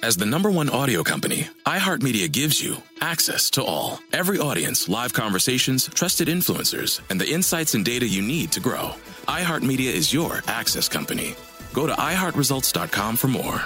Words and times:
As 0.00 0.16
the 0.16 0.26
number 0.26 0.48
one 0.48 0.70
audio 0.70 1.02
company, 1.02 1.48
iHeartMedia 1.66 2.30
gives 2.30 2.62
you 2.62 2.76
access 3.00 3.50
to 3.50 3.64
all. 3.64 3.98
Every 4.12 4.38
audience, 4.38 4.88
live 4.88 5.12
conversations, 5.12 5.88
trusted 5.88 6.28
influencers, 6.28 7.00
and 7.10 7.20
the 7.20 7.28
insights 7.28 7.74
and 7.74 7.84
data 7.84 8.06
you 8.06 8.22
need 8.22 8.52
to 8.52 8.60
grow. 8.60 8.92
iHeartMedia 9.26 9.92
is 9.92 10.12
your 10.12 10.40
access 10.46 10.88
company. 10.88 11.34
Go 11.72 11.88
to 11.88 11.94
iHeartResults.com 11.94 13.16
for 13.16 13.26
more. 13.26 13.60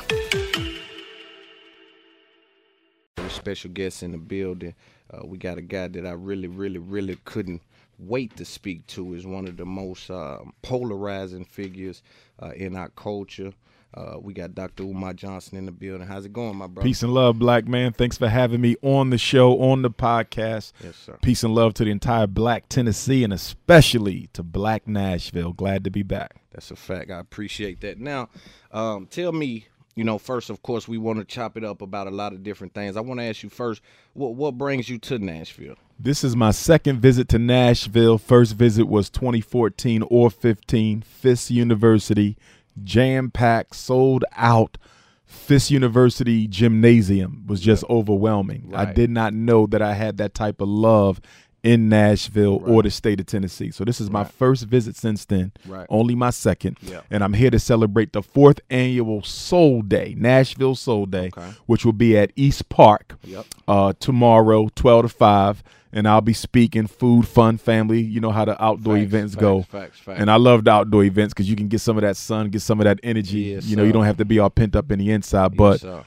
Special 3.28 3.70
guests 3.70 4.02
in 4.02 4.12
the 4.12 4.18
building. 4.18 4.74
Uh, 5.12 5.26
we 5.26 5.36
got 5.36 5.58
a 5.58 5.62
guy 5.62 5.88
that 5.88 6.06
I 6.06 6.12
really, 6.12 6.48
really, 6.48 6.78
really 6.78 7.18
couldn't 7.26 7.60
wait 7.98 8.36
to 8.38 8.46
speak 8.46 8.86
to. 8.88 9.12
Is 9.14 9.26
one 9.26 9.48
of 9.48 9.58
the 9.58 9.66
most 9.66 10.10
uh, 10.10 10.38
polarizing 10.62 11.44
figures 11.44 12.02
uh, 12.42 12.52
in 12.56 12.74
our 12.74 12.88
culture. 12.88 13.52
Uh, 13.94 14.16
we 14.18 14.32
got 14.32 14.54
Dr. 14.54 14.84
Umar 14.84 15.12
Johnson 15.12 15.58
in 15.58 15.66
the 15.66 15.72
building. 15.72 16.06
How's 16.06 16.24
it 16.24 16.32
going, 16.32 16.56
my 16.56 16.66
brother? 16.66 16.86
Peace 16.86 17.02
and 17.02 17.12
love, 17.12 17.38
black 17.38 17.66
man. 17.66 17.92
Thanks 17.92 18.16
for 18.16 18.28
having 18.28 18.60
me 18.60 18.76
on 18.82 19.10
the 19.10 19.18
show, 19.18 19.60
on 19.60 19.82
the 19.82 19.90
podcast. 19.90 20.72
Yes, 20.82 20.96
sir. 20.96 21.18
Peace 21.20 21.42
and 21.42 21.54
love 21.54 21.74
to 21.74 21.84
the 21.84 21.90
entire 21.90 22.26
black 22.26 22.68
Tennessee 22.68 23.22
and 23.22 23.32
especially 23.32 24.30
to 24.32 24.42
black 24.42 24.88
Nashville. 24.88 25.52
Glad 25.52 25.84
to 25.84 25.90
be 25.90 26.02
back. 26.02 26.36
That's 26.52 26.70
a 26.70 26.76
fact. 26.76 27.10
I 27.10 27.18
appreciate 27.18 27.80
that. 27.82 27.98
Now, 27.98 28.30
um, 28.70 29.06
tell 29.06 29.32
me, 29.32 29.66
you 29.94 30.04
know, 30.04 30.16
first, 30.16 30.48
of 30.48 30.62
course, 30.62 30.88
we 30.88 30.96
want 30.96 31.18
to 31.18 31.24
chop 31.26 31.58
it 31.58 31.64
up 31.64 31.82
about 31.82 32.06
a 32.06 32.10
lot 32.10 32.32
of 32.32 32.42
different 32.42 32.72
things. 32.72 32.96
I 32.96 33.02
want 33.02 33.20
to 33.20 33.24
ask 33.24 33.42
you 33.42 33.50
first, 33.50 33.82
what 34.14 34.34
what 34.34 34.56
brings 34.56 34.88
you 34.88 34.98
to 35.00 35.18
Nashville? 35.18 35.76
This 35.98 36.24
is 36.24 36.34
my 36.34 36.50
second 36.50 37.00
visit 37.00 37.28
to 37.28 37.38
Nashville. 37.38 38.16
First 38.16 38.54
visit 38.54 38.86
was 38.88 39.10
2014 39.10 40.02
or 40.08 40.30
15, 40.30 41.02
Fisk 41.02 41.50
University 41.50 42.38
jam 42.82 43.30
packed, 43.30 43.74
sold 43.76 44.24
out. 44.32 44.78
Fisk 45.24 45.70
University 45.70 46.46
gymnasium 46.46 47.44
was 47.46 47.60
just 47.60 47.84
overwhelming. 47.88 48.68
Right. 48.68 48.88
I 48.88 48.92
did 48.92 49.08
not 49.08 49.32
know 49.32 49.66
that 49.66 49.80
I 49.80 49.94
had 49.94 50.18
that 50.18 50.34
type 50.34 50.60
of 50.60 50.68
love 50.68 51.22
in 51.62 51.88
Nashville 51.88 52.58
right. 52.60 52.70
or 52.70 52.82
the 52.82 52.90
state 52.90 53.20
of 53.20 53.26
Tennessee. 53.26 53.70
So 53.70 53.84
this 53.84 54.00
is 54.00 54.10
my 54.10 54.24
first 54.24 54.64
visit 54.64 54.96
since 54.96 55.24
then, 55.24 55.52
right. 55.66 55.86
only 55.88 56.14
my 56.14 56.30
second. 56.30 56.78
Yep. 56.82 57.06
And 57.10 57.22
I'm 57.22 57.32
here 57.32 57.50
to 57.50 57.58
celebrate 57.58 58.12
the 58.12 58.22
fourth 58.22 58.60
annual 58.70 59.22
Soul 59.22 59.82
Day, 59.82 60.14
Nashville 60.18 60.74
Soul 60.74 61.06
Day, 61.06 61.30
okay. 61.36 61.50
which 61.66 61.84
will 61.84 61.92
be 61.92 62.18
at 62.18 62.32
East 62.36 62.68
Park 62.68 63.16
yep. 63.22 63.46
uh, 63.68 63.92
tomorrow, 63.98 64.68
12 64.74 65.04
to 65.04 65.08
5 65.08 65.62
and 65.92 66.08
I'll 66.08 66.22
be 66.22 66.32
speaking 66.32 66.86
food, 66.86 67.28
fun, 67.28 67.58
family. 67.58 68.00
You 68.00 68.20
know 68.20 68.30
how 68.30 68.46
the 68.46 68.62
outdoor 68.62 68.96
facts, 68.96 69.04
events 69.04 69.34
facts, 69.34 69.40
go. 69.40 69.62
Facts, 69.62 70.00
and 70.06 70.30
I 70.30 70.36
love 70.36 70.64
the 70.64 70.70
outdoor 70.70 71.04
events 71.04 71.34
because 71.34 71.50
you 71.50 71.56
can 71.56 71.68
get 71.68 71.80
some 71.80 71.98
of 71.98 72.02
that 72.02 72.16
sun, 72.16 72.48
get 72.48 72.62
some 72.62 72.80
of 72.80 72.84
that 72.84 72.98
energy. 73.02 73.40
Yes, 73.40 73.66
you 73.66 73.76
know, 73.76 73.82
sir. 73.82 73.88
you 73.88 73.92
don't 73.92 74.04
have 74.04 74.16
to 74.16 74.24
be 74.24 74.38
all 74.38 74.48
pent 74.48 74.74
up 74.74 74.90
in 74.90 74.98
the 74.98 75.10
inside. 75.10 75.54
But 75.54 75.82
yes, 75.82 76.04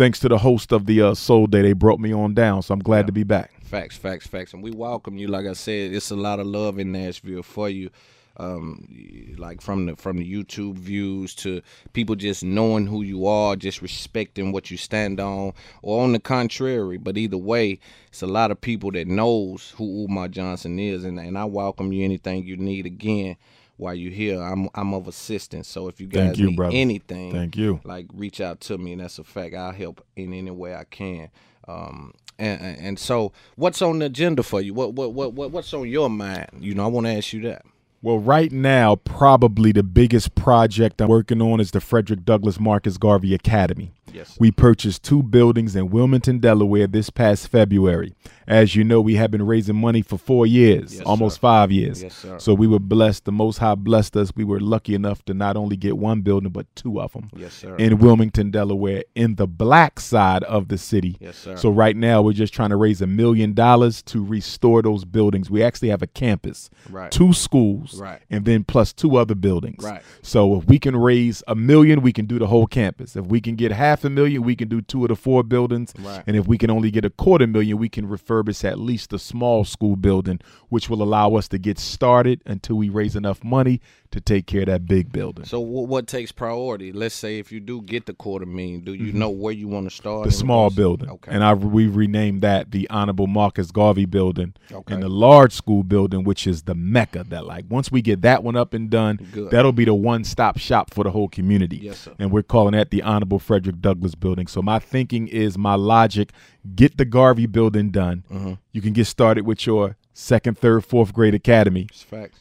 thanks 0.00 0.18
to 0.18 0.30
the 0.30 0.38
host 0.38 0.72
of 0.72 0.86
the 0.86 1.02
uh, 1.02 1.12
Soul 1.14 1.46
Day, 1.46 1.60
they 1.60 1.74
brought 1.74 2.00
me 2.00 2.10
on 2.10 2.32
down. 2.32 2.62
So 2.62 2.72
I'm 2.72 2.80
glad 2.80 3.00
yeah. 3.00 3.06
to 3.06 3.12
be 3.12 3.22
back. 3.22 3.52
Facts, 3.62 3.98
facts, 3.98 4.26
facts. 4.26 4.54
And 4.54 4.62
we 4.62 4.70
welcome 4.70 5.18
you. 5.18 5.28
Like 5.28 5.44
I 5.44 5.52
said, 5.52 5.92
it's 5.92 6.10
a 6.10 6.16
lot 6.16 6.40
of 6.40 6.46
love 6.46 6.78
in 6.78 6.90
Nashville 6.90 7.42
for 7.42 7.68
you 7.68 7.90
um, 8.38 8.88
like 9.36 9.60
from 9.60 9.84
the 9.84 9.96
from 9.96 10.16
the 10.16 10.24
YouTube 10.24 10.76
views 10.76 11.34
to 11.34 11.60
people 11.92 12.14
just 12.14 12.42
knowing 12.42 12.86
who 12.86 13.02
you 13.02 13.26
are, 13.26 13.56
just 13.56 13.82
respecting 13.82 14.52
what 14.52 14.70
you 14.70 14.78
stand 14.78 15.20
on, 15.20 15.52
or 15.82 16.02
on 16.02 16.12
the 16.12 16.18
contrary. 16.18 16.96
But 16.96 17.18
either 17.18 17.36
way, 17.36 17.78
it's 18.08 18.22
a 18.22 18.26
lot 18.26 18.50
of 18.50 18.58
people 18.58 18.90
that 18.92 19.06
knows 19.06 19.74
who 19.76 20.04
Umar 20.04 20.28
Johnson 20.28 20.78
is, 20.78 21.04
and, 21.04 21.20
and 21.20 21.36
I 21.36 21.44
welcome 21.44 21.92
you 21.92 22.06
anything 22.06 22.46
you 22.46 22.56
need 22.56 22.86
again 22.86 23.36
while 23.80 23.94
you're 23.94 24.12
here. 24.12 24.40
I'm 24.40 24.68
I'm 24.74 24.94
of 24.94 25.08
assistance. 25.08 25.68
So 25.68 25.88
if 25.88 26.00
you 26.00 26.06
guys 26.06 26.26
Thank 26.26 26.38
you, 26.38 26.46
need 26.48 26.56
brother. 26.56 26.76
anything, 26.76 27.32
Thank 27.32 27.56
you. 27.56 27.80
Like 27.84 28.06
reach 28.14 28.40
out 28.40 28.60
to 28.62 28.78
me, 28.78 28.92
and 28.92 29.00
that's 29.00 29.18
a 29.18 29.24
fact. 29.24 29.54
I'll 29.54 29.72
help 29.72 30.04
in 30.16 30.32
any 30.32 30.50
way 30.50 30.74
I 30.74 30.84
can. 30.84 31.30
Um, 31.66 32.12
and, 32.38 32.78
and 32.78 32.98
so, 32.98 33.32
what's 33.56 33.82
on 33.82 33.98
the 33.98 34.06
agenda 34.06 34.42
for 34.42 34.60
you? 34.60 34.72
What 34.74 34.94
what 34.94 35.12
what 35.12 35.50
what's 35.50 35.72
on 35.74 35.88
your 35.88 36.08
mind? 36.08 36.48
You 36.58 36.74
know, 36.74 36.84
I 36.84 36.88
want 36.88 37.06
to 37.06 37.12
ask 37.12 37.32
you 37.32 37.42
that. 37.42 37.64
Well, 38.02 38.18
right 38.18 38.50
now, 38.50 38.96
probably 38.96 39.72
the 39.72 39.82
biggest 39.82 40.34
project 40.34 41.02
I'm 41.02 41.08
working 41.08 41.42
on 41.42 41.60
is 41.60 41.72
the 41.72 41.82
Frederick 41.82 42.24
Douglass 42.24 42.58
Marcus 42.58 42.96
Garvey 42.96 43.34
Academy. 43.34 43.92
Yes. 44.12 44.36
We 44.38 44.50
purchased 44.50 45.02
two 45.02 45.22
buildings 45.22 45.76
in 45.76 45.90
Wilmington, 45.90 46.38
Delaware 46.38 46.86
this 46.86 47.10
past 47.10 47.48
February. 47.48 48.14
As 48.46 48.74
you 48.74 48.82
know, 48.82 49.00
we 49.00 49.14
have 49.14 49.30
been 49.30 49.46
raising 49.46 49.76
money 49.76 50.02
for 50.02 50.18
four 50.18 50.44
years, 50.44 50.96
yes, 50.96 51.02
almost 51.06 51.36
sir. 51.36 51.40
five 51.40 51.70
years. 51.70 52.02
Yes, 52.02 52.16
sir. 52.16 52.36
So 52.40 52.52
we 52.52 52.66
were 52.66 52.80
blessed. 52.80 53.24
The 53.24 53.32
Most 53.32 53.58
High 53.58 53.76
blessed 53.76 54.16
us. 54.16 54.32
We 54.34 54.42
were 54.42 54.58
lucky 54.58 54.96
enough 54.96 55.24
to 55.26 55.34
not 55.34 55.56
only 55.56 55.76
get 55.76 55.96
one 55.96 56.22
building, 56.22 56.50
but 56.50 56.66
two 56.74 57.00
of 57.00 57.12
them 57.12 57.30
yes, 57.36 57.54
sir. 57.54 57.76
in 57.76 57.98
Wilmington, 57.98 58.50
Delaware, 58.50 59.04
in 59.14 59.36
the 59.36 59.46
black 59.46 60.00
side 60.00 60.42
of 60.44 60.66
the 60.66 60.78
city. 60.78 61.16
Yes, 61.20 61.36
sir. 61.36 61.56
So 61.56 61.70
right 61.70 61.96
now, 61.96 62.22
we're 62.22 62.32
just 62.32 62.52
trying 62.52 62.70
to 62.70 62.76
raise 62.76 63.00
a 63.00 63.06
million 63.06 63.54
dollars 63.54 64.02
to 64.04 64.24
restore 64.24 64.82
those 64.82 65.04
buildings. 65.04 65.48
We 65.48 65.62
actually 65.62 65.90
have 65.90 66.02
a 66.02 66.08
campus, 66.08 66.70
right. 66.88 67.12
two 67.12 67.32
schools, 67.32 68.00
right. 68.00 68.20
and 68.30 68.44
then 68.44 68.64
plus 68.64 68.92
two 68.92 69.14
other 69.16 69.36
buildings. 69.36 69.84
Right. 69.84 70.02
So 70.22 70.56
if 70.56 70.64
we 70.64 70.80
can 70.80 70.96
raise 70.96 71.44
a 71.46 71.54
million, 71.54 72.02
we 72.02 72.12
can 72.12 72.26
do 72.26 72.40
the 72.40 72.48
whole 72.48 72.66
campus. 72.66 73.14
If 73.14 73.26
we 73.26 73.40
can 73.40 73.54
get 73.54 73.70
half 73.70 73.99
half 74.00 74.04
a 74.06 74.10
million, 74.10 74.42
we 74.42 74.56
can 74.56 74.68
do 74.68 74.80
two 74.80 75.04
of 75.04 75.08
the 75.08 75.16
four 75.16 75.42
buildings. 75.42 75.92
Right. 75.98 76.22
And 76.26 76.36
if 76.36 76.46
we 76.46 76.56
can 76.58 76.70
only 76.70 76.90
get 76.90 77.04
a 77.04 77.10
quarter 77.10 77.46
million, 77.46 77.78
we 77.78 77.88
can 77.88 78.08
refurbish 78.08 78.64
at 78.64 78.78
least 78.78 79.10
the 79.10 79.18
small 79.18 79.64
school 79.64 79.96
building, 79.96 80.40
which 80.68 80.88
will 80.88 81.02
allow 81.02 81.34
us 81.34 81.48
to 81.48 81.58
get 81.58 81.78
started 81.78 82.42
until 82.46 82.76
we 82.76 82.88
raise 82.88 83.16
enough 83.16 83.44
money 83.44 83.80
to 84.10 84.20
take 84.20 84.46
care 84.46 84.62
of 84.62 84.66
that 84.66 84.86
big 84.86 85.12
building. 85.12 85.44
So 85.44 85.60
what, 85.60 85.88
what 85.88 86.06
takes 86.08 86.32
priority? 86.32 86.92
Let's 86.92 87.14
say 87.14 87.38
if 87.38 87.52
you 87.52 87.60
do 87.60 87.80
get 87.82 88.06
the 88.06 88.12
quarter 88.12 88.46
million, 88.46 88.80
do 88.80 88.94
you 88.94 89.12
know 89.12 89.30
where 89.30 89.52
you 89.52 89.68
want 89.68 89.88
to 89.88 89.94
start? 89.94 90.20
Mm-hmm. 90.20 90.28
the 90.28 90.34
small 90.34 90.70
building. 90.70 91.08
Okay. 91.10 91.30
And 91.32 91.44
I 91.44 91.54
we 91.54 91.86
renamed 91.86 92.42
that 92.42 92.72
the 92.72 92.88
Honorable 92.90 93.28
Marcus 93.28 93.70
Garvey 93.70 94.06
building. 94.06 94.54
Okay. 94.72 94.94
And 94.94 95.02
the 95.02 95.08
large 95.08 95.52
school 95.52 95.82
building, 95.82 96.24
which 96.24 96.46
is 96.46 96.62
the 96.62 96.74
Mecca. 96.74 97.24
That 97.28 97.46
like 97.46 97.66
once 97.68 97.92
we 97.92 98.02
get 98.02 98.22
that 98.22 98.42
one 98.42 98.56
up 98.56 98.74
and 98.74 98.90
done, 98.90 99.18
Good. 99.32 99.50
that'll 99.50 99.72
be 99.72 99.84
the 99.84 99.94
one 99.94 100.24
stop 100.24 100.58
shop 100.58 100.92
for 100.92 101.04
the 101.04 101.10
whole 101.10 101.28
community. 101.28 101.76
Yes, 101.76 102.00
sir. 102.00 102.14
And 102.18 102.32
we're 102.32 102.42
calling 102.42 102.72
that 102.72 102.90
the 102.90 103.02
Honorable 103.02 103.38
Frederick 103.38 103.80
Douglass 103.80 103.89
building. 103.94 104.46
So 104.46 104.62
my 104.62 104.78
thinking 104.78 105.28
is 105.28 105.56
my 105.56 105.74
logic: 105.74 106.32
get 106.74 106.96
the 106.96 107.04
Garvey 107.04 107.46
building 107.46 107.90
done. 107.90 108.24
Mm-hmm. 108.30 108.54
You 108.72 108.82
can 108.82 108.92
get 108.92 109.06
started 109.06 109.46
with 109.46 109.66
your 109.66 109.96
second, 110.12 110.58
third, 110.58 110.84
fourth 110.84 111.12
grade 111.12 111.34
academy. 111.34 111.88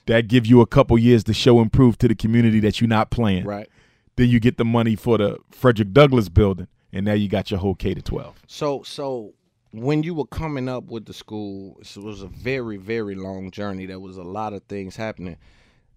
That 0.06 0.28
give 0.28 0.46
you 0.46 0.62
a 0.62 0.68
couple 0.68 0.98
years 0.98 1.24
to 1.26 1.34
show 1.34 1.60
and 1.60 1.72
prove 1.72 1.98
to 2.00 2.08
the 2.08 2.16
community 2.16 2.60
that 2.62 2.82
you're 2.82 2.88
not 2.88 3.10
playing. 3.10 3.46
Right. 3.46 3.70
Then 4.16 4.30
you 4.30 4.40
get 4.40 4.58
the 4.58 4.66
money 4.66 4.96
for 4.96 5.18
the 5.18 5.38
Frederick 5.52 5.94
Douglass 5.94 6.28
building, 6.28 6.68
and 6.92 7.06
now 7.06 7.14
you 7.14 7.30
got 7.30 7.52
your 7.52 7.60
whole 7.60 7.76
K 7.76 7.94
to 7.94 8.02
twelve. 8.02 8.36
So 8.48 8.84
so 8.84 9.34
when 9.72 10.04
you 10.04 10.14
were 10.14 10.26
coming 10.26 10.68
up 10.68 10.86
with 10.86 11.06
the 11.06 11.14
school, 11.14 11.78
it 11.80 11.98
was 11.98 12.22
a 12.22 12.28
very 12.28 12.78
very 12.78 13.16
long 13.16 13.52
journey. 13.52 13.86
There 13.86 14.00
was 14.00 14.18
a 14.18 14.24
lot 14.24 14.54
of 14.54 14.64
things 14.64 14.96
happening. 14.96 15.38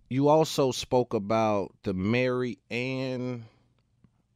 You 0.09 0.29
also 0.29 0.73
spoke 0.73 1.15
about 1.15 1.75
the 1.85 1.95
Mary 1.95 2.59
Ann. 2.71 3.47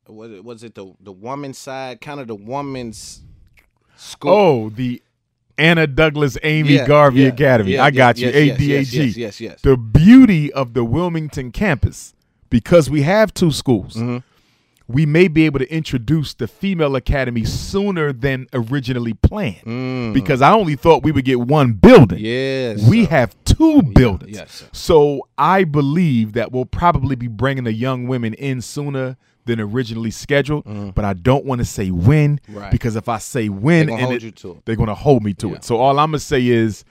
Was 0.08 0.30
it 0.30 0.44
was 0.44 0.62
it 0.64 0.74
the 0.74 0.92
the 1.00 1.12
woman's 1.12 1.58
side, 1.58 2.00
kind 2.00 2.20
of 2.20 2.26
the 2.28 2.34
woman's 2.34 3.22
school? 3.96 4.30
Oh, 4.32 4.68
the 4.70 5.02
Anna 5.58 5.86
Douglass 5.86 6.36
Amy 6.42 6.74
Yeah, 6.74 6.86
Garvey 6.86 7.22
yeah, 7.22 7.28
Academy. 7.28 7.72
yeah, 7.72 7.84
I 7.84 7.90
got 7.90 8.18
you. 8.18 8.28
ADAG. 8.28 8.58
yes, 8.60 8.92
yes, 8.92 9.16
yes, 9.16 9.40
yes. 9.40 9.60
The 9.62 9.76
beauty 9.76 10.52
of 10.52 10.74
the 10.74 10.84
Wilmington 10.84 11.50
campus, 11.50 12.14
because 12.50 12.88
we 12.90 13.02
have 13.02 13.32
two 13.34 13.50
schools, 13.50 13.94
Mm-hmm. 13.96 14.18
we 14.86 15.06
may 15.06 15.26
be 15.28 15.46
able 15.46 15.58
to 15.58 15.72
introduce 15.72 16.34
the 16.34 16.46
female 16.46 16.94
academy 16.94 17.44
sooner 17.44 18.12
than 18.12 18.46
originally 18.52 19.14
planned. 19.14 20.12
Because 20.14 20.40
I 20.42 20.52
only 20.52 20.76
thought 20.76 21.02
we 21.02 21.10
would 21.10 21.24
get 21.24 21.40
one 21.40 21.72
building. 21.72 22.18
Mm. 22.18 22.22
Yes, 22.78 22.88
We 22.88 23.04
sir. 23.04 23.10
have 23.10 23.36
two 23.44 23.82
buildings. 23.82 24.36
yes, 24.36 24.52
sir. 24.52 24.66
So 24.72 25.26
I 25.38 25.64
believe 25.64 26.34
that 26.34 26.52
we'll 26.52 26.66
probably 26.66 27.16
be 27.16 27.26
bringing 27.28 27.64
the 27.64 27.72
young 27.72 28.06
women 28.06 28.34
in 28.34 28.60
sooner 28.60 29.16
than 29.46 29.60
originally 29.60 30.10
scheduled, 30.10 30.64
but 30.94 31.04
I 31.04 31.14
don't 31.14 31.44
want 31.46 31.60
to 31.60 31.64
say 31.64 31.90
when 31.90 32.38
Mm. 32.50 32.56
Right. 32.56 32.70
because 32.70 32.96
if 32.96 33.08
I 33.08 33.18
say 33.18 33.48
when, 33.48 33.86
they're 33.86 33.96
going 33.96 33.98
to 33.98 34.04
hold 34.06 34.14
it, 34.16 34.22
you 34.22 34.30
to 34.32 34.50
it. 34.52 34.64
They're 34.66 34.76
to 34.76 34.94
hold 34.94 35.22
me 35.24 35.32
to 35.34 35.48
Yeah. 35.48 35.54
it. 35.54 35.64
So 35.64 35.76
all 35.78 35.98
I'm 35.98 36.08
gonna 36.10 36.18
say 36.18 36.46
is, 36.46 36.84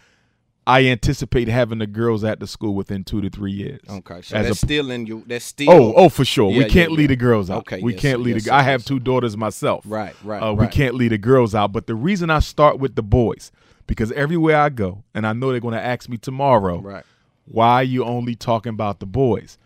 I 0.67 0.87
anticipate 0.87 1.47
having 1.47 1.77
the 1.77 1.85
girls 1.85 2.23
at 2.23 2.39
the 2.39 2.47
school 2.47 2.73
within 2.73 3.03
two 3.03 3.21
to 3.21 3.29
three 3.29 3.51
years. 3.51 3.81
Okay, 3.87 4.21
so 4.23 4.35
that's 4.41 4.49
a- 4.63 4.65
still 4.65 4.89
in 4.89 5.05
you. 5.05 5.23
That's 5.27 5.45
still. 5.45 5.69
Oh, 5.69 5.93
oh, 5.95 6.09
for 6.09 6.25
sure. 6.25 6.49
Yeah, 6.51 6.57
we 6.57 6.63
can't 6.65 6.89
yeah. 6.91 6.97
leave 6.97 7.09
the 7.09 7.15
girls 7.15 7.51
out. 7.51 7.59
Okay, 7.59 7.81
we 7.83 7.91
yes, 7.93 8.01
can't 8.01 8.21
leave 8.21 8.35
yes, 8.37 8.45
the. 8.45 8.53
I 8.55 8.63
have 8.63 8.83
two 8.83 8.99
daughters 8.99 9.37
myself. 9.37 9.83
Right, 9.87 10.15
right, 10.23 10.41
Uh, 10.41 10.53
We 10.53 10.65
can't 10.67 10.95
leave 10.95 11.11
the 11.11 11.19
girls 11.19 11.53
out. 11.53 11.71
But 11.71 11.85
the 11.85 11.93
reason 11.93 12.31
I 12.31 12.39
start 12.39 12.79
with 12.79 12.95
the 12.95 13.03
boys, 13.03 13.51
because 13.85 14.11
everywhere 14.13 14.57
I 14.57 14.69
go, 14.69 15.03
and 15.13 15.27
I 15.27 15.33
know 15.33 15.51
they're 15.51 15.59
going 15.59 15.75
to 15.75 15.85
ask 15.85 16.09
me 16.09 16.17
tomorrow, 16.17 16.79
Right. 16.79 17.03
why 17.45 17.73
are 17.75 17.83
you 17.83 18.03
only 18.03 18.33
talking 18.33 18.71
about 18.71 18.99
the 18.99 19.05
boys? 19.05 19.59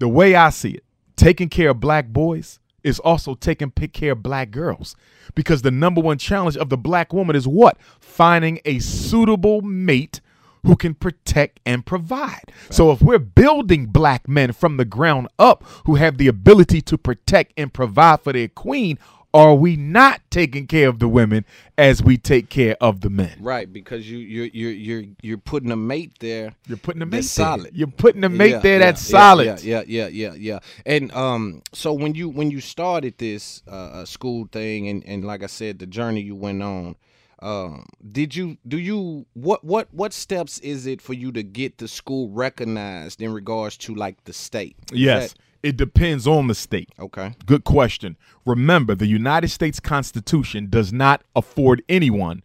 The 0.00 0.08
way 0.08 0.34
I 0.34 0.50
see 0.50 0.70
it, 0.70 0.84
taking 1.18 1.48
care 1.48 1.70
of 1.70 1.80
black 1.80 2.08
boys 2.08 2.60
is 2.82 2.98
also 3.00 3.34
taking 3.34 3.70
care 3.70 4.12
of 4.12 4.22
black 4.22 4.50
girls. 4.50 4.96
Because 5.34 5.62
the 5.62 5.70
number 5.70 6.00
one 6.00 6.16
challenge 6.16 6.56
of 6.56 6.70
the 6.70 6.78
black 6.78 7.12
woman 7.12 7.36
is 7.36 7.46
what? 7.46 7.76
Finding 8.00 8.60
a 8.64 8.78
suitable 8.78 9.60
mate 9.60 10.20
who 10.64 10.76
can 10.76 10.94
protect 10.94 11.60
and 11.66 11.84
provide. 11.84 12.52
So 12.70 12.90
if 12.90 13.02
we're 13.02 13.18
building 13.18 13.86
black 13.86 14.28
men 14.28 14.52
from 14.52 14.76
the 14.76 14.84
ground 14.84 15.28
up 15.38 15.64
who 15.86 15.96
have 15.96 16.18
the 16.18 16.28
ability 16.28 16.80
to 16.82 16.98
protect 16.98 17.52
and 17.56 17.72
provide 17.72 18.22
for 18.22 18.32
their 18.32 18.48
queen, 18.48 18.98
are 19.34 19.54
we 19.54 19.76
not 19.76 20.20
taking 20.30 20.66
care 20.66 20.88
of 20.88 20.98
the 20.98 21.08
women 21.08 21.44
as 21.76 22.02
we 22.02 22.16
take 22.16 22.48
care 22.48 22.76
of 22.80 23.02
the 23.02 23.10
men? 23.10 23.36
Right, 23.40 23.70
because 23.70 24.10
you 24.10 24.18
you're 24.18 24.46
you're 24.46 24.72
you're 24.72 25.04
you're 25.22 25.38
putting 25.38 25.70
a 25.70 25.76
mate 25.76 26.14
there. 26.20 26.54
You're 26.66 26.78
putting 26.78 27.02
a 27.02 27.06
mate 27.06 27.24
solid. 27.24 27.70
You're 27.74 27.88
putting 27.88 28.24
a 28.24 28.28
mate 28.28 28.50
Yeah, 28.50 28.58
there 28.58 28.72
yeah, 28.74 28.86
that's 28.86 29.04
yeah, 29.08 29.10
solid. 29.18 29.62
Yeah, 29.62 29.82
yeah, 29.82 29.82
yeah, 29.86 30.08
yeah, 30.08 30.34
yeah. 30.34 30.58
And 30.86 31.12
um, 31.12 31.62
so 31.72 31.92
when 31.92 32.14
you 32.14 32.28
when 32.28 32.50
you 32.50 32.60
started 32.60 33.18
this 33.18 33.62
uh, 33.68 33.70
uh, 33.70 34.04
school 34.04 34.48
thing, 34.50 34.88
and 34.88 35.04
and 35.04 35.24
like 35.24 35.42
I 35.42 35.46
said, 35.46 35.78
the 35.78 35.86
journey 35.86 36.22
you 36.22 36.34
went 36.34 36.62
on, 36.62 36.96
um, 37.40 37.86
did 38.10 38.34
you 38.34 38.56
do 38.66 38.78
you 38.78 39.26
what 39.34 39.62
what 39.62 39.88
what 39.92 40.12
steps 40.12 40.58
is 40.60 40.86
it 40.86 41.02
for 41.02 41.12
you 41.12 41.32
to 41.32 41.42
get 41.42 41.78
the 41.78 41.86
school 41.88 42.30
recognized 42.30 43.20
in 43.20 43.32
regards 43.32 43.76
to 43.78 43.94
like 43.94 44.24
the 44.24 44.32
state? 44.32 44.76
Yes, 44.92 45.32
that- 45.32 45.38
it 45.62 45.76
depends 45.76 46.26
on 46.26 46.46
the 46.46 46.54
state. 46.54 46.90
okay. 46.98 47.34
Good 47.46 47.64
question. 47.64 48.16
Remember, 48.46 48.94
the 48.94 49.06
United 49.06 49.48
States 49.48 49.80
Constitution 49.80 50.68
does 50.70 50.92
not 50.92 51.22
afford 51.34 51.82
anyone 51.88 52.42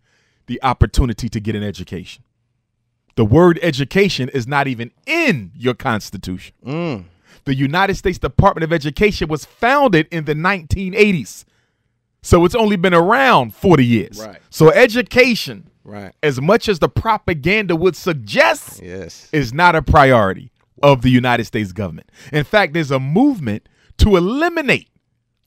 the 0.47 0.61
opportunity 0.63 1.29
to 1.29 1.39
get 1.39 1.55
an 1.55 1.63
education. 1.63 2.23
The 3.15 3.25
word 3.25 3.59
education 3.61 4.29
is 4.29 4.47
not 4.47 4.67
even 4.67 4.91
in 5.05 5.51
your 5.55 5.75
Constitution. 5.75 6.55
Mm. 6.65 7.05
The 7.45 7.53
United 7.55 7.95
States 7.95 8.17
Department 8.17 8.63
of 8.63 8.73
Education 8.73 9.27
was 9.27 9.45
founded 9.45 10.07
in 10.11 10.25
the 10.25 10.33
1980s. 10.33 11.45
So 12.21 12.45
it's 12.45 12.55
only 12.55 12.77
been 12.77 12.93
around 12.93 13.53
40 13.53 13.85
years. 13.85 14.19
Right. 14.19 14.39
So 14.49 14.71
education, 14.71 15.69
Right. 15.83 16.13
as 16.23 16.39
much 16.41 16.69
as 16.69 16.79
the 16.79 16.87
propaganda 16.89 17.75
would 17.75 17.95
suggest, 17.97 18.81
Yes. 18.81 19.27
is 19.33 19.53
not 19.53 19.75
a 19.75 19.81
priority 19.81 20.49
of 20.83 21.01
the 21.01 21.09
United 21.09 21.45
States 21.45 21.71
government. 21.71 22.11
In 22.31 22.43
fact, 22.43 22.73
there's 22.73 22.91
a 22.91 22.99
movement 22.99 23.67
to 23.97 24.17
eliminate 24.17 24.89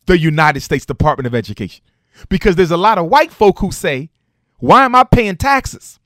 the 0.06 0.18
United 0.18 0.60
States 0.60 0.86
Department 0.86 1.26
of 1.26 1.34
Education 1.34 1.84
because 2.28 2.56
there's 2.56 2.70
a 2.70 2.76
lot 2.76 2.98
of 2.98 3.06
white 3.06 3.30
folk 3.30 3.58
who 3.58 3.70
say, 3.70 4.10
Why 4.58 4.84
am 4.84 4.94
I 4.94 5.04
paying 5.04 5.36
taxes 5.36 6.00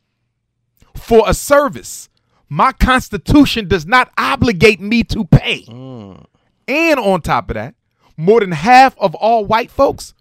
for 0.96 1.22
a 1.26 1.32
service 1.32 2.08
my 2.48 2.72
Constitution 2.72 3.68
does 3.68 3.86
not 3.86 4.10
obligate 4.18 4.80
me 4.80 5.04
to 5.04 5.24
pay? 5.24 5.62
Mm. 5.62 6.26
And 6.66 7.00
on 7.00 7.22
top 7.22 7.50
of 7.50 7.54
that, 7.54 7.76
more 8.16 8.40
than 8.40 8.52
half 8.52 8.98
of 8.98 9.14
all 9.14 9.44
white 9.44 9.70
folks 9.70 10.14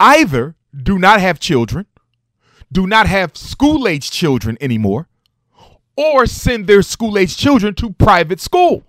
either 0.00 0.56
do 0.76 0.98
not 0.98 1.20
have 1.20 1.38
children, 1.38 1.86
do 2.72 2.86
not 2.86 3.06
have 3.06 3.36
school 3.36 3.86
age 3.86 4.10
children 4.10 4.58
anymore, 4.60 5.08
or 5.96 6.26
send 6.26 6.66
their 6.66 6.82
school 6.82 7.18
age 7.18 7.36
children 7.36 7.74
to 7.74 7.90
private 7.92 8.40
school. 8.40 8.82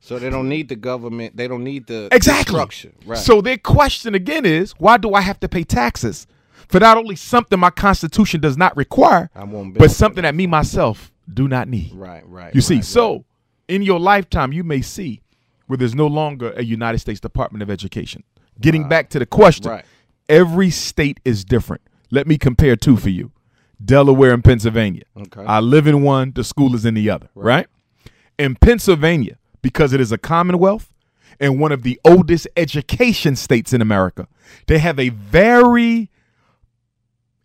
So 0.00 0.18
they 0.20 0.30
don't 0.30 0.48
need 0.48 0.68
the 0.68 0.76
government. 0.76 1.36
They 1.36 1.48
don't 1.48 1.64
need 1.64 1.86
the 1.88 2.08
Exactly. 2.12 2.52
structure. 2.52 2.92
Right. 3.04 3.18
So 3.18 3.40
their 3.40 3.56
question 3.58 4.14
again 4.14 4.46
is 4.46 4.72
why 4.78 4.98
do 4.98 5.14
I 5.14 5.20
have 5.20 5.40
to 5.40 5.48
pay 5.48 5.64
taxes 5.64 6.26
for 6.68 6.78
not 6.78 6.96
only 6.96 7.16
something 7.16 7.58
my 7.58 7.70
constitution 7.70 8.40
does 8.40 8.56
not 8.56 8.76
require, 8.76 9.30
but 9.34 9.90
something 9.90 10.22
that 10.22 10.34
me 10.34 10.46
myself 10.46 11.12
do 11.32 11.48
not 11.48 11.68
need? 11.68 11.92
right. 11.92 12.22
Right. 12.28 12.54
You 12.54 12.60
see, 12.60 12.76
right, 12.76 12.84
so 12.84 13.24
in 13.66 13.82
your 13.82 13.98
lifetime, 13.98 14.52
you 14.52 14.62
may 14.62 14.80
see 14.80 15.22
where 15.66 15.76
there's 15.76 15.94
no 15.96 16.06
longer 16.06 16.52
a 16.56 16.62
United 16.62 17.00
States 17.00 17.18
Department 17.18 17.62
of 17.64 17.70
Education. 17.70 18.22
Getting 18.60 18.84
uh, 18.84 18.88
back 18.88 19.10
to 19.10 19.18
the 19.18 19.26
question, 19.26 19.70
Right. 19.72 19.84
every 20.28 20.70
state 20.70 21.18
is 21.24 21.44
different. 21.44 21.82
Let 22.12 22.28
me 22.28 22.38
compare 22.38 22.76
two 22.76 22.96
for 22.96 23.10
you 23.10 23.32
Delaware 23.84 24.32
and 24.32 24.42
Pennsylvania. 24.42 25.04
Okay. 25.16 25.44
I 25.44 25.60
live 25.60 25.86
in 25.86 26.02
one, 26.02 26.32
the 26.32 26.44
school 26.44 26.74
is 26.74 26.84
in 26.84 26.94
the 26.94 27.10
other, 27.10 27.28
right? 27.34 27.66
In 28.38 28.56
Pennsylvania, 28.56 29.38
because 29.62 29.92
it 29.92 30.00
is 30.00 30.12
a 30.12 30.18
commonwealth 30.18 30.92
and 31.38 31.60
one 31.60 31.72
of 31.72 31.82
the 31.82 32.00
oldest 32.04 32.48
education 32.56 33.36
states 33.36 33.72
in 33.72 33.82
America, 33.82 34.28
they 34.66 34.78
have 34.78 34.98
a 34.98 35.10
very 35.10 36.10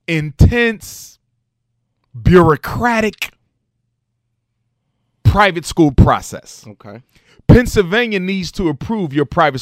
intense, 0.07 1.19
bureaucratic 2.19 3.31
private 5.23 5.65
school 5.65 5.91
process. 5.91 6.65
Okay. 6.67 7.01
Pennsylvania 7.47 8.19
needs 8.19 8.51
to 8.53 8.69
approve 8.69 9.13
your 9.13 9.25
private 9.25 9.61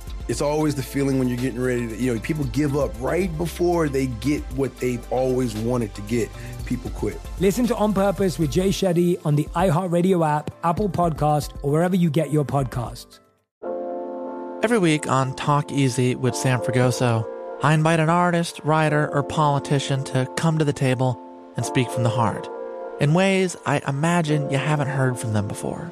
It's 0.31 0.39
always 0.39 0.75
the 0.75 0.81
feeling 0.81 1.19
when 1.19 1.27
you're 1.27 1.37
getting 1.37 1.59
ready 1.59 1.89
to, 1.89 1.95
you 1.97 2.13
know, 2.13 2.19
people 2.21 2.45
give 2.45 2.77
up 2.77 2.93
right 3.01 3.37
before 3.37 3.89
they 3.89 4.07
get 4.07 4.41
what 4.53 4.73
they've 4.77 5.05
always 5.11 5.53
wanted 5.57 5.93
to 5.95 6.01
get. 6.03 6.29
People 6.65 6.89
quit. 6.91 7.19
Listen 7.41 7.67
to 7.67 7.75
On 7.75 7.91
Purpose 7.91 8.39
with 8.39 8.49
Jay 8.49 8.69
Shetty 8.69 9.19
on 9.25 9.35
the 9.35 9.43
iHeartRadio 9.55 10.25
app, 10.25 10.49
Apple 10.63 10.87
Podcast, 10.87 11.51
or 11.63 11.71
wherever 11.73 11.97
you 11.97 12.09
get 12.09 12.31
your 12.31 12.45
podcasts. 12.45 13.19
Every 14.63 14.79
week 14.79 15.05
on 15.05 15.35
Talk 15.35 15.69
Easy 15.69 16.15
with 16.15 16.33
Sam 16.33 16.61
Fragoso, 16.61 17.27
I 17.61 17.73
invite 17.73 17.99
an 17.99 18.09
artist, 18.09 18.61
writer, 18.63 19.13
or 19.13 19.23
politician 19.23 20.05
to 20.05 20.31
come 20.37 20.57
to 20.59 20.63
the 20.63 20.71
table 20.71 21.21
and 21.57 21.65
speak 21.65 21.89
from 21.89 22.03
the 22.03 22.09
heart 22.09 22.47
in 23.01 23.13
ways 23.13 23.57
I 23.65 23.81
imagine 23.85 24.49
you 24.49 24.59
haven't 24.59 24.87
heard 24.87 25.19
from 25.19 25.33
them 25.33 25.49
before. 25.49 25.91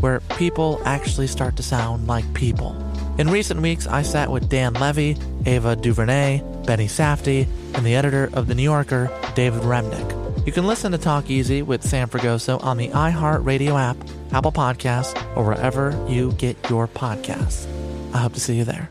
where 0.00 0.20
people 0.36 0.80
actually 0.84 1.26
start 1.26 1.56
to 1.56 1.62
sound 1.62 2.06
like 2.06 2.32
people. 2.34 2.76
In 3.18 3.28
recent 3.28 3.60
weeks, 3.60 3.86
I 3.86 4.02
sat 4.02 4.30
with 4.30 4.48
Dan 4.48 4.74
Levy, 4.74 5.16
Ava 5.46 5.76
DuVernay, 5.76 6.42
Benny 6.66 6.86
Safdie, 6.86 7.46
and 7.74 7.84
the 7.84 7.94
editor 7.94 8.30
of 8.32 8.46
The 8.46 8.54
New 8.54 8.62
Yorker, 8.62 9.10
David 9.34 9.62
Remnick. 9.62 10.46
You 10.46 10.52
can 10.52 10.66
listen 10.66 10.92
to 10.92 10.98
Talk 10.98 11.30
Easy 11.30 11.62
with 11.62 11.82
Sam 11.82 12.08
Fragoso 12.08 12.62
on 12.64 12.76
the 12.76 12.88
iHeartRadio 12.88 13.78
app, 13.78 13.96
Apple 14.32 14.52
Podcasts, 14.52 15.14
or 15.36 15.44
wherever 15.44 15.90
you 16.08 16.32
get 16.32 16.56
your 16.68 16.88
podcasts. 16.88 17.66
I 18.12 18.18
hope 18.18 18.34
to 18.34 18.40
see 18.40 18.56
you 18.56 18.64
there. 18.64 18.90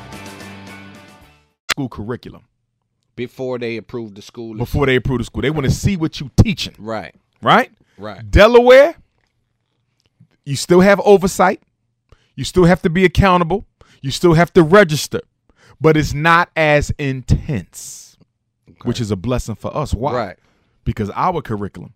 School 1.71 1.89
curriculum 1.89 2.43
Before 3.15 3.57
they 3.57 3.77
approve 3.77 4.15
the 4.15 4.21
school. 4.21 4.55
before 4.55 4.85
they 4.85 4.95
approve 4.97 5.19
the 5.19 5.23
school. 5.25 5.41
They 5.41 5.49
want 5.49 5.65
to 5.65 5.71
see 5.71 5.95
what 5.97 6.19
you 6.19 6.29
teaching. 6.43 6.75
Right. 6.77 7.15
Right? 7.41 7.71
Right. 7.97 8.29
Delaware, 8.29 8.95
you 10.45 10.55
still 10.55 10.81
have 10.81 10.99
oversight. 11.01 11.61
You 12.35 12.43
still 12.43 12.65
have 12.65 12.81
to 12.83 12.89
be 12.89 13.05
accountable. 13.05 13.65
You 14.01 14.11
still 14.11 14.33
have 14.33 14.51
to 14.53 14.63
register. 14.63 15.21
But 15.79 15.97
it's 15.97 16.13
not 16.13 16.49
as 16.55 16.91
intense, 16.99 18.17
which 18.83 18.99
is 19.01 19.09
a 19.11 19.15
blessing 19.15 19.55
for 19.55 19.75
us. 19.75 19.93
Why? 19.93 20.13
Right. 20.13 20.37
Because 20.83 21.09
our 21.15 21.41
curriculum 21.41 21.93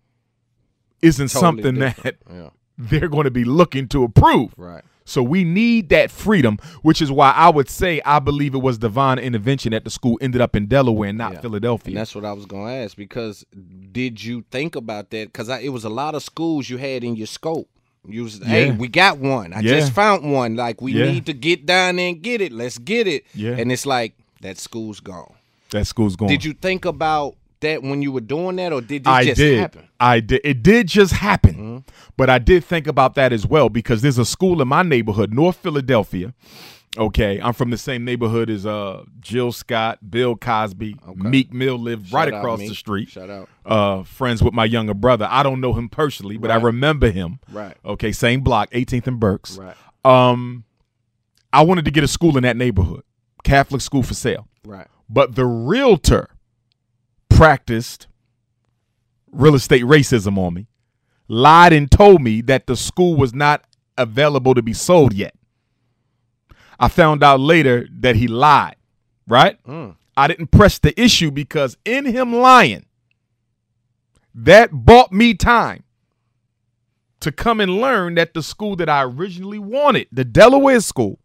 isn't 1.02 1.28
Totally 1.28 1.40
something 1.62 1.74
different. 1.80 2.18
that 2.24 2.34
Yeah. 2.34 2.50
they're 2.78 3.08
going 3.08 3.24
to 3.24 3.30
be 3.30 3.44
looking 3.44 3.88
to 3.88 4.04
approve. 4.04 4.52
Right. 4.56 4.82
So 5.06 5.22
we 5.22 5.44
need 5.44 5.88
that 5.90 6.10
freedom, 6.10 6.58
which 6.82 7.00
is 7.00 7.10
why 7.10 7.30
I 7.30 7.48
would 7.48 7.70
say 7.70 8.02
I 8.04 8.18
believe 8.18 8.54
it 8.54 8.58
was 8.58 8.76
divine 8.76 9.18
intervention 9.18 9.70
that 9.70 9.84
the 9.84 9.90
school 9.90 10.18
ended 10.20 10.40
up 10.42 10.54
in 10.56 10.66
Delaware 10.66 11.08
and 11.08 11.16
not 11.16 11.34
Yeah. 11.34 11.40
Philadelphia. 11.40 11.92
And 11.92 11.96
that's 11.96 12.14
what 12.14 12.24
I 12.24 12.32
was 12.32 12.44
going 12.44 12.66
to 12.66 12.72
ask 12.72 12.96
because 12.96 13.46
did 13.92 14.22
you 14.22 14.44
think 14.50 14.76
about 14.76 15.10
that? 15.10 15.32
Because 15.32 15.48
it 15.48 15.70
was 15.72 15.84
a 15.84 15.88
lot 15.88 16.14
of 16.14 16.22
schools 16.22 16.68
you 16.68 16.76
had 16.76 17.04
in 17.04 17.16
your 17.16 17.28
scope. 17.28 17.68
You 18.08 18.24
was, 18.24 18.38
hey, 18.44 18.70
we 18.72 18.88
got 18.88 19.18
one. 19.18 19.52
I 19.52 19.60
Yeah. 19.60 19.78
just 19.78 19.92
found 19.92 20.30
one. 20.30 20.54
Like 20.56 20.80
we 20.82 20.92
Yeah. 20.92 21.10
need 21.10 21.26
to 21.26 21.32
get 21.32 21.66
down 21.66 21.96
there 21.96 22.08
and 22.08 22.20
get 22.22 22.40
it. 22.40 22.52
Let's 22.52 22.78
get 22.78 23.06
it. 23.06 23.24
Yeah. 23.34 23.56
And 23.56 23.72
it's 23.72 23.86
like 23.86 24.14
that 24.42 24.58
school's 24.58 25.00
gone. 25.00 25.32
that 25.70 25.86
school's 25.86 26.14
gone. 26.14 26.28
Did 26.28 26.44
you 26.44 26.52
think 26.52 26.84
about 26.84 27.34
that 27.60 27.82
when 27.82 28.02
you 28.02 28.12
were 28.12 28.20
doing 28.20 28.56
that, 28.56 28.72
or 28.72 28.80
did 28.80 29.02
it 29.02 29.08
I 29.08 29.24
just 29.24 29.38
did. 29.38 29.58
happen? 29.58 29.88
I 29.98 30.20
did. 30.20 30.40
It 30.44 30.62
did 30.62 30.88
just 30.88 31.12
happen. 31.12 31.54
Mm-hmm. 31.54 31.78
But 32.16 32.30
I 32.30 32.38
did 32.38 32.64
think 32.64 32.86
about 32.86 33.14
that 33.14 33.32
as 33.32 33.46
well 33.46 33.68
because 33.68 34.02
there's 34.02 34.18
a 34.18 34.24
school 34.24 34.62
in 34.62 34.68
my 34.68 34.82
neighborhood, 34.82 35.32
North 35.32 35.56
Philadelphia. 35.56 36.34
Okay, 36.98 37.38
I'm 37.40 37.52
from 37.52 37.70
the 37.70 37.76
same 37.76 38.04
neighborhood 38.04 38.48
as 38.48 38.64
uh 38.64 39.04
Jill 39.20 39.52
Scott, 39.52 40.10
Bill 40.10 40.34
Cosby, 40.34 40.96
Meek 41.14 41.52
Mill 41.52 41.78
lived 41.78 42.12
right 42.12 42.30
Shout 42.30 42.38
across 42.38 42.60
the 42.60 42.74
street. 42.74 43.10
Shout 43.10 43.28
out. 43.28 43.48
Uh, 43.66 44.02
friends 44.02 44.42
with 44.42 44.54
my 44.54 44.64
younger 44.64 44.94
brother. 44.94 45.28
I 45.30 45.42
don't 45.42 45.60
know 45.60 45.74
him 45.74 45.88
personally, 45.88 46.38
but 46.38 46.50
I 46.50 46.56
remember 46.56 47.10
him. 47.10 47.40
Right. 47.50 47.76
Okay, 47.84 48.12
same 48.12 48.40
block, 48.40 48.70
18th 48.70 49.06
and 49.08 49.20
Berks. 49.20 49.58
Right. 49.58 49.76
Um, 50.04 50.64
I 51.52 51.62
wanted 51.62 51.84
to 51.84 51.90
get 51.90 52.04
a 52.04 52.08
school 52.08 52.36
in 52.36 52.44
that 52.44 52.56
neighborhood, 52.56 53.02
Catholic 53.44 53.82
school 53.82 54.02
for 54.02 54.14
sale. 54.14 54.48
Right. 54.64 54.86
But 55.08 55.34
the 55.34 55.44
realtor 55.44 56.30
practiced 57.36 58.06
real 59.30 59.54
estate 59.54 59.82
racism 59.84 60.38
on 60.38 60.54
me, 60.54 60.66
lied 61.28 61.72
and 61.72 61.90
told 61.90 62.22
me 62.22 62.40
that 62.40 62.66
the 62.66 62.76
school 62.76 63.16
was 63.16 63.34
not 63.34 63.64
available 63.98 64.54
to 64.54 64.62
be 64.62 64.72
sold 64.72 65.12
yet. 65.12 65.34
I 66.78 66.88
found 66.88 67.22
out 67.22 67.40
later 67.40 67.86
that 67.98 68.16
he 68.16 68.28
lied, 68.28 68.76
right? 69.26 69.62
Mm. 69.64 69.96
I 70.16 70.28
didn't 70.28 70.50
press 70.50 70.78
the 70.78 70.98
issue 71.00 71.30
because 71.30 71.76
in 71.84 72.06
him 72.06 72.34
lying, 72.34 72.86
that 74.34 74.70
bought 74.72 75.12
me 75.12 75.34
time 75.34 75.84
to 77.20 77.32
come 77.32 77.60
and 77.60 77.80
learn 77.80 78.14
that 78.14 78.34
the 78.34 78.42
school 78.42 78.76
that 78.76 78.88
I 78.88 79.02
originally 79.02 79.58
wanted, 79.58 80.08
the 80.12 80.24
Delaware 80.24 80.80
school, 80.80 81.18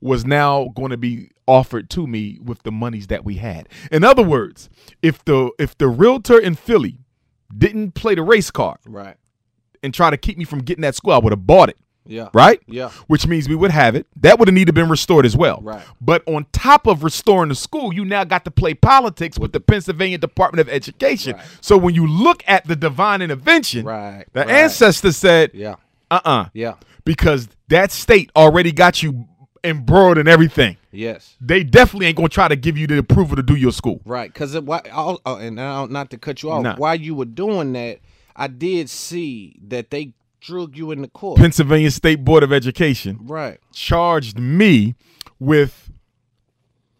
was 0.00 0.24
now 0.24 0.68
going 0.76 0.90
to 0.90 0.96
be 0.96 1.30
offered 1.46 1.90
to 1.90 2.06
me 2.06 2.38
with 2.42 2.62
the 2.62 2.70
monies 2.72 3.06
that 3.08 3.24
we 3.24 3.36
had. 3.36 3.68
In 3.90 4.04
other 4.04 4.22
words, 4.22 4.68
if 5.02 5.24
the 5.24 5.50
if 5.58 5.76
the 5.78 5.88
realtor 5.88 6.38
in 6.38 6.54
Philly 6.54 6.98
didn't 7.56 7.92
play 7.92 8.14
the 8.14 8.22
race 8.22 8.50
card 8.50 8.78
Right. 8.86 9.16
and 9.82 9.92
try 9.94 10.10
to 10.10 10.16
keep 10.16 10.36
me 10.38 10.44
from 10.44 10.60
getting 10.60 10.82
that 10.82 10.94
school, 10.94 11.12
I 11.14 11.18
would 11.18 11.32
have 11.32 11.46
bought 11.46 11.70
it. 11.70 11.78
Yeah. 12.10 12.28
Right? 12.32 12.60
Yeah. 12.66 12.88
Which 13.06 13.26
means 13.26 13.48
we 13.50 13.54
would 13.54 13.70
have 13.70 13.94
it. 13.94 14.06
That 14.16 14.38
would 14.38 14.48
have 14.48 14.54
needed 14.54 14.66
to 14.68 14.72
been 14.72 14.88
restored 14.88 15.26
as 15.26 15.36
well. 15.36 15.60
Right. 15.62 15.82
But 16.00 16.22
on 16.26 16.46
top 16.52 16.86
of 16.86 17.04
restoring 17.04 17.50
the 17.50 17.54
school, 17.54 17.92
you 17.92 18.02
now 18.04 18.24
got 18.24 18.46
to 18.46 18.50
play 18.50 18.72
politics 18.72 19.38
with 19.38 19.52
the 19.52 19.60
Pennsylvania 19.60 20.16
Department 20.16 20.60
of 20.66 20.72
Education. 20.72 21.36
Right. 21.36 21.44
So 21.60 21.76
when 21.76 21.94
you 21.94 22.06
look 22.06 22.42
at 22.46 22.66
the 22.66 22.76
divine 22.76 23.20
intervention, 23.20 23.84
Right. 23.84 24.24
the 24.32 24.40
right. 24.40 24.48
ancestor 24.48 25.12
said, 25.12 25.50
Yeah. 25.52 25.74
uh-uh. 26.10 26.46
Yeah. 26.54 26.74
Because 27.04 27.48
that 27.68 27.90
state 27.92 28.30
already 28.34 28.72
got 28.72 29.02
you 29.02 29.26
embroiled 29.64 30.18
in 30.18 30.28
everything. 30.28 30.76
Yes. 30.92 31.36
They 31.40 31.62
definitely 31.64 32.06
ain't 32.06 32.16
gonna 32.16 32.28
try 32.28 32.48
to 32.48 32.56
give 32.56 32.76
you 32.78 32.86
the 32.86 32.98
approval 32.98 33.36
to 33.36 33.42
do 33.42 33.54
your 33.56 33.72
school. 33.72 34.00
Right, 34.04 34.32
because 34.32 34.54
oh, 34.56 35.18
oh, 35.24 35.36
and 35.36 35.56
now 35.56 35.86
not 35.86 36.10
to 36.10 36.18
cut 36.18 36.42
you 36.42 36.50
off, 36.50 36.62
Nah. 36.62 36.76
while 36.76 36.94
you 36.94 37.14
were 37.14 37.24
doing 37.24 37.72
that, 37.74 37.98
I 38.36 38.46
did 38.46 38.88
see 38.90 39.58
that 39.68 39.90
they 39.90 40.12
drug 40.40 40.76
you 40.76 40.90
in 40.92 41.02
the 41.02 41.08
court. 41.08 41.38
Pennsylvania 41.38 41.90
State 41.90 42.24
Board 42.24 42.42
of 42.42 42.52
Education 42.52 43.18
Right. 43.22 43.58
charged 43.72 44.38
me 44.38 44.94
with 45.40 45.90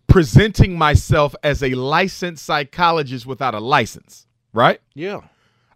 presenting 0.06 0.76
myself 0.78 1.34
as 1.42 1.62
a 1.62 1.74
licensed 1.74 2.44
psychologist 2.44 3.26
without 3.26 3.54
a 3.54 3.60
license, 3.60 4.26
right? 4.52 4.80
Yeah. 4.94 5.20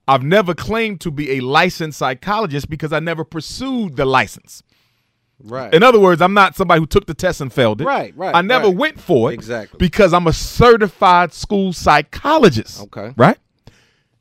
I've 0.09 0.23
never 0.25 0.55
claimed 0.55 1.01
to 1.03 1.11
be 1.11 1.33
a 1.33 1.41
licensed 1.41 1.99
psychologist 1.99 2.69
because 2.69 2.93
I 2.93 2.99
never 3.01 3.25
pursued 3.25 3.97
the 3.97 4.05
license. 4.05 4.63
Right. 5.45 5.73
In 5.75 5.83
other 5.83 5.99
words, 5.99 6.23
I'm 6.23 6.35
not 6.35 6.57
somebody 6.57 6.81
who 6.81 6.87
took 6.87 7.07
the 7.07 7.15
test 7.15 7.41
and 7.41 7.53
failed 7.53 7.81
it. 7.81 7.85
Right, 7.85 8.17
right, 8.17 8.35
I 8.35 8.43
never 8.43 8.67
right. 8.67 8.77
went 8.77 9.01
for 9.01 9.31
it. 9.31 9.35
Exactly. 9.35 9.79
Because 9.79 10.13
I'm 10.13 10.27
a 10.27 10.33
certified 10.33 11.33
school 11.33 11.73
psychologist. 11.73 12.83
Okay. 12.83 13.13
Right? 13.17 13.39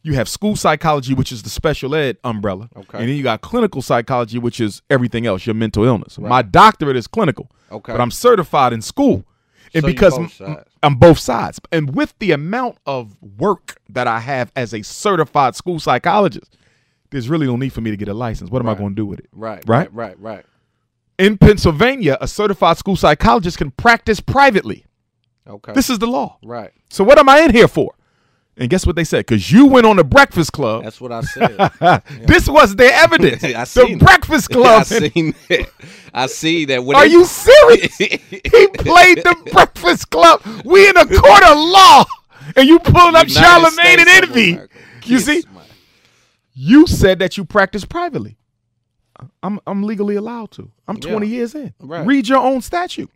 You 0.04 0.14
have 0.16 0.28
school 0.28 0.56
psychology, 0.56 1.14
which 1.14 1.32
is 1.32 1.44
the 1.44 1.50
special 1.50 1.94
ed 1.94 2.18
umbrella. 2.24 2.70
Okay. 2.76 2.98
And 2.98 3.08
then 3.08 3.16
you 3.16 3.22
got 3.22 3.42
clinical 3.42 3.84
psychology, 3.84 4.40
which 4.40 4.60
is 4.60 4.82
everything 4.90 5.28
else, 5.28 5.46
your 5.46 5.54
mental 5.54 5.84
illness. 5.84 6.18
Right. 6.18 6.28
My 6.28 6.42
doctorate 6.42 6.98
is 6.98 7.06
clinical. 7.06 7.52
Okay. 7.72 7.92
But 7.94 8.02
I'm 8.02 8.10
certified 8.12 8.74
in 8.74 8.82
school. 8.82 9.24
And 9.74 9.84
So 9.84 9.88
because 9.88 10.14
both 10.18 10.42
m- 10.42 10.48
sides. 10.56 10.70
I'm 10.84 10.96
both 10.96 11.20
sides. 11.20 11.60
And 11.72 11.96
with 11.96 12.18
the 12.20 12.32
amount 12.32 12.78
of 12.86 13.16
work 13.38 13.80
that 13.90 14.08
I 14.08 14.20
have 14.20 14.52
as 14.56 14.74
a 14.74 14.82
certified 14.82 15.56
school 15.56 15.80
psychologist, 15.80 16.58
there's 17.12 17.30
really 17.30 17.46
no 17.46 17.56
need 17.56 17.72
for 17.72 17.82
me 17.82 17.92
to 17.92 17.98
get 17.98 18.08
a 18.08 18.14
license. 18.14 18.50
What 18.50 18.62
am 18.62 18.70
I 18.70 18.74
going 18.74 18.90
to 18.90 18.96
do 18.96 19.06
with 19.06 19.20
it? 19.20 19.28
Right. 19.32 19.64
Right? 19.68 19.94
Right. 19.94 20.20
Right. 20.20 20.46
In 21.22 21.38
Pennsylvania, 21.38 22.18
a 22.20 22.28
certified 22.28 22.78
school 22.78 22.96
psychologist 22.96 23.58
can 23.60 23.70
practice 23.72 24.20
privately. 24.20 24.86
Okay. 25.48 25.74
This 25.74 25.90
is 25.90 26.00
the 26.00 26.08
law. 26.08 26.38
Right. 26.44 26.72
So 26.90 27.04
what 27.04 27.20
am 27.20 27.30
I 27.30 27.42
in 27.42 27.52
here 27.52 27.68
for? 27.68 27.94
And 28.58 28.70
guess 28.70 28.86
what 28.86 28.96
they 28.96 29.04
said? 29.04 29.26
Because 29.26 29.52
you 29.52 29.66
went 29.68 29.86
on 29.86 29.98
the 29.98 30.04
Breakfast 30.04 30.52
Club. 30.52 30.84
That's 30.84 31.00
what 31.00 31.12
I 31.12 31.22
said. 31.22 31.72
this 32.28 32.48
was 32.50 32.76
their 32.76 32.92
evidence. 32.94 33.44
I 33.44 33.52
the 33.66 33.88
it. 33.94 34.00
Breakfast 34.00 34.50
I 34.52 34.54
Club. 34.56 34.86
seen 34.86 35.36
that. 35.50 35.70
I 36.14 36.26
see 36.28 36.66
that. 36.66 36.84
When 36.84 36.98
Are 36.98 37.06
they- 37.06 37.12
you 37.12 37.24
serious? 37.26 37.96
he 37.98 38.18
played 38.80 39.20
the 39.20 39.50
Breakfast 39.52 40.10
Club. 40.10 40.42
We 40.66 40.90
in 40.90 40.98
a 40.98 41.06
court 41.06 41.44
of 41.44 41.58
law, 41.58 42.04
and 42.56 42.68
you 42.68 42.80
pulling 42.80 43.16
up 43.16 43.28
United 43.28 43.32
Charlemagne 43.32 44.00
and 44.00 44.10
States 44.10 44.24
of 44.28 44.30
Envy. 44.36 44.60
You 45.06 45.20
see, 45.20 45.44
my- 45.54 45.62
you 46.54 46.88
said 46.88 47.20
that 47.20 47.38
you 47.38 47.46
practice 47.46 47.86
privately. 47.86 48.38
I'm 49.44 49.60
I'm 49.68 49.84
legally 49.84 50.16
allowed 50.16 50.52
to. 50.52 50.70
I'm 50.88 50.98
Yeah. 50.98 51.12
20 51.12 51.28
years 51.28 51.56
in. 51.56 51.74
Right. 51.80 52.06
Read 52.06 52.28
your 52.28 52.40
own 52.40 52.62
statute. 52.62 53.10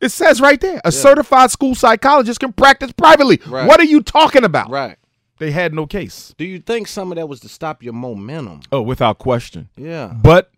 It 0.00 0.10
says 0.10 0.40
right 0.40 0.60
there, 0.60 0.80
a 0.84 0.90
certified 0.92 1.50
school 1.50 1.74
psychologist 1.74 2.40
can 2.40 2.52
practice 2.52 2.90
privately. 2.92 3.38
Right. 3.46 3.66
What 3.66 3.80
are 3.80 3.84
you 3.84 4.02
talking 4.02 4.44
about? 4.44 4.70
Right. 4.70 4.96
They 5.38 5.50
had 5.50 5.72
no 5.74 5.86
case. 5.86 6.34
Do 6.38 6.44
you 6.44 6.58
think 6.58 6.86
some 6.88 7.12
of 7.12 7.16
that 7.16 7.28
was 7.28 7.40
to 7.40 7.48
stop 7.48 7.82
your 7.82 7.92
momentum? 7.92 8.60
Oh, 8.72 8.82
without 8.82 9.18
question. 9.18 9.68
Yeah. 9.76 10.12
But 10.14 10.50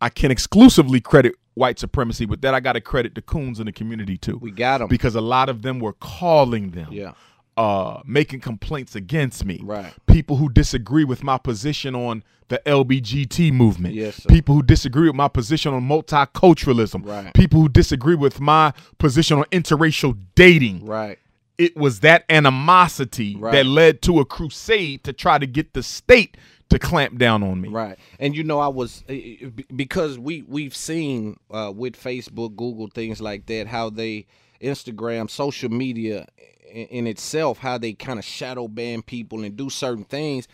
I 0.00 0.08
can 0.08 0.30
exclusively 0.30 1.00
credit 1.00 1.34
white 1.54 1.78
supremacy. 1.78 2.26
With 2.26 2.40
that, 2.42 2.52
I 2.54 2.60
got 2.60 2.72
to 2.74 2.80
credit 2.80 3.14
the 3.14 3.22
coons 3.22 3.60
in 3.60 3.66
the 3.66 3.72
community 3.72 4.16
too. 4.16 4.38
We 4.38 4.50
got 4.50 4.78
them 4.78 4.88
because 4.88 5.14
a 5.14 5.20
lot 5.20 5.48
of 5.48 5.62
them 5.62 5.78
were 5.78 5.92
calling 5.94 6.70
them. 6.72 6.88
Yeah. 6.90 7.12
Uh, 7.56 8.00
making 8.04 8.40
complaints 8.40 8.96
against 8.96 9.44
me. 9.44 9.60
Right. 9.62 9.92
People 10.06 10.36
who 10.38 10.48
disagree 10.48 11.04
with 11.04 11.22
my 11.22 11.38
position 11.38 11.94
on 11.94 12.24
the 12.48 12.60
LBGT 12.66 13.52
movement. 13.52 13.94
Yes, 13.94 14.16
sir. 14.16 14.28
People 14.28 14.56
who 14.56 14.62
disagree 14.64 15.06
with 15.06 15.14
my 15.14 15.28
position 15.28 15.72
on 15.72 15.82
multiculturalism. 15.88 17.06
Right. 17.06 17.32
People 17.32 17.60
who 17.60 17.68
disagree 17.68 18.16
with 18.16 18.40
my 18.40 18.72
position 18.98 19.38
on 19.38 19.44
interracial 19.52 20.18
dating. 20.34 20.84
Right. 20.84 21.18
It 21.56 21.76
was 21.76 22.00
that 22.00 22.24
animosity 22.28 23.36
Right. 23.36 23.52
that 23.52 23.66
led 23.66 24.02
to 24.02 24.18
a 24.18 24.24
crusade 24.24 25.04
to 25.04 25.12
try 25.12 25.38
to 25.38 25.46
get 25.46 25.74
the 25.74 25.82
state 25.84 26.36
to 26.70 26.78
clamp 26.80 27.18
down 27.18 27.42
on 27.44 27.60
me. 27.60 27.68
Right. 27.68 27.96
And 28.18 28.34
you 28.34 28.42
know, 28.42 28.58
I 28.58 28.68
was 28.68 29.04
eh, 29.08 29.36
eh, 29.42 29.46
be- 29.54 29.66
because 29.76 30.18
we 30.18 30.42
we've 30.48 30.74
seen 30.74 31.36
uh, 31.52 31.72
with 31.74 31.94
Facebook, 31.94 32.56
Google, 32.56 32.88
things 32.88 33.20
like 33.20 33.46
that, 33.46 33.68
how 33.68 33.90
they 33.90 34.26
Instagram, 34.64 35.30
social 35.30 35.70
media 35.70 36.26
in, 36.70 36.86
in 36.86 37.06
itself, 37.06 37.58
how 37.58 37.78
they 37.78 37.92
kind 37.92 38.18
of 38.18 38.24
shadow 38.24 38.66
ban 38.66 39.02
people 39.02 39.44
and 39.44 39.56
do 39.56 39.70
certain 39.70 40.04
things. 40.04 40.48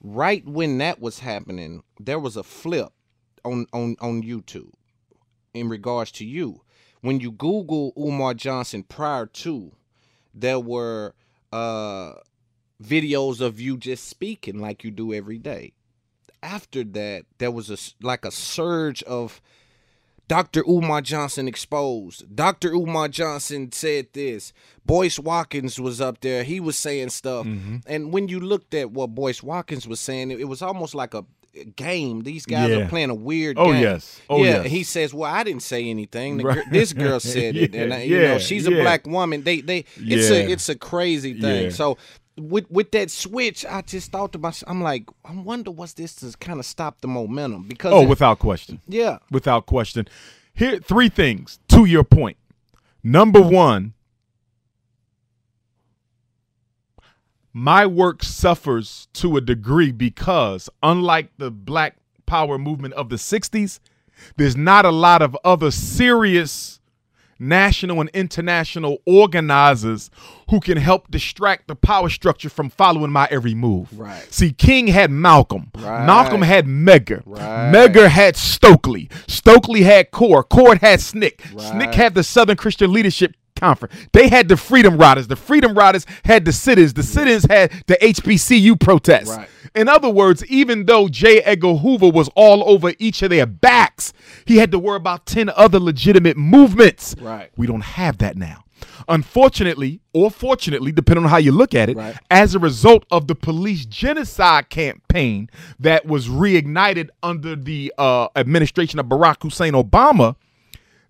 Right 0.00 0.46
when 0.46 0.78
that 0.78 1.00
was 1.00 1.20
happening, 1.20 1.82
there 1.98 2.18
was 2.18 2.36
a 2.36 2.42
flip 2.42 2.92
on 3.44 3.66
on 3.72 3.96
on 4.00 4.22
YouTube 4.22 4.72
in 5.54 5.68
regards 5.68 6.12
to 6.12 6.24
you. 6.24 6.60
When 7.00 7.20
you 7.20 7.32
Google 7.32 7.92
Umar 7.98 8.34
Johnson 8.34 8.82
prior 8.82 9.26
to, 9.26 9.72
there 10.34 10.60
were 10.60 11.14
uh 11.52 12.14
videos 12.82 13.40
of 13.40 13.60
you 13.60 13.76
just 13.76 14.08
speaking 14.08 14.58
like 14.58 14.84
you 14.84 14.90
do 14.90 15.14
every 15.14 15.38
day. 15.38 15.72
After 16.42 16.84
that, 16.84 17.24
there 17.38 17.50
was 17.50 17.70
a 17.70 17.78
like 18.04 18.24
a 18.24 18.30
surge 18.30 19.02
of 19.04 19.40
Dr. 20.26 20.62
Umar 20.68 21.02
Johnson 21.02 21.46
exposed. 21.48 22.34
Dr. 22.34 22.72
Umar 22.72 23.08
Johnson 23.08 23.70
said 23.72 24.06
this. 24.14 24.52
Boyce 24.86 25.18
Watkins 25.18 25.78
was 25.78 26.00
up 26.00 26.20
there. 26.20 26.44
He 26.44 26.60
was 26.60 26.76
saying 26.76 27.10
stuff. 27.10 27.46
Mm-hmm. 27.46 27.76
And 27.86 28.12
when 28.12 28.28
you 28.28 28.40
looked 28.40 28.72
at 28.74 28.90
what 28.90 29.14
Boyce 29.14 29.42
Watkins 29.42 29.86
was 29.86 30.00
saying, 30.00 30.30
it, 30.30 30.40
it 30.40 30.44
was 30.44 30.62
almost 30.62 30.94
like 30.94 31.12
a 31.14 31.24
game. 31.76 32.22
These 32.22 32.46
guys 32.46 32.70
Yeah. 32.70 32.76
are 32.78 32.88
playing 32.88 33.10
a 33.10 33.14
weird 33.14 33.58
Oh, 33.58 33.70
game. 33.72 33.82
yes. 33.82 34.20
Oh, 34.28 34.42
yeah. 34.42 34.62
yes. 34.62 34.66
He 34.70 34.82
says, 34.82 35.14
"Well, 35.14 35.30
I 35.32 35.44
didn't 35.44 35.62
say 35.62 35.88
anything. 35.88 36.38
Right. 36.38 36.64
This 36.70 36.92
girl 36.92 37.20
said 37.34 37.56
it, 37.56 37.74
and 37.74 37.92
I, 37.94 38.02
you 38.02 38.16
know 38.18 38.22
yeah, 38.32 38.38
she's 38.38 38.66
a 38.66 38.70
black 38.70 39.06
woman. 39.06 39.42
They, 39.44 39.60
they, 39.60 39.84
it's 39.96 40.30
Yeah. 40.30 40.36
a, 40.38 40.48
it's 40.50 40.68
a 40.68 40.74
crazy 40.74 41.38
thing. 41.40 41.64
Yeah. 41.64 41.70
So 41.70 41.96
with 42.36 42.70
with 42.70 42.90
that 42.92 43.10
switch, 43.10 43.64
I 43.64 43.82
just 43.82 44.10
thought 44.10 44.32
to 44.32 44.38
myself, 44.38 44.70
I'm 44.70 44.82
like, 44.82 45.08
I 45.24 45.32
wonder 45.34 45.70
what's 45.70 45.92
this 45.92 46.14
to 46.16 46.36
kind 46.38 46.58
of 46.58 46.66
stop 46.66 47.00
the 47.00 47.08
momentum 47.08 47.68
because 47.68 47.92
Oh, 47.92 48.02
it- 48.02 48.08
without 48.08 48.38
question. 48.38 48.80
yeah, 48.88 49.18
Without 49.30 49.66
question. 49.66 50.08
Here 50.54 50.78
three 50.78 51.08
things 51.08 51.58
to 51.68 51.84
your 51.84 52.04
point. 52.04 52.36
Number 53.02 53.40
1, 53.40 53.92
my 57.52 57.86
work 57.86 58.22
suffers 58.22 59.08
to 59.14 59.36
a 59.36 59.40
degree 59.40 59.92
because 59.92 60.68
unlike 60.82 61.30
the 61.38 61.50
black 61.50 61.96
power 62.26 62.58
movement 62.58 62.94
of 62.94 63.08
the 63.10 63.16
60s, 63.16 63.78
there's 64.36 64.56
not 64.56 64.84
a 64.84 64.90
lot 64.90 65.22
of 65.22 65.36
other 65.44 65.70
serious 65.70 66.80
national 67.38 68.00
and 68.00 68.10
international 68.10 68.98
organizers 69.06 70.10
who 70.50 70.60
can 70.60 70.78
help 70.78 71.10
distract 71.10 71.68
the 71.68 71.74
power 71.74 72.08
structure 72.08 72.48
from 72.48 72.70
following 72.70 73.10
my 73.10 73.28
every 73.30 73.54
move. 73.54 73.98
Right. 73.98 74.32
See, 74.32 74.52
King 74.52 74.88
had 74.88 75.10
Malcolm. 75.10 75.70
Right. 75.76 76.06
Malcolm 76.06 76.42
had 76.42 76.66
Medgar. 76.66 77.22
Right. 77.24 77.72
Medgar 77.72 78.08
had 78.08 78.36
Stokely. 78.36 79.08
Stokely 79.26 79.82
had 79.82 80.10
Core. 80.10 80.42
Core 80.42 80.76
had 80.76 81.00
SNCC. 81.00 81.54
Right. 81.54 81.90
SNCC 81.90 81.94
had 81.94 82.14
the 82.14 82.24
Southern 82.24 82.56
Christian 82.56 82.92
Leadership 82.92 83.34
Conference. 83.58 83.94
They 84.12 84.28
had 84.28 84.48
the 84.48 84.56
Freedom 84.56 84.96
Riders. 84.96 85.28
The 85.28 85.36
Freedom 85.36 85.74
Riders 85.74 86.06
had 86.24 86.44
the 86.44 86.52
sit-ins. 86.52 86.92
The 86.94 87.02
sit-ins 87.02 87.44
had 87.44 87.70
the 87.86 87.94
HBCU 87.96 88.78
protests. 88.80 89.28
Right. 89.36 89.48
In 89.74 89.88
other 89.88 90.08
words, 90.10 90.44
even 90.46 90.86
though 90.86 91.08
J. 91.08 91.40
Edgar 91.42 91.74
Hoover 91.74 92.08
was 92.08 92.28
all 92.34 92.68
over 92.68 92.92
each 92.98 93.22
of 93.22 93.30
their 93.30 93.46
backs, 93.46 94.12
he 94.44 94.56
had 94.56 94.70
to 94.72 94.78
worry 94.78 94.96
about 94.96 95.26
10 95.26 95.50
other 95.50 95.78
legitimate 95.80 96.36
movements. 96.36 97.14
Right. 97.20 97.50
We 97.56 97.66
don't 97.66 97.80
have 97.82 98.18
that 98.18 98.36
now. 98.36 98.64
Unfortunately, 99.08 100.00
or 100.12 100.30
fortunately, 100.30 100.90
depending 100.92 101.24
on 101.24 101.30
how 101.30 101.36
you 101.36 101.52
look 101.52 101.74
at 101.74 101.88
it, 101.88 101.96
Right. 101.96 102.16
as 102.30 102.54
a 102.54 102.58
result 102.58 103.04
of 103.10 103.26
the 103.28 103.34
police 103.34 103.84
genocide 103.86 104.68
campaign 104.68 105.48
that 105.78 106.06
was 106.06 106.28
reignited 106.28 107.08
under 107.22 107.54
the 107.56 107.92
uh, 107.98 108.28
administration 108.36 108.98
of 108.98 109.06
Barack 109.06 109.42
Hussein 109.42 109.72
Obama, 109.74 110.36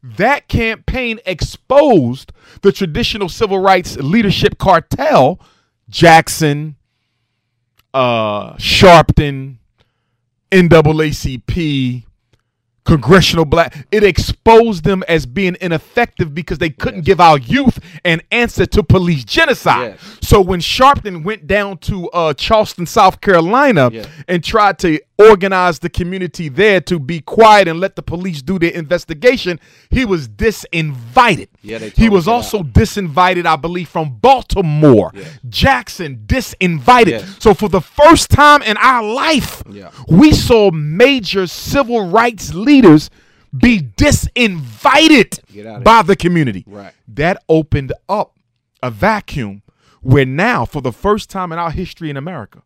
that 0.04 0.48
campaign 0.48 1.18
exposed 1.24 2.30
the 2.60 2.70
traditional 2.70 3.28
civil 3.30 3.58
rights 3.58 3.96
leadership 3.96 4.58
cartel, 4.58 5.40
Jackson, 5.88 6.76
uh, 7.94 8.54
Sharpton, 8.56 9.56
NAACP, 10.52 12.04
Congressional 12.84 13.44
Black. 13.46 13.86
It 13.90 14.04
exposed 14.04 14.84
them 14.84 15.02
as 15.08 15.24
being 15.24 15.56
ineffective 15.60 16.34
because 16.34 16.58
they 16.58 16.68
couldn't 16.70 17.04
give 17.04 17.18
our 17.20 17.38
youth 17.38 17.78
an 18.04 18.20
answer 18.30 18.66
to 18.66 18.82
police 18.82 19.24
genocide. 19.24 19.98
So 20.20 20.40
when 20.42 20.60
Sharpton 20.60 21.24
went 21.24 21.46
down 21.46 21.78
to 21.78 22.10
uh, 22.10 22.34
Charleston, 22.34 22.84
South 22.86 23.20
Carolina, 23.22 23.88
Yeah. 23.90 24.04
and 24.28 24.44
tried 24.44 24.78
to 24.80 25.00
organize 25.16 25.78
the 25.78 25.88
community 25.88 26.48
there 26.48 26.80
to 26.82 26.98
be 26.98 27.20
quiet 27.20 27.68
and 27.68 27.78
let 27.80 27.94
the 27.96 28.02
police 28.02 28.42
do 28.42 28.58
their 28.58 28.72
investigation, 28.72 29.60
he 29.88 30.04
was 30.04 30.28
disinvited. 30.28 31.48
Yeah, 31.62 31.78
they 31.78 31.90
he 31.90 32.08
was 32.10 32.26
also 32.28 32.62
disinvited, 32.62 33.46
I 33.46 33.56
believe, 33.56 33.88
from 33.88 34.18
Baltimore. 34.18 35.12
Jackson 35.48 36.24
disinvited. 36.26 37.06
Yes. 37.20 37.36
So 37.38 37.54
for 37.54 37.68
the 37.68 37.80
first 37.80 38.28
time 38.28 38.60
in 38.62 38.76
our 38.76 39.02
life, 39.02 39.62
Yeah. 39.70 39.90
we 40.08 40.32
saw 40.32 40.70
major 40.72 41.46
civil 41.46 42.08
rights 42.08 42.52
leaders 42.52 42.73
be 43.56 43.80
disinvited 43.80 45.84
by 45.84 46.02
the 46.02 46.16
community. 46.16 46.64
Right. 46.66 46.92
That 47.08 47.42
opened 47.48 47.92
up 48.08 48.36
a 48.82 48.90
vacuum 48.90 49.62
where 50.02 50.26
now, 50.26 50.64
for 50.64 50.82
the 50.82 50.92
first 50.92 51.30
time 51.30 51.52
in 51.52 51.58
our 51.58 51.70
history 51.70 52.10
in 52.10 52.16
America, 52.16 52.62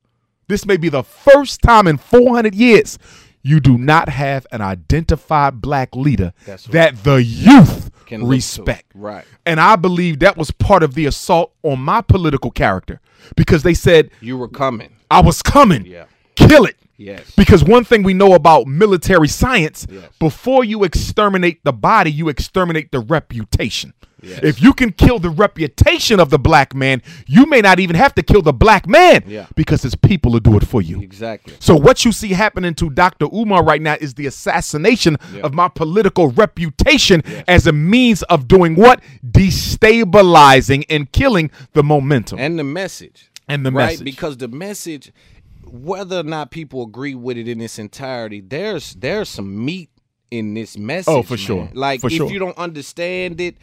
this 0.49 0.67
may 0.67 0.77
be 0.77 0.89
the 0.89 1.05
first 1.05 1.63
time 1.63 1.87
in 1.87 1.99
400 1.99 2.55
years, 2.55 2.99
you 3.43 3.61
do 3.61 3.79
not 3.79 4.09
have 4.09 4.47
an 4.51 4.61
identified 4.61 5.61
black 5.61 5.95
leader 5.95 6.33
right. 6.47 6.59
that 6.71 7.05
the 7.05 7.23
youth 7.23 7.91
Can 8.07 8.27
respect. 8.27 8.87
Right. 8.95 9.25
And 9.47 9.61
I 9.61 9.77
believe 9.77 10.19
that 10.21 10.37
was 10.37 10.51
part 10.51 10.83
of 10.83 10.95
the 10.95 11.07
assault 11.07 11.53
on 11.63 11.81
my 11.81 12.01
political 12.01 12.51
character 12.51 13.01
because 13.37 13.63
they 13.63 13.75
said 13.75 14.11
You 14.21 14.37
were 14.37 14.49
coming. 14.49 14.97
I 15.11 15.21
was 15.21 15.43
coming. 15.43 15.87
Yeah. 15.87 16.07
Kill 16.35 16.65
it. 16.65 16.77
Yes. 16.99 17.31
Because 17.37 17.63
one 17.65 17.85
thing 17.85 18.03
we 18.03 18.13
know 18.13 18.35
about 18.35 18.67
military 18.67 19.29
science, 19.29 19.87
Yes. 19.89 20.03
before 20.19 20.65
you 20.65 20.83
exterminate 20.85 21.63
the 21.65 21.73
body, 21.73 22.11
you 22.11 22.29
exterminate 22.29 22.91
the 22.91 22.99
reputation. 23.01 23.95
Yes. 24.21 24.41
If 24.43 24.61
you 24.61 24.73
can 24.73 24.91
kill 24.91 25.21
the 25.21 25.31
reputation 25.31 26.19
of 26.19 26.31
the 26.31 26.41
black 26.41 26.75
man, 26.75 27.03
you 27.29 27.47
may 27.47 27.61
not 27.61 27.79
even 27.79 27.95
have 27.95 28.17
to 28.17 28.23
kill 28.25 28.43
the 28.43 28.53
black 28.53 28.89
man 28.89 29.23
Yeah. 29.29 29.47
because 29.55 29.81
his 29.83 29.95
people 29.95 30.33
will 30.33 30.41
do 30.41 30.57
it 30.57 30.67
for 30.67 30.83
you. 30.83 31.01
Exactly. 31.01 31.55
So 31.61 31.77
what 31.77 32.05
you 32.05 32.11
see 32.11 32.31
happening 32.31 32.75
to 32.75 32.91
Dr. 32.91 33.27
Umar 33.33 33.63
right 33.63 33.81
now 33.81 33.95
is 34.01 34.15
the 34.15 34.27
assassination 34.27 35.19
Yeah. 35.33 35.43
of 35.43 35.55
my 35.55 35.69
political 35.69 36.33
reputation 36.33 37.23
as 37.47 37.69
a 37.69 37.73
means 37.73 38.25
of 38.25 38.49
doing 38.49 38.75
what? 38.75 39.01
Destabilizing 39.25 40.85
and 40.91 41.11
killing 41.13 41.51
the 41.75 41.85
momentum. 41.85 42.41
And 42.41 42.59
the 42.59 42.65
message. 42.65 43.31
And 43.47 43.65
the 43.65 43.71
right? 43.73 43.91
message. 43.93 44.05
Because 44.05 44.37
the 44.37 44.49
message, 44.49 45.13
whether 45.73 46.21
or 46.21 46.25
not 46.25 46.51
people 46.51 46.83
agree 46.83 47.15
with 47.15 47.37
it 47.37 47.49
in 47.49 47.61
its 47.61 47.79
entirety, 47.79 48.41
there's 48.41 48.95
there's 48.95 49.29
some 49.29 49.65
meat 49.65 49.91
in 50.31 50.55
this 50.55 50.77
oh, 50.77 50.81
message. 50.81 51.09
Oh, 51.15 51.23
for 51.23 51.35
man. 51.35 51.39
sure. 51.39 51.69
Like 51.75 52.01
For 52.01 52.09
if 52.09 52.15
sure. 52.15 52.31
you 52.31 52.39
don't 52.39 52.59
understand 52.59 53.41
it, 53.41 53.57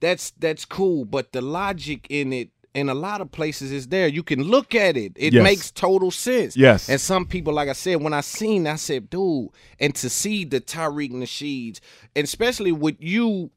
that's 0.00 0.30
that's 0.38 0.64
cool. 0.64 1.04
But 1.04 1.32
the 1.32 1.40
logic 1.40 2.06
in 2.10 2.32
it 2.32 2.50
in 2.72 2.88
a 2.88 2.94
lot 2.94 3.20
of 3.20 3.32
places 3.32 3.72
is 3.72 3.88
there. 3.88 4.06
You 4.06 4.22
can 4.22 4.42
look 4.44 4.74
at 4.74 4.96
it. 4.96 5.12
It 5.16 5.32
Yes. 5.32 5.42
makes 5.42 5.70
total 5.72 6.10
sense. 6.12 6.56
Yes. 6.56 6.88
And 6.88 7.00
some 7.00 7.26
people, 7.26 7.52
like 7.52 7.68
I 7.68 7.72
said, 7.72 8.00
when 8.00 8.14
I 8.14 8.20
seen, 8.20 8.66
I 8.68 8.76
said, 8.76 9.10
dude, 9.10 9.48
and 9.80 9.92
to 9.96 10.08
see 10.08 10.44
the 10.44 10.60
Tariq 10.60 11.10
Nasheeds, 11.10 11.80
and 12.14 12.24
especially 12.24 12.70
with 12.70 12.96
you, 13.00 13.50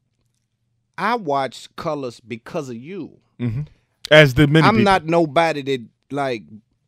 I 0.98 1.14
watched 1.14 1.76
Colors 1.76 2.20
because 2.20 2.68
of 2.68 2.76
you. 2.76 3.18
Mm-hmm. 3.40 3.62
As 4.10 4.34
the 4.34 4.46
many 4.46 4.66
I'm 4.66 4.74
people. 4.74 4.84
not 4.84 5.06
nobody 5.06 5.62
that 5.62 5.84
like. 6.10 6.42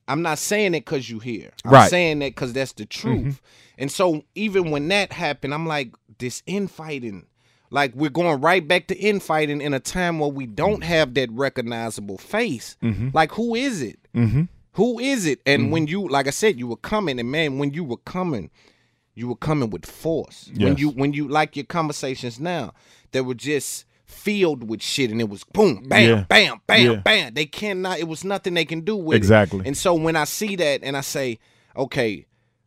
I'm 0.09 0.23
not 0.23 0.39
saying 0.39 0.75
it 0.75 0.85
because 0.85 1.11
you 1.11 1.19
here. 1.19 1.51
I'm 1.65 1.73
Right. 1.73 1.91
saying 1.91 2.21
that 2.21 2.35
because 2.35 2.53
that's 2.53 2.73
the 2.73 2.87
truth. 2.87 3.25
Mhm. 3.25 3.39
And 3.79 3.91
so 3.93 4.23
even 4.35 4.71
when 4.71 4.89
that 4.89 5.13
happened, 5.13 5.53
I'm 5.53 5.67
like, 5.67 5.91
this 6.19 6.43
infighting. 6.47 7.27
Like 7.71 7.93
we're 7.97 8.11
going 8.11 8.41
right 8.41 8.67
back 8.67 8.87
to 8.89 8.97
infighting 8.97 9.61
in 9.61 9.75
a 9.75 9.81
time 9.81 10.19
where 10.21 10.31
we 10.31 10.47
don't 10.47 10.85
have 10.85 11.15
that 11.15 11.31
recognizable 11.33 12.19
face. 12.19 12.77
Mhm. 12.83 13.13
Like 13.13 13.33
who 13.33 13.55
is 13.57 13.83
it? 13.83 13.99
Mm-hmm. 14.15 14.43
Who 14.75 14.99
is 15.01 15.27
it? 15.27 15.41
And 15.47 15.73
when 15.73 15.87
you, 15.87 16.07
like 16.07 16.27
I 16.27 16.31
said, 16.31 16.59
you 16.59 16.67
were 16.69 16.77
coming, 16.77 17.19
and 17.19 17.31
man, 17.31 17.59
when 17.59 17.73
you 17.73 17.83
were 17.83 17.97
coming, 17.97 18.51
you 19.15 19.27
were 19.27 19.35
coming 19.37 19.71
with 19.71 19.87
force. 19.87 20.51
When 20.55 20.77
you, 20.77 20.91
when 20.91 21.15
you, 21.15 21.27
like 21.27 21.57
your 21.57 21.65
conversations 21.65 22.39
now, 22.39 22.75
that 23.13 23.25
were 23.25 23.35
just 23.35 23.86
filled 24.07 24.69
with 24.69 24.83
shit, 24.83 25.11
and 25.11 25.21
it 25.21 25.29
was 25.29 25.45
boom, 25.45 25.85
bam, 25.89 26.09
Yeah. 26.09 26.25
bam, 26.29 26.61
bam, 26.67 26.87
Yeah. 26.87 26.97
bam. 26.97 27.35
They 27.35 27.47
cannot. 27.47 27.99
It 27.99 28.09
was 28.09 28.25
nothing 28.25 28.55
they 28.55 28.65
can 28.65 28.81
do 28.81 28.97
with 28.97 29.17
Exactly. 29.17 29.61
it. 29.61 29.67
And 29.67 29.77
so 29.77 29.95
when 29.95 30.17
I 30.17 30.25
see 30.25 30.57
that, 30.57 30.81
and 30.83 30.97
I 30.97 31.01
say, 31.01 31.39
okay, 31.77 32.27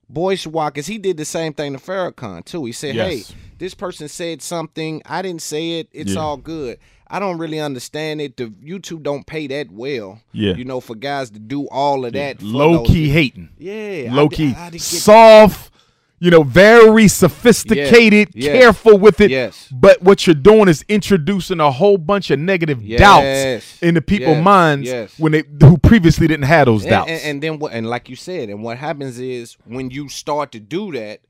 Boyce 0.10 0.48
Watkins, 0.48 0.88
he 0.88 0.98
did 0.98 1.18
the 1.18 1.26
same 1.26 1.54
thing 1.54 1.74
to 1.74 1.80
Farrakhan 1.80 2.44
too. 2.46 2.66
He 2.66 2.72
said, 2.72 2.96
Yes. 2.96 3.30
hey, 3.30 3.36
this 3.60 3.74
person 3.76 4.08
said 4.08 4.42
something. 4.42 5.02
I 5.06 5.22
didn't 5.22 5.42
say 5.42 5.80
it. 5.80 5.88
It's 5.92 6.14
Yeah. 6.14 6.22
all 6.22 6.38
good. 6.38 6.78
I 7.12 7.20
don't 7.20 7.38
really 7.38 7.60
understand 7.60 8.20
it. 8.22 8.38
The 8.38 8.46
YouTube 8.48 9.04
don't 9.04 9.26
pay 9.26 9.48
that 9.48 9.72
well. 9.72 10.22
Yeah. 10.32 10.54
You 10.56 10.66
know, 10.66 10.80
for 10.80 10.96
guys 10.96 11.30
to 11.32 11.40
do 11.40 11.68
all 11.70 12.06
of 12.06 12.14
that. 12.14 12.42
low 12.42 12.78
those- 12.78 12.88
key 12.88 13.10
hating. 13.10 13.50
Yeah. 13.58 14.10
Low 14.14 14.26
I- 14.26 14.28
key. 14.36 14.54
I- 14.56 14.70
I 14.74 14.78
soft, 14.78 15.72
you 16.20 16.30
know, 16.30 16.44
very 16.44 17.08
sophisticated, 17.08 18.30
Yes. 18.34 18.54
careful 18.62 18.98
with 18.98 19.22
it. 19.22 19.32
Yes. 19.32 19.68
But 19.72 20.02
what 20.02 20.28
you're 20.28 20.34
doing 20.34 20.68
is 20.68 20.84
introducing 20.90 21.60
a 21.60 21.72
whole 21.72 21.98
bunch 21.98 22.30
of 22.30 22.40
negative 22.40 22.82
Yes. 22.84 23.00
doubts 23.00 23.82
into 23.82 24.02
people's 24.02 24.36
Yes. 24.38 24.44
minds 24.44 24.88
Yes. 24.88 25.14
when 25.18 25.32
they 25.32 25.44
who 25.62 25.78
previously 25.78 26.28
didn't 26.28 26.46
have 26.46 26.66
those 26.66 26.84
And, 26.84 26.90
doubts. 26.92 27.10
and, 27.12 27.22
and 27.24 27.42
then 27.44 27.60
what? 27.60 27.74
And 27.74 27.88
like 27.90 28.10
you 28.10 28.16
said, 28.16 28.50
and 28.50 28.62
what 28.64 28.78
happens 28.78 29.20
is 29.20 29.58
when 29.66 29.90
you 29.92 30.10
start 30.10 30.52
to 30.52 30.60
do 30.60 30.92
that, 30.94 31.22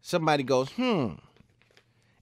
somebody 0.00 0.42
goes, 0.44 0.68
hmm, 0.70 1.08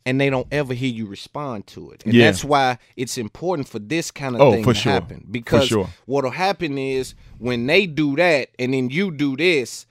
and 0.07 0.21
they 0.21 0.29
don't 0.31 0.47
ever 0.53 0.75
hear 0.75 0.91
you 0.91 1.07
respond 1.07 1.67
to 1.69 1.91
it. 1.91 2.03
And 2.05 2.13
Yeah. 2.15 2.27
that's 2.27 2.45
why 2.45 2.79
it's 2.97 3.17
important 3.17 3.69
for 3.69 3.79
this 3.79 4.11
kind 4.11 4.35
of 4.35 4.41
Oh, 4.41 4.53
thing 4.53 4.65
to 4.65 4.75
sure. 4.75 4.93
happen. 4.93 5.27
Because 5.31 5.69
sure. 5.69 5.89
what'll 6.07 6.31
happen 6.31 6.77
is 6.79 7.15
when 7.39 7.67
they 7.67 7.87
do 7.87 8.15
that 8.17 8.49
and 8.59 8.75
then 8.75 8.91
you 8.91 9.11
do 9.11 9.37
this, 9.37 9.87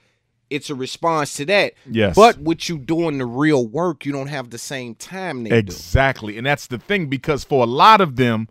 it's 0.53 0.69
a 0.69 0.75
response 0.75 1.35
to 1.35 1.45
that. 1.45 1.73
Yes. 1.89 2.15
But 2.15 2.37
with 2.37 2.69
you 2.69 2.77
doing 2.77 3.17
the 3.17 3.25
real 3.25 3.65
work, 3.65 4.05
you 4.05 4.11
don't 4.11 4.27
have 4.27 4.51
the 4.51 4.57
same 4.57 4.95
time 4.95 5.43
they 5.43 5.49
do. 5.49 5.55
Exactly. 5.55 6.37
And 6.37 6.45
that's 6.45 6.67
the 6.67 6.77
thing 6.77 7.07
because 7.07 7.43
for 7.43 7.63
a 7.63 7.67
lot 7.67 8.01
of 8.01 8.15
them, 8.15 8.47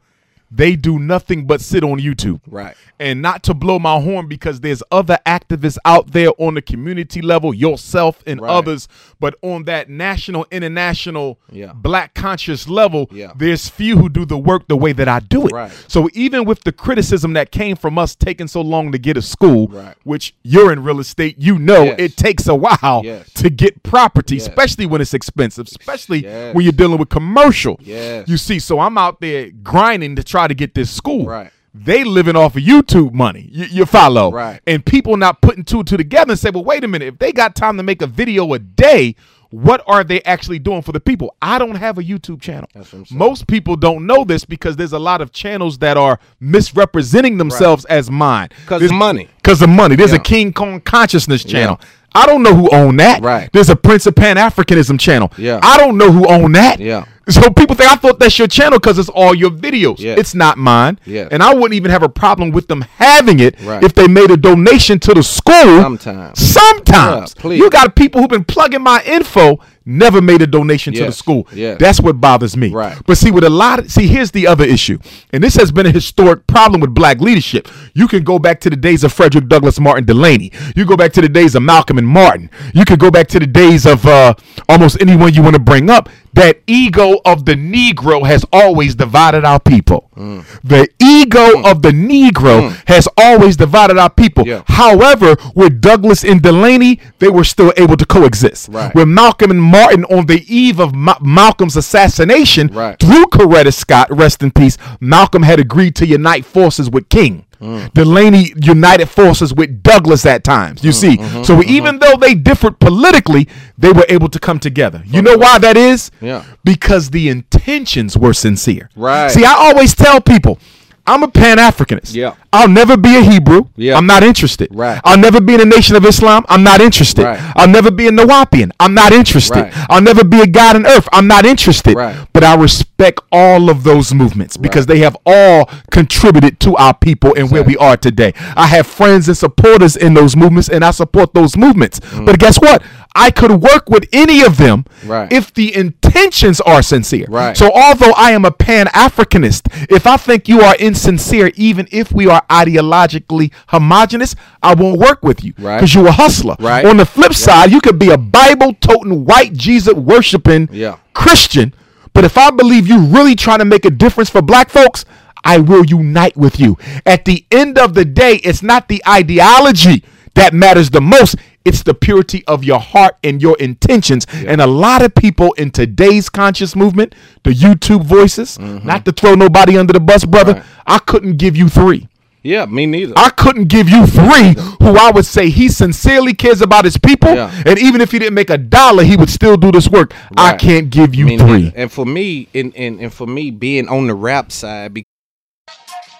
they 0.54 0.76
do 0.76 0.98
nothing 0.98 1.46
but 1.46 1.60
sit 1.60 1.82
on 1.82 1.98
YouTube. 1.98 2.40
Right. 2.46 2.74
And 3.00 3.22
not 3.22 3.42
to 3.44 3.54
blow 3.54 3.78
my 3.78 3.98
horn 4.00 4.28
because 4.28 4.60
there's 4.60 4.82
other 4.92 5.18
activists 5.26 5.78
out 5.84 6.12
there 6.12 6.30
on 6.38 6.54
the 6.54 6.62
community 6.62 7.22
level, 7.22 7.54
yourself 7.54 8.22
and 8.26 8.40
Right. 8.40 8.50
others, 8.50 8.86
but 9.18 9.34
on 9.42 9.64
that 9.64 9.88
national, 9.88 10.46
international, 10.50 11.38
Yeah. 11.50 11.72
black 11.72 12.14
conscious 12.14 12.68
level, 12.68 13.08
Yeah. 13.12 13.32
there's 13.36 13.68
few 13.68 13.96
who 13.98 14.08
do 14.08 14.24
the 14.24 14.38
work 14.38 14.68
the 14.68 14.76
way 14.76 14.92
that 14.92 15.08
I 15.08 15.20
do 15.20 15.46
it. 15.46 15.52
Right. 15.52 15.72
So 15.88 16.08
even 16.12 16.44
with 16.44 16.64
the 16.64 16.72
criticism 16.72 17.32
that 17.32 17.50
came 17.50 17.74
from 17.76 17.98
us 17.98 18.14
taking 18.14 18.46
so 18.46 18.60
long 18.60 18.92
to 18.92 18.98
get 18.98 19.16
a 19.16 19.22
school, 19.22 19.68
Right. 19.68 19.94
which 20.04 20.34
you're 20.44 20.72
in 20.72 20.82
real 20.84 21.00
estate, 21.00 21.36
you 21.38 21.58
know 21.58 21.84
Yes. 21.84 21.96
it 21.98 22.16
takes 22.16 22.46
a 22.46 22.54
while 22.54 23.02
Yes. 23.04 23.28
to 23.34 23.50
get 23.50 23.82
property, 23.82 24.36
Yes. 24.36 24.46
especially 24.48 24.86
when 24.86 25.00
it's 25.00 25.14
expensive, 25.14 25.66
especially 25.66 26.22
when 26.52 26.60
you're 26.62 26.72
dealing 26.72 26.98
with 26.98 27.08
commercial. 27.08 27.80
Yes. 27.82 28.28
You 28.28 28.36
see, 28.36 28.58
so 28.58 28.80
I'm 28.80 28.98
out 28.98 29.20
there 29.20 29.50
grinding 29.62 30.14
to 30.16 30.22
try 30.22 30.41
to 30.48 30.54
get 30.54 30.74
this 30.74 30.90
school. 30.90 31.26
Right. 31.26 31.50
They 31.74 32.04
living 32.04 32.36
off 32.36 32.54
of 32.56 32.62
YouTube 32.62 33.12
money. 33.14 33.48
You, 33.50 33.64
you 33.64 33.86
follow. 33.86 34.30
Right. 34.30 34.60
And 34.66 34.84
people 34.84 35.16
not 35.16 35.40
putting 35.40 35.64
two 35.64 35.82
two 35.84 35.96
together 35.96 36.32
and 36.32 36.38
say, 36.38 36.50
well, 36.50 36.64
wait 36.64 36.84
a 36.84 36.88
minute. 36.88 37.08
If 37.08 37.18
they 37.18 37.32
got 37.32 37.54
time 37.56 37.76
to 37.78 37.82
make 37.82 38.02
a 38.02 38.06
video 38.06 38.52
a 38.52 38.58
day 38.58 39.16
what 39.50 39.84
are 39.86 40.02
they 40.02 40.22
actually 40.22 40.58
doing 40.58 40.80
for 40.80 40.92
the 40.92 40.98
people? 41.00 41.36
I 41.42 41.58
don't 41.58 41.74
have 41.74 41.98
a 41.98 42.02
YouTube 42.02 42.40
channel. 42.40 42.66
Most 43.10 43.46
people 43.46 43.76
don't 43.76 44.06
know 44.06 44.24
this 44.24 44.46
because 44.46 44.76
there's 44.76 44.94
a 44.94 44.98
lot 44.98 45.20
of 45.20 45.30
channels 45.30 45.76
that 45.80 45.98
are 45.98 46.18
misrepresenting 46.40 47.36
themselves 47.36 47.84
as 47.86 48.10
mine. 48.10 48.48
'Cause 48.66 48.82
of 48.82 48.92
money. 48.92 49.28
Because 49.36 49.60
of 49.60 49.68
money. 49.68 49.94
There's 49.94 50.12
Yeah. 50.12 50.16
a 50.16 50.20
King 50.20 50.54
Kong 50.54 50.80
consciousness 50.80 51.44
channel. 51.44 51.78
I 52.14 52.26
don't 52.26 52.42
know 52.42 52.54
who 52.54 52.68
owned 52.70 53.00
that. 53.00 53.22
Right. 53.22 53.48
There's 53.52 53.70
a 53.70 53.76
Prince 53.76 54.06
of 54.06 54.14
Pan 54.14 54.36
Africanism 54.36 54.98
channel. 55.00 55.32
Yeah. 55.38 55.60
I 55.62 55.78
don't 55.78 55.96
know 55.96 56.10
who 56.12 56.26
owned 56.26 56.54
that. 56.54 56.78
Yeah. 56.80 57.06
So 57.28 57.50
people 57.50 57.76
think 57.76 57.90
I 57.90 57.94
thought 57.94 58.18
that's 58.18 58.36
your 58.38 58.48
channel 58.48 58.78
because 58.80 58.98
it's 58.98 59.08
all 59.08 59.32
your 59.34 59.50
videos. 59.50 60.00
Yeah. 60.00 60.16
It's 60.18 60.34
not 60.34 60.58
mine. 60.58 60.98
Yeah. 61.06 61.28
And 61.30 61.40
I 61.42 61.54
wouldn't 61.54 61.74
even 61.74 61.90
have 61.92 62.02
a 62.02 62.08
problem 62.08 62.50
with 62.50 62.66
them 62.66 62.82
having 62.96 63.38
it 63.38 63.60
Right. 63.62 63.82
if 63.82 63.94
they 63.94 64.08
made 64.08 64.30
a 64.32 64.36
donation 64.36 64.98
to 65.00 65.14
the 65.14 65.22
school. 65.22 65.80
Sometimes. 65.80 66.40
Sometimes. 66.40 67.34
Yeah, 67.36 67.40
please. 67.40 67.58
you 67.58 67.70
got 67.70 67.94
people 67.94 68.20
who've 68.20 68.30
been 68.30 68.44
plugging 68.44 68.82
my 68.82 69.02
info, 69.04 69.60
never 69.84 70.20
made 70.20 70.42
a 70.42 70.46
donation 70.46 70.94
to 70.94 71.06
the 71.06 71.12
school. 71.12 71.48
Yes. 71.52 71.78
That's 71.78 72.00
what 72.00 72.20
bothers 72.20 72.56
me. 72.56 72.70
Right. 72.70 72.96
But 73.06 73.18
see, 73.18 73.30
with 73.30 73.44
a 73.44 73.50
lot 73.50 73.78
of 73.78 73.90
see, 73.90 74.06
here's 74.06 74.30
the 74.30 74.46
other 74.46 74.64
issue, 74.64 74.98
and 75.32 75.42
this 75.42 75.54
has 75.56 75.72
been 75.72 75.86
a 75.86 75.90
historic 75.90 76.46
problem 76.46 76.80
with 76.80 76.94
black 76.94 77.20
leadership. 77.20 77.68
You 77.94 78.08
can 78.08 78.24
go 78.24 78.38
back 78.38 78.60
to 78.60 78.70
the 78.70 78.76
days 78.76 79.04
of 79.04 79.12
Frederick 79.12 79.48
Douglass 79.48 79.78
Martin 79.80 80.04
Delany. 80.04 80.52
You 80.76 80.84
go 80.84 80.96
back 80.96 81.12
to 81.14 81.20
the 81.20 81.28
days 81.28 81.54
of 81.54 81.62
Malcolm 81.62 81.98
and 81.98 82.06
Martin. 82.06 82.50
You 82.74 82.84
can 82.84 82.96
go 82.96 83.10
back 83.10 83.28
to 83.28 83.38
the 83.38 83.46
days 83.46 83.86
of 83.86 84.04
uh, 84.06 84.34
almost 84.68 85.00
anyone 85.00 85.34
you 85.34 85.42
want 85.42 85.54
to 85.54 85.60
bring 85.60 85.90
up. 85.90 86.08
That 86.34 86.60
ego 86.66 87.20
of 87.26 87.44
the 87.44 87.54
Negro 87.54 88.26
has 88.26 88.44
always 88.52 88.94
divided 88.94 89.44
our 89.44 89.60
people. 89.60 90.08
Mm. 90.16 90.44
The 90.64 90.88
ego 90.98 91.62
of 91.62 91.82
the 91.82 91.90
Negro 91.90 92.70
has 92.88 93.06
always 93.18 93.56
divided 93.56 93.98
our 93.98 94.08
people. 94.10 94.46
Yeah. 94.46 94.62
However, 94.66 95.36
with 95.54 95.80
Douglass 95.80 96.24
and 96.24 96.40
Delany, 96.40 97.00
they 97.18 97.28
were 97.28 97.44
still 97.44 97.72
able 97.76 97.96
to 97.98 98.06
coexist. 98.06 98.68
Right. 98.70 98.94
With 98.94 99.08
Malcolm 99.08 99.50
and 99.50 99.62
Martin 99.62 100.04
on 100.06 100.26
the 100.26 100.42
eve 100.52 100.80
of 100.80 100.94
Ma- 100.94 101.18
Malcolm's 101.20 101.76
assassination, 101.76 102.68
Right. 102.68 102.98
through 102.98 103.26
Coretta 103.26 103.72
Scott, 103.72 104.08
rest 104.10 104.42
in 104.42 104.50
peace, 104.52 104.78
Malcolm 105.00 105.42
had 105.42 105.60
agreed 105.60 105.94
to 105.96 106.06
unite 106.06 106.44
forces 106.46 106.88
with 106.90 107.08
King. 107.08 107.44
Mm. 107.62 107.92
Delany 107.94 108.52
united 108.56 109.06
forces 109.06 109.54
with 109.54 109.82
Douglass 109.82 110.26
at 110.26 110.42
times. 110.44 110.82
You 110.82 110.92
see, 110.92 111.16
mhm, 111.16 111.46
so 111.46 111.62
even 111.62 111.98
though 112.00 112.16
they 112.16 112.34
differed 112.34 112.78
politically, 112.80 113.48
they 113.78 113.92
were 113.92 114.04
able 114.08 114.28
to 114.28 114.38
come 114.38 114.58
together. 114.58 115.02
You 115.06 115.22
know 115.22 115.36
why 115.36 115.58
that 115.58 115.76
is? 115.76 116.10
Yeah. 116.20 116.42
Because 116.64 117.10
the 117.10 117.28
intentions 117.28 118.16
were 118.16 118.32
sincere. 118.34 118.90
Right. 118.96 119.30
See, 119.30 119.44
I 119.44 119.52
always 119.54 119.94
tell 119.94 120.20
people, 120.20 120.58
I'm 121.06 121.22
a 121.24 121.28
Pan 121.28 121.58
Africanist. 121.58 122.14
Yeah. 122.14 122.34
I'll 122.52 122.68
never 122.68 122.96
be 122.96 123.16
a 123.16 123.22
Hebrew. 123.22 123.64
Yeah. 123.76 123.96
I'm 123.96 124.06
not 124.06 124.22
interested. 124.22 124.68
Right. 124.70 125.00
I'll 125.04 125.18
never 125.18 125.40
be 125.40 125.54
in 125.54 125.60
the 125.60 125.66
Nation 125.66 125.96
of 125.96 126.04
Islam. 126.04 126.44
I'm 126.48 126.62
not 126.62 126.80
interested. 126.80 127.24
Right. 127.24 127.40
I'll 127.56 127.68
never 127.68 127.90
be 127.90 128.06
a 128.06 128.10
Nuwaubian. 128.10 128.70
I'm 128.78 128.94
not 128.94 129.12
interested. 129.12 129.56
Right. 129.56 129.72
I'll 129.90 130.02
never 130.02 130.22
be 130.22 130.40
a 130.40 130.46
God 130.46 130.76
on 130.76 130.86
earth. 130.86 131.08
I'm 131.12 131.26
not 131.26 131.44
interested. 131.44 131.96
Right. 131.96 132.14
But 132.32 132.44
I 132.44 132.54
respect 132.54 133.20
all 133.32 133.68
of 133.70 133.82
those 133.84 134.12
movements 134.14 134.56
because 134.56 134.86
they 134.86 134.98
have 134.98 135.16
all 135.26 135.68
contributed 135.90 136.60
to 136.60 136.76
our 136.76 136.94
people 136.94 137.34
and 137.36 137.50
where 137.50 137.62
we 137.64 137.76
are 137.78 137.96
today. 137.96 138.32
I 138.56 138.66
have 138.68 138.86
friends 138.86 139.26
and 139.28 139.36
supporters 139.36 139.96
in 139.96 140.14
those 140.14 140.36
movements 140.36 140.68
and 140.68 140.84
I 140.84 140.90
support 140.92 141.34
those 141.34 141.56
movements. 141.56 142.00
Mm. 142.00 142.26
But 142.26 142.38
guess 142.38 142.60
what? 142.60 142.82
I 143.14 143.30
could 143.30 143.50
work 143.62 143.88
with 143.90 144.08
any 144.12 144.42
of 144.42 144.56
them 144.56 144.84
Right. 145.04 145.30
if 145.32 145.52
the 145.52 145.74
intentions 146.14 146.60
are 146.60 146.82
sincere. 146.82 147.26
Right. 147.28 147.56
So 147.56 147.70
although 147.72 148.12
I 148.16 148.32
am 148.32 148.44
a 148.44 148.50
Pan 148.50 148.86
Africanist, 148.86 149.62
if 149.90 150.06
I 150.06 150.16
think 150.16 150.48
you 150.48 150.60
are 150.60 150.76
insincere, 150.76 151.50
even 151.54 151.88
if 151.90 152.12
we 152.12 152.26
are 152.28 152.42
ideologically 152.50 153.52
homogenous, 153.68 154.34
I 154.62 154.74
won't 154.74 154.98
work 154.98 155.22
with 155.22 155.42
you 155.44 155.54
Right. 155.58 155.76
because 155.76 155.94
you're 155.94 156.08
a 156.08 156.12
hustler. 156.12 156.56
Right. 156.58 156.84
On 156.84 156.96
the 156.96 157.06
flip 157.06 157.34
side, 157.34 157.70
you 157.72 157.80
could 157.80 157.98
be 157.98 158.10
a 158.10 158.18
Bible 158.18 158.74
toting, 158.80 159.24
white 159.24 159.52
Jesus 159.54 159.94
worshiping 159.94 160.68
Yeah. 160.72 160.96
Christian, 161.14 161.74
but 162.12 162.24
if 162.24 162.36
I 162.36 162.50
believe 162.50 162.86
you 162.88 163.00
really 163.00 163.34
trying 163.34 163.58
to 163.60 163.64
make 163.64 163.84
a 163.84 163.90
difference 163.90 164.30
for 164.30 164.42
black 164.42 164.70
folks, 164.70 165.04
I 165.44 165.58
will 165.58 165.84
unite 165.84 166.36
with 166.36 166.60
you. 166.60 166.78
At 167.04 167.24
the 167.24 167.44
end 167.50 167.78
of 167.78 167.94
the 167.94 168.04
day, 168.04 168.34
it's 168.44 168.62
not 168.62 168.88
the 168.88 169.02
ideology 169.08 170.04
that 170.34 170.54
matters 170.54 170.90
the 170.90 171.00
most. 171.00 171.36
It's 171.64 171.82
the 171.82 171.94
purity 171.94 172.44
of 172.46 172.64
your 172.64 172.80
heart 172.80 173.16
and 173.22 173.40
your 173.40 173.56
intentions. 173.58 174.26
And 174.32 174.60
a 174.60 174.66
lot 174.66 175.02
of 175.02 175.14
people 175.14 175.52
in 175.54 175.70
today's 175.70 176.28
conscious 176.28 176.74
movement, 176.74 177.14
the 177.44 177.50
YouTube 177.50 178.04
voices, 178.04 178.58
mm-hmm. 178.58 178.86
not 178.86 179.04
to 179.04 179.12
throw 179.12 179.34
nobody 179.34 179.78
under 179.78 179.92
the 179.92 180.00
bus, 180.00 180.24
brother, 180.24 180.64
I 180.86 180.98
couldn't 180.98 181.36
give 181.36 181.56
you 181.56 181.68
three. 181.68 182.08
Yeah, 182.44 182.66
me 182.66 182.86
neither. 182.86 183.14
I 183.16 183.30
couldn't 183.30 183.68
give 183.68 183.88
you 183.88 184.04
three 184.04 184.54
who 184.80 184.96
I 184.98 185.12
would 185.14 185.26
say 185.26 185.48
he 185.48 185.68
sincerely 185.68 186.34
cares 186.34 186.60
about 186.60 186.84
his 186.84 186.96
people. 186.96 187.32
Yeah. 187.32 187.62
And 187.64 187.78
even 187.78 188.00
if 188.00 188.10
he 188.10 188.18
didn't 188.18 188.34
make 188.34 188.50
a 188.50 188.58
dollar, 188.58 189.04
he 189.04 189.16
would 189.16 189.30
still 189.30 189.56
do 189.56 189.70
this 189.70 189.88
work. 189.88 190.12
I 190.36 190.56
can't 190.56 190.90
give 190.90 191.14
you 191.14 191.26
Me 191.26 191.38
three. 191.38 191.46
neither. 191.46 191.72
And 191.76 191.92
for 191.92 192.04
me, 192.04 192.48
and, 192.52 192.74
and, 192.74 193.00
and 193.00 193.14
for 193.14 193.28
me, 193.28 193.52
being 193.52 193.88
on 193.88 194.08
the 194.08 194.14
rap 194.14 194.50
side, 194.50 194.92
be- 194.94 195.04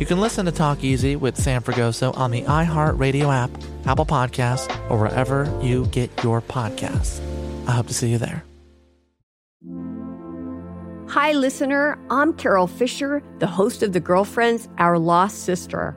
You 0.00 0.06
can 0.06 0.18
listen 0.18 0.46
to 0.46 0.52
Talk 0.52 0.82
Easy 0.82 1.14
with 1.14 1.36
Sam 1.36 1.62
Fragoso 1.62 2.16
on 2.16 2.30
the 2.30 2.40
iHeartRadio 2.44 3.30
app, 3.30 3.50
Apple 3.84 4.06
Podcasts, 4.06 4.74
or 4.90 4.98
wherever 4.98 5.44
you 5.62 5.84
get 5.88 6.10
your 6.24 6.40
podcasts. 6.40 7.20
I 7.68 7.72
hope 7.72 7.86
to 7.88 7.92
see 7.92 8.08
you 8.08 8.16
there. 8.16 8.42
Hi, 11.10 11.32
listener. 11.32 11.98
I'm 12.08 12.32
Carol 12.32 12.66
Fisher, 12.66 13.22
the 13.40 13.46
host 13.46 13.82
of 13.82 13.92
The 13.92 14.00
Girlfriends, 14.00 14.70
Our 14.78 14.98
Lost 14.98 15.44
Sister. 15.44 15.94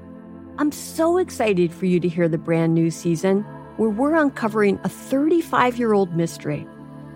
I'm 0.58 0.74
so 0.74 1.18
excited 1.18 1.74
for 1.74 1.86
you 1.86 2.02
to 2.02 2.10
hear 2.10 2.28
the 2.28 2.38
brand 2.38 2.74
new 2.74 2.92
season 2.92 3.44
where 3.78 3.90
we're 3.90 4.16
uncovering 4.16 4.82
a 4.84 4.90
35 4.90 5.78
year 5.78 5.94
old 5.94 6.14
mystery. 6.14 6.68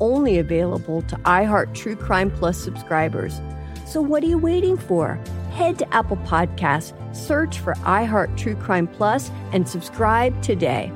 only 0.00 0.38
available 0.38 1.02
to 1.02 1.16
iHeart 1.16 1.74
True 1.74 1.96
Crime 1.96 2.30
Plus 2.30 2.56
subscribers. 2.56 3.40
So, 3.86 4.00
what 4.00 4.22
are 4.22 4.26
you 4.26 4.38
waiting 4.38 4.76
for? 4.76 5.18
Head 5.52 5.78
to 5.78 5.94
Apple 5.94 6.16
Podcasts, 6.18 6.94
search 7.14 7.58
for 7.58 7.74
iHeart 7.74 8.36
True 8.36 8.56
Crime 8.56 8.86
Plus, 8.86 9.30
and 9.52 9.68
subscribe 9.68 10.40
today. 10.42 10.92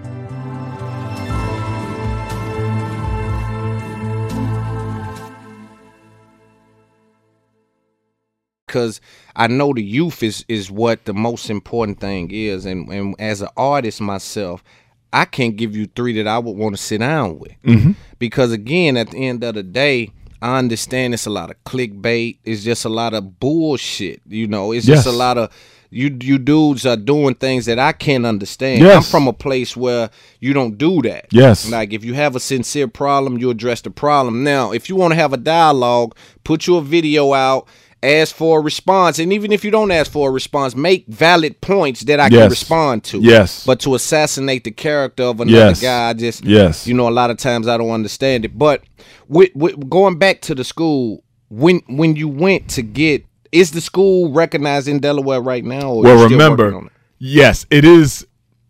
because 8.68 9.00
I 9.34 9.48
know 9.48 9.72
the 9.72 9.82
youth 9.82 10.22
is 10.22 10.44
is 10.46 10.70
what 10.70 11.06
the 11.06 11.14
most 11.14 11.50
important 11.50 11.98
thing 11.98 12.30
is, 12.30 12.64
and 12.64 12.88
and 12.88 13.16
as 13.18 13.40
an 13.42 13.48
artist 13.56 14.00
myself, 14.00 14.62
I 15.12 15.24
can't 15.24 15.56
give 15.56 15.74
you 15.76 15.86
three 15.86 16.12
that 16.22 16.26
I 16.28 16.38
would 16.38 16.56
want 16.56 16.76
to 16.76 16.82
sit 16.82 16.98
down 16.98 17.38
with 17.38 17.52
Mhm. 17.64 17.94
because 18.18 18.52
again, 18.52 18.96
at 18.96 19.10
the 19.10 19.18
end 19.18 19.42
of 19.44 19.54
the 19.54 19.62
day. 19.62 20.10
I 20.40 20.56
understand 20.58 21.14
it's 21.14 21.26
a 21.26 21.30
lot 21.30 21.50
of 21.50 21.56
clickbait. 21.64 22.38
It's 22.44 22.62
just 22.62 22.84
a 22.84 22.88
lot 22.88 23.12
of 23.12 23.40
bullshit. 23.40 24.20
You 24.28 24.46
know, 24.46 24.70
it's 24.70 24.86
just 24.86 25.04
a 25.04 25.10
lot 25.10 25.36
of 25.36 25.50
you 25.90 26.16
you 26.22 26.38
dudes 26.38 26.86
are 26.86 26.96
doing 26.96 27.34
things 27.34 27.66
that 27.66 27.80
I 27.80 27.90
can't 27.90 28.24
understand. 28.24 28.86
I'm 28.86 29.02
from 29.02 29.26
a 29.26 29.32
place 29.32 29.76
where 29.76 30.10
you 30.38 30.52
don't 30.52 30.78
do 30.78 31.02
that. 31.02 31.26
Yes. 31.32 31.68
Like 31.68 31.92
if 31.92 32.04
you 32.04 32.14
have 32.14 32.36
a 32.36 32.40
sincere 32.40 32.86
problem, 32.86 33.38
you 33.38 33.50
address 33.50 33.80
the 33.80 33.90
problem. 33.90 34.44
Now, 34.44 34.70
if 34.70 34.88
you 34.88 34.94
want 34.94 35.10
to 35.10 35.16
have 35.16 35.32
a 35.32 35.36
dialogue, 35.38 36.14
put 36.44 36.68
your 36.68 36.82
video 36.82 37.32
out, 37.34 37.66
ask 38.02 38.34
for 38.34 38.60
a 38.60 38.62
response, 38.62 39.18
and 39.18 39.32
even 39.32 39.50
if 39.52 39.64
you 39.64 39.70
don't 39.70 39.90
ask 39.90 40.10
for 40.10 40.28
a 40.28 40.32
response, 40.32 40.74
make 40.76 41.06
valid 41.08 41.60
points 41.60 42.02
that 42.02 42.20
I 42.20 42.28
can 42.28 42.48
respond 42.48 43.04
to. 43.04 43.18
Yes. 43.20 43.64
But 43.66 43.80
to 43.80 43.94
assassinate 43.94 44.64
the 44.64 44.70
character 44.70 45.24
of 45.24 45.40
another 45.40 45.56
Yes. 45.70 45.80
guy, 45.82 46.08
I 46.10 46.12
just 46.12 46.44
Yes. 46.44 46.86
you 46.86 46.94
know, 46.94 47.08
a 47.08 47.10
lot 47.10 47.30
of 47.30 47.38
times 47.38 47.66
I 47.66 47.76
don't 47.76 47.90
understand 47.90 48.44
it. 48.44 48.56
But 48.58 48.82
with, 49.28 49.50
with 49.54 49.88
going 49.90 50.16
back 50.18 50.40
to 50.42 50.54
the 50.54 50.64
school, 50.64 51.24
when 51.48 51.80
when 51.88 52.14
you 52.14 52.28
went 52.28 52.68
to 52.70 52.82
get 52.82 53.24
is 53.50 53.70
the 53.70 53.80
school 53.80 54.30
recognized 54.30 54.86
in 54.88 54.98
Delaware 55.00 55.40
right 55.40 55.64
now? 55.64 55.90
Or 55.90 56.02
well, 56.02 56.16
still 56.28 56.38
working 56.38 56.40
on 56.42 56.52
remember, 56.52 56.86
it? 56.86 56.92
yes, 57.18 57.64
it 57.70 57.84
is. 57.84 58.26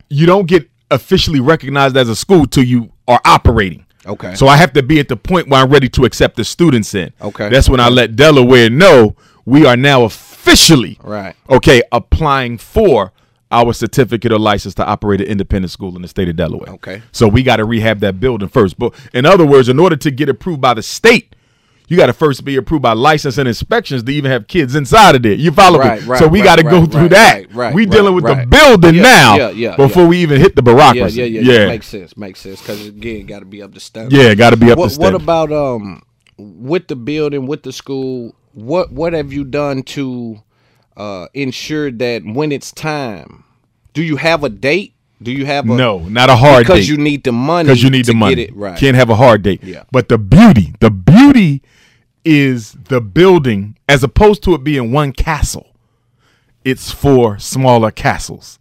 You 0.08 0.24
don't 0.26 0.46
get 0.46 0.70
officially 0.90 1.40
recognized 1.40 1.96
as 1.96 2.08
a 2.08 2.14
school 2.16 2.46
till 2.46 2.62
you 2.64 2.92
are 3.08 3.20
operating. 3.24 3.84
Okay. 4.08 4.34
So 4.34 4.48
I 4.48 4.56
have 4.56 4.72
to 4.72 4.82
be 4.82 4.98
at 5.00 5.08
the 5.08 5.16
point 5.16 5.48
where 5.48 5.62
I'm 5.62 5.70
ready 5.70 5.88
to 5.90 6.04
accept 6.04 6.36
the 6.36 6.44
students 6.44 6.94
in. 6.94 7.12
Okay. 7.20 7.48
That's 7.48 7.68
when 7.68 7.80
I 7.80 7.88
let 7.88 8.16
Delaware 8.16 8.70
know 8.70 9.14
we 9.44 9.66
are 9.66 9.76
now 9.76 10.04
officially 10.04 10.28
Right. 11.02 11.34
Okay, 11.50 11.82
applying 11.92 12.56
for 12.56 13.12
our 13.50 13.72
certificate 13.72 14.32
or 14.32 14.38
license 14.38 14.74
to 14.74 14.84
operate 14.86 15.20
an 15.20 15.26
independent 15.26 15.70
school 15.70 15.94
in 15.96 16.02
the 16.02 16.08
state 16.08 16.28
of 16.28 16.36
Delaware. 16.36 16.70
Okay. 16.74 17.02
So 17.12 17.28
we 17.28 17.42
got 17.42 17.56
to 17.56 17.64
rehab 17.64 18.00
that 18.00 18.18
building 18.20 18.48
first. 18.48 18.78
But 18.78 18.94
in 19.12 19.26
other 19.26 19.46
words, 19.46 19.68
in 19.68 19.78
order 19.78 19.96
to 19.96 20.10
get 20.10 20.28
approved 20.28 20.60
by 20.60 20.74
the 20.74 20.82
state, 20.82 21.34
you 21.88 21.96
got 21.96 22.06
to 22.06 22.12
first 22.12 22.44
be 22.44 22.56
approved 22.56 22.82
by 22.82 22.92
license 22.92 23.38
and 23.38 23.48
inspections 23.48 24.02
to 24.04 24.12
even 24.12 24.30
have 24.30 24.46
kids 24.46 24.74
inside 24.74 25.14
of 25.16 25.22
there. 25.22 25.32
You 25.32 25.50
follow 25.50 25.78
Right, 25.78 26.00
me? 26.02 26.06
right, 26.08 26.18
so 26.18 26.28
we 26.28 26.40
right, 26.40 26.44
got 26.44 26.56
to 26.56 26.62
go 26.62 26.86
through 26.86 27.08
that. 27.10 27.52
right, 27.54 27.74
we 27.74 27.86
dealing 27.86 28.14
with 28.14 28.24
the 28.24 28.46
building 28.48 28.94
Yeah, 28.96 29.02
now 29.02 29.36
yeah, 29.36 29.50
yeah, 29.50 29.76
before 29.76 30.02
yeah. 30.04 30.08
we 30.08 30.18
even 30.18 30.40
hit 30.40 30.54
the 30.54 30.62
Yeah, 30.62 30.74
bureaucracy. 30.74 31.20
yeah, 31.22 31.40
yeah, 31.40 31.52
yeah. 31.60 31.66
Makes 31.66 31.86
sense. 31.88 32.16
Makes 32.16 32.40
sense. 32.40 32.60
Because 32.60 32.86
again, 32.86 33.26
got 33.26 33.40
to 33.40 33.46
be 33.46 33.62
up 33.62 33.74
to 33.74 33.80
standard. 33.80 34.12
Yeah, 34.16 34.34
gotta 34.34 34.56
be 34.56 34.70
up 34.70 34.76
to 34.76 34.80
what, 34.80 34.92
standard. 34.92 35.14
What 35.14 35.22
about 35.22 35.52
um 35.52 36.02
with 36.36 36.88
the 36.88 36.96
building, 36.96 37.46
with 37.46 37.62
the 37.64 37.72
school? 37.72 38.34
What 38.52 38.92
what 38.92 39.12
have 39.12 39.32
you 39.32 39.44
done 39.44 39.82
to 39.84 40.42
uh 40.96 41.26
ensure 41.34 41.90
that 41.92 42.22
when 42.24 42.52
it's 42.52 42.72
time, 42.72 43.44
do 43.94 44.02
you 44.02 44.16
have 44.16 44.44
a 44.44 44.48
date? 44.48 44.94
Do 45.20 45.32
you 45.32 45.46
have 45.46 45.68
a 45.68 45.74
No, 45.74 45.98
not 46.00 46.30
a 46.30 46.36
hard 46.36 46.64
because 46.64 46.80
date. 46.86 46.88
you 46.90 46.96
need 46.96 47.24
the 47.24 47.32
money 47.32 47.66
Because 47.66 47.82
you 47.82 47.90
need 47.90 48.04
to 48.04 48.12
the 48.12 48.18
money. 48.18 48.36
Get 48.36 48.50
it 48.50 48.56
right. 48.56 48.78
Can't 48.78 48.94
have 48.96 49.10
a 49.10 49.16
hard 49.16 49.42
date. 49.42 49.64
Yeah. 49.64 49.82
But 49.90 50.08
the 50.08 50.16
beauty, 50.18 50.74
the 50.78 50.90
beauty 50.90 51.62
is 52.28 52.72
the 52.88 53.00
building, 53.00 53.76
as 53.88 54.04
opposed 54.04 54.42
to 54.42 54.54
it 54.54 54.62
being 54.62 54.92
one 54.92 55.12
castle, 55.12 55.66
it's 56.64 56.90
for 56.92 57.38
smaller 57.38 57.90
castles. 57.90 58.58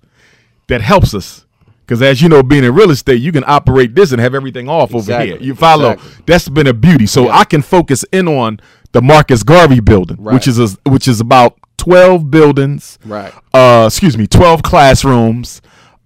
That 0.68 0.82
helps 0.82 1.14
us. 1.14 1.46
Because 1.82 2.02
as 2.02 2.22
you 2.22 2.30
know, 2.30 2.44
being 2.44 2.64
in 2.64 2.74
real 2.74 2.92
estate, 2.92 3.22
you 3.22 3.32
can 3.32 3.44
operate 3.46 3.94
this 3.96 4.12
and 4.12 4.22
have 4.22 4.34
everything 4.36 4.68
off 4.70 4.94
over 4.96 5.22
here. 5.22 5.38
You 5.40 5.54
follow? 5.56 5.92
exactly. 5.92 6.24
That's 6.26 6.50
been 6.50 6.68
a 6.68 6.74
beauty. 6.74 7.06
So 7.08 7.30
I 7.30 7.44
can 7.46 7.62
focus 7.62 8.04
in 8.12 8.28
on 8.28 8.60
the 8.94 9.02
Marcus 9.02 9.44
Garvey 9.44 9.80
building, 9.82 10.18
Right. 10.20 10.34
which 10.34 10.48
is 10.48 10.60
a, 10.60 10.68
which 10.90 11.08
is 11.08 11.20
about 11.22 11.58
twelve 11.78 12.30
buildings. 12.32 13.00
Right. 13.06 13.34
Uh, 13.54 13.86
excuse 13.88 14.18
me, 14.18 14.28
twelve 14.28 14.64
classrooms, 14.64 15.62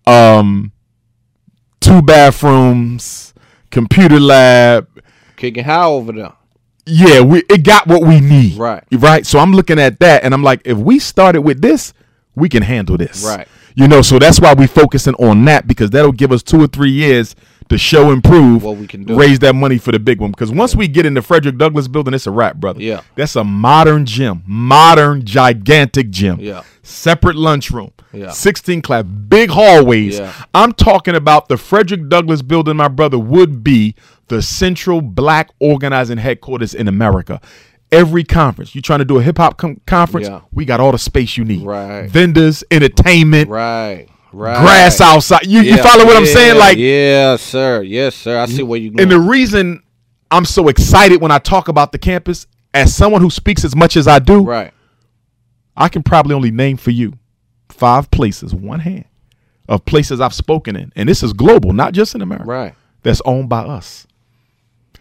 um, 0.06 0.72
two 1.80 2.02
bathrooms, 2.04 3.34
computer 3.72 4.20
lab. 4.20 4.88
Kicking 5.36 5.64
high 5.64 5.86
over 5.86 6.12
there? 6.12 6.34
Yeah, 6.86 7.22
we 7.22 7.44
it 7.50 7.64
got 7.64 7.88
what 7.88 8.02
we 8.02 8.20
need. 8.20 8.58
Right. 8.58 8.84
Right. 8.92 9.26
So 9.26 9.40
I'm 9.40 9.54
looking 9.54 9.80
at 9.80 10.00
that 10.00 10.24
and 10.24 10.34
I'm 10.34 10.44
like, 10.44 10.62
if 10.66 10.78
we 10.78 11.00
started 11.00 11.42
with 11.42 11.62
this, 11.62 11.94
we 12.36 12.50
can 12.50 12.64
handle 12.64 12.98
this. 12.98 13.24
Right. 13.24 13.48
You 13.76 13.88
know, 13.88 14.02
so 14.02 14.20
that's 14.20 14.40
why 14.40 14.54
we 14.54 14.68
focusing 14.68 15.16
on 15.16 15.46
that 15.46 15.68
because 15.68 15.92
that'll 15.92 16.12
give 16.12 16.32
us 16.32 16.44
two 16.44 16.62
or 16.62 16.68
three 16.68 16.92
years 16.92 17.36
to 17.72 17.78
show 17.78 18.12
improve, 18.12 18.62
prove 18.62 18.64
What 18.64 18.78
we 18.78 18.86
can 18.88 19.04
do. 19.04 19.16
raise 19.18 19.40
that 19.40 19.56
money 19.56 19.78
for 19.78 19.92
the 19.92 20.00
big 20.00 20.20
one. 20.22 20.32
Because 20.32 20.52
once 20.52 20.76
we 20.76 20.88
get 20.88 21.06
in 21.06 21.14
the 21.14 21.22
Frederick 21.22 21.58
Douglass 21.58 21.88
building, 21.88 22.14
it's 22.14 22.28
a 22.28 22.32
wrap, 22.32 22.58
brother. 22.58 22.82
Yeah. 22.82 23.02
That's 23.16 23.36
a 23.36 23.44
modern 23.44 24.06
gym, 24.06 24.44
modern, 24.46 25.26
gigantic 25.26 26.10
gym. 26.10 26.40
Yeah. 26.40 26.64
Separate 26.84 27.36
lunchroom. 27.36 27.92
Yeah. 28.14 28.32
16 28.32 28.82
class, 28.82 29.04
big 29.04 29.50
hallways. 29.50 30.20
Yeah. 30.20 30.34
I'm 30.54 30.74
talking 30.74 31.16
about 31.16 31.48
the 31.48 31.58
Frederick 31.58 32.10
Douglass 32.10 32.42
building, 32.42 32.76
my 32.78 32.88
brother, 32.90 33.18
would 33.18 33.64
be 33.64 33.96
the 34.28 34.42
central 34.42 35.02
black 35.02 35.50
organizing 35.60 36.18
headquarters 36.18 36.74
in 36.74 36.88
America. 36.88 37.40
Every 37.92 38.24
conference, 38.24 38.74
You're 38.74 38.82
trying 38.82 39.00
to 39.00 39.06
do 39.06 39.18
a 39.20 39.22
hip 39.22 39.38
hop 39.38 39.58
com- 39.58 39.82
conference, 39.86 40.28
Yeah. 40.28 40.42
we 40.52 40.64
got 40.66 40.80
all 40.80 40.92
the 40.94 40.98
space 40.98 41.36
you 41.38 41.44
need. 41.44 41.64
Right. 41.66 42.10
Vendors, 42.10 42.64
entertainment, 42.72 43.50
Right. 43.50 44.08
Right. 44.34 44.58
grass 44.58 45.02
outside. 45.02 45.46
You, 45.46 45.62
you 45.62 45.78
follow 45.78 46.06
what 46.06 46.16
I'm 46.16 46.26
saying? 46.26 46.58
Like, 46.58 46.78
yeah, 46.78 47.36
sir. 47.36 47.82
Yes, 47.82 48.16
sir. 48.16 48.40
I 48.40 48.46
see 48.46 48.64
where 48.64 48.80
you 48.80 48.92
going. 48.92 49.02
and 49.02 49.12
the 49.12 49.20
reason 49.20 49.84
I'm 50.30 50.46
so 50.46 50.70
excited 50.70 51.22
when 51.22 51.32
I 51.32 51.40
talk 51.40 51.68
about 51.68 51.92
the 51.92 51.98
campus, 51.98 52.48
as 52.74 52.96
someone 52.96 53.22
who 53.22 53.30
speaks 53.30 53.66
as 53.66 53.76
much 53.76 53.98
as 53.98 54.08
I 54.08 54.20
do, 54.20 54.44
right. 54.44 54.74
I 55.76 55.90
can 55.90 56.04
probably 56.04 56.34
only 56.34 56.52
name 56.52 56.78
for 56.78 56.92
you 56.92 57.14
five 57.70 58.12
places, 58.12 58.54
one 58.54 58.80
hand, 58.80 59.06
of 59.68 59.86
places 59.86 60.22
I've 60.22 60.34
spoken 60.34 60.76
in. 60.76 60.94
And 60.96 61.10
this 61.10 61.24
is 61.24 61.34
global, 61.34 61.74
not 61.74 61.94
just 61.94 62.16
in 62.16 62.22
America. 62.22 62.46
Right. 62.46 62.76
That's 63.04 63.22
owned 63.26 63.50
by 63.50 63.62
us. 63.62 64.08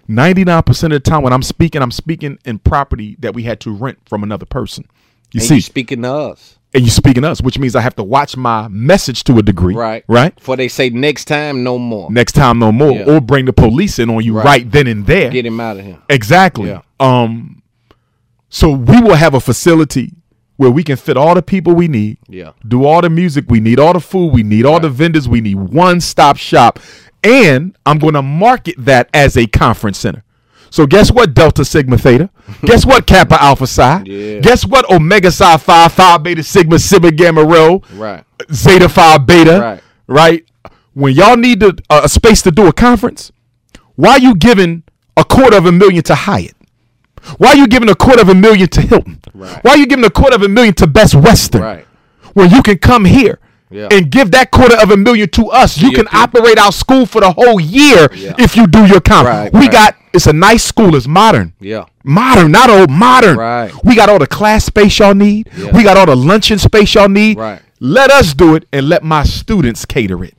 99% 0.08 0.84
of 0.84 0.90
the 0.90 1.00
time 1.00 1.22
when 1.22 1.32
I'm 1.32 1.42
speaking, 1.42 1.82
I'm 1.82 1.92
speaking 1.92 2.38
in 2.44 2.58
property 2.58 3.16
that 3.20 3.34
we 3.34 3.44
had 3.44 3.60
to 3.60 3.70
rent 3.70 3.98
from 4.06 4.24
another 4.24 4.46
person. 4.46 4.86
You 5.32 5.38
and 5.38 5.48
see, 5.48 5.54
you 5.56 5.60
speaking 5.60 6.02
to 6.02 6.12
us. 6.12 6.58
And 6.72 6.84
you 6.84 6.90
speaking 6.90 7.24
us, 7.24 7.40
which 7.42 7.58
means 7.58 7.74
I 7.74 7.80
have 7.80 7.96
to 7.96 8.02
watch 8.04 8.36
my 8.36 8.68
message 8.68 9.24
to 9.24 9.38
a 9.38 9.42
degree. 9.42 9.74
Right. 9.74 10.04
Right. 10.06 10.38
For 10.40 10.56
they 10.56 10.68
say 10.68 10.90
next 10.90 11.24
time, 11.24 11.64
no 11.64 11.78
more. 11.78 12.10
Next 12.10 12.32
time, 12.32 12.58
no 12.58 12.70
more, 12.70 12.92
Yeah. 12.92 13.04
or 13.16 13.20
bring 13.20 13.44
the 13.46 13.52
police 13.52 13.98
in 13.98 14.08
on 14.10 14.22
you 14.24 14.34
Right. 14.34 14.44
right, 14.44 14.70
then 14.70 14.86
and 14.86 15.06
there. 15.06 15.30
Get 15.30 15.46
him 15.46 15.58
out 15.60 15.78
of 15.78 15.84
here. 15.84 15.98
Exactly. 16.08 16.68
Yeah. 16.68 16.82
Um. 17.00 17.62
So 18.48 18.70
we 18.70 19.00
will 19.00 19.14
have 19.14 19.34
a 19.34 19.40
facility 19.40 20.12
where 20.56 20.70
we 20.70 20.82
can 20.82 20.96
fit 20.96 21.16
all 21.16 21.34
the 21.34 21.42
people 21.42 21.72
we 21.74 21.88
need. 21.88 22.18
Yeah. 22.28 22.50
Do 22.66 22.84
all 22.84 23.00
the 23.00 23.10
music 23.10 23.46
we 23.48 23.60
need, 23.60 23.78
all 23.80 23.92
the 23.92 24.00
food 24.00 24.32
we 24.32 24.42
need, 24.42 24.66
all 24.66 24.80
the 24.80 24.90
vendors 24.90 25.28
we 25.28 25.40
need. 25.40 25.54
One 25.56 26.00
stop 26.00 26.36
shop, 26.36 26.78
and 27.24 27.76
I'm 27.86 27.98
going 27.98 28.14
to 28.14 28.22
market 28.22 28.74
that 28.78 29.08
as 29.14 29.36
a 29.36 29.46
conference 29.46 29.98
center. 29.98 30.22
So 30.70 30.86
guess 30.86 31.10
what, 31.10 31.34
Delta 31.34 31.64
Sigma 31.64 31.98
Theta? 31.98 32.30
guess 32.62 32.86
what, 32.86 33.06
Kappa 33.06 33.40
Alpha 33.42 33.66
Psi? 33.66 34.02
Yeah. 34.06 34.38
Guess 34.40 34.64
what, 34.66 34.88
Omega 34.90 35.30
Psi 35.30 35.56
Phi 35.56 35.88
Phi 35.88 36.18
Beta 36.18 36.42
Sigma 36.42 36.78
Sigma 36.78 37.10
Gamma 37.10 37.44
Rho? 37.44 37.82
Right. 37.94 38.24
Zeta 38.52 38.88
Phi 38.88 39.18
Beta. 39.18 39.60
Right. 39.60 39.82
Right. 40.06 40.46
When 40.94 41.14
y'all 41.14 41.36
need 41.36 41.60
to, 41.60 41.76
uh, 41.88 42.02
a 42.04 42.08
space 42.08 42.42
to 42.42 42.50
do 42.50 42.66
a 42.66 42.72
conference, 42.72 43.32
why 43.96 44.16
you 44.16 44.34
giving 44.34 44.82
a 45.16 45.24
quarter 45.24 45.56
of 45.56 45.66
a 45.66 45.72
million 45.72 46.02
to 46.04 46.14
Hyatt? 46.14 46.56
Why 47.36 47.48
are 47.50 47.56
you 47.56 47.66
giving 47.68 47.90
a 47.90 47.94
quarter 47.94 48.22
of 48.22 48.28
a 48.28 48.34
million 48.34 48.68
to 48.68 48.80
Hilton? 48.80 49.20
Right. 49.34 49.62
Why 49.62 49.74
you 49.74 49.86
giving 49.86 50.04
a 50.04 50.10
quarter 50.10 50.36
of 50.36 50.42
a 50.42 50.48
million 50.48 50.74
to 50.74 50.86
Best 50.86 51.14
Western? 51.14 51.62
Right. 51.62 51.86
When 52.34 52.50
you 52.50 52.62
can 52.62 52.78
come 52.78 53.04
here 53.04 53.38
Yeah. 53.70 53.88
and 53.90 54.10
give 54.10 54.32
that 54.32 54.50
quarter 54.50 54.76
of 54.82 54.90
a 54.90 54.96
million 54.96 55.28
to 55.30 55.46
us, 55.48 55.80
you 55.80 55.92
can 55.92 56.08
operate 56.12 56.58
our 56.58 56.72
school 56.72 57.06
for 57.06 57.20
the 57.20 57.30
whole 57.32 57.60
year 57.60 58.08
Yeah. 58.14 58.34
if 58.38 58.56
you 58.56 58.66
do 58.66 58.84
your 58.86 59.00
conference. 59.00 59.52
Right, 59.52 59.52
we 59.52 59.60
right. 59.60 59.72
got 59.72 59.96
it's 60.12 60.26
a 60.26 60.32
nice 60.32 60.64
school, 60.64 60.96
it's 60.96 61.06
modern. 61.06 61.52
Yeah. 61.60 61.84
Modern, 62.02 62.50
not 62.50 62.68
old, 62.68 62.90
modern. 62.90 63.36
Right. 63.38 63.72
We 63.84 63.94
got 63.94 64.08
all 64.08 64.18
the 64.18 64.26
class 64.26 64.64
space 64.64 64.98
y'all 64.98 65.14
need. 65.14 65.48
Yeah. 65.56 65.70
We 65.70 65.84
got 65.84 65.96
all 65.96 66.06
the 66.06 66.16
luncheon 66.16 66.58
space 66.58 66.94
y'all 66.94 67.08
need. 67.08 67.38
Right. 67.38 67.62
Let 67.78 68.10
us 68.10 68.34
do 68.34 68.56
it 68.56 68.66
and 68.72 68.88
let 68.88 69.04
my 69.04 69.22
students 69.22 69.84
cater 69.84 70.24
it 70.24 70.34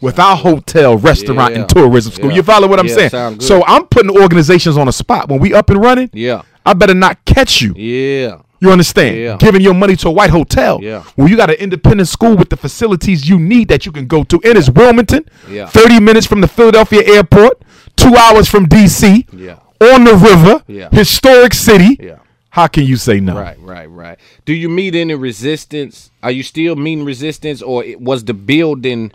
with 0.00 0.20
our 0.20 0.36
hotel, 0.36 0.96
restaurant, 0.96 1.54
Yeah. 1.54 1.60
and 1.62 1.68
tourism 1.68 2.12
school. 2.12 2.30
Yeah. 2.30 2.36
You 2.36 2.42
follow 2.44 2.68
what 2.68 2.78
I'm 2.78 2.86
Yeah, 2.86 3.08
saying? 3.08 3.40
So 3.40 3.64
I'm 3.66 3.86
putting 3.86 4.10
organizations 4.16 4.76
on 4.76 4.86
a 4.86 4.92
spot. 4.92 5.28
When 5.28 5.40
we 5.40 5.52
up 5.52 5.70
and 5.70 5.82
running, 5.82 6.10
Yeah. 6.12 6.42
I 6.64 6.74
better 6.74 6.94
not 6.94 7.24
catch 7.24 7.60
you. 7.62 7.74
Yeah. 7.76 8.36
You 8.60 8.70
understand? 8.72 9.16
Yeah. 9.18 9.36
Giving 9.38 9.60
your 9.60 9.74
money 9.74 9.96
to 9.96 10.08
a 10.08 10.10
white 10.10 10.30
hotel. 10.30 10.78
Yeah. 10.82 11.04
Well, 11.16 11.28
you 11.28 11.36
got 11.36 11.50
an 11.50 11.56
independent 11.56 12.08
school 12.08 12.36
with 12.36 12.48
the 12.48 12.56
facilities 12.56 13.28
you 13.28 13.38
need 13.38 13.68
that 13.68 13.84
you 13.86 13.92
can 13.92 14.06
go 14.06 14.24
to. 14.24 14.40
And 14.44 14.56
it's 14.56 14.70
Wilmington. 14.70 15.24
Yeah. 15.50 15.66
30 15.66 16.00
minutes 16.00 16.26
from 16.26 16.40
the 16.40 16.48
Philadelphia 16.48 17.02
airport, 17.04 17.62
two 17.96 18.14
hours 18.16 18.48
from 18.48 18.66
DC, 18.66 19.26
Yeah. 19.32 19.56
on 19.80 20.04
the 20.04 20.14
river, 20.14 20.62
Yeah. 20.66 20.88
historic 20.90 21.52
city. 21.54 21.98
Yeah. 22.00 22.16
How 22.50 22.66
can 22.66 22.84
you 22.84 22.96
say 22.96 23.20
no? 23.20 23.34
Right, 23.36 23.58
right, 23.60 23.90
right. 23.90 24.18
Do 24.46 24.54
you 24.54 24.70
meet 24.70 24.94
any 24.94 25.14
resistance? 25.14 26.10
Are 26.22 26.30
you 26.30 26.42
still 26.42 26.74
meeting 26.74 27.04
resistance, 27.04 27.60
or 27.60 27.84
was 28.00 28.24
the 28.24 28.32
building? 28.32 29.12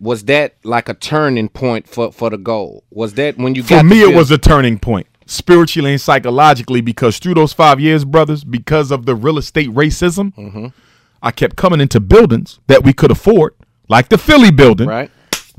Was 0.00 0.24
that 0.24 0.54
like 0.64 0.88
a 0.88 0.94
turning 0.94 1.48
point 1.50 1.86
for 1.86 2.10
for 2.10 2.30
the 2.30 2.38
goal? 2.38 2.82
Was 2.90 3.14
that 3.14 3.36
when 3.36 3.54
you 3.54 3.62
got 3.62 3.80
For 3.80 3.84
me, 3.84 4.00
it 4.02 4.14
was 4.16 4.30
a 4.30 4.38
turning 4.38 4.78
point, 4.78 5.06
spiritually 5.26 5.92
and 5.92 6.00
psychologically, 6.00 6.80
because 6.80 7.18
through 7.18 7.34
those 7.34 7.52
five 7.52 7.80
years, 7.80 8.04
brothers, 8.04 8.44
because 8.44 8.90
of 8.90 9.06
the 9.06 9.14
real 9.14 9.38
estate 9.38 9.70
racism, 9.70 10.34
Mm-hmm. 10.34 10.66
I 11.22 11.30
kept 11.30 11.56
coming 11.56 11.80
into 11.80 12.00
buildings 12.00 12.60
that 12.66 12.84
we 12.84 12.92
could 12.92 13.10
afford, 13.10 13.54
like 13.88 14.10
the 14.10 14.18
Philly 14.18 14.50
building, 14.50 14.86
right. 14.86 15.10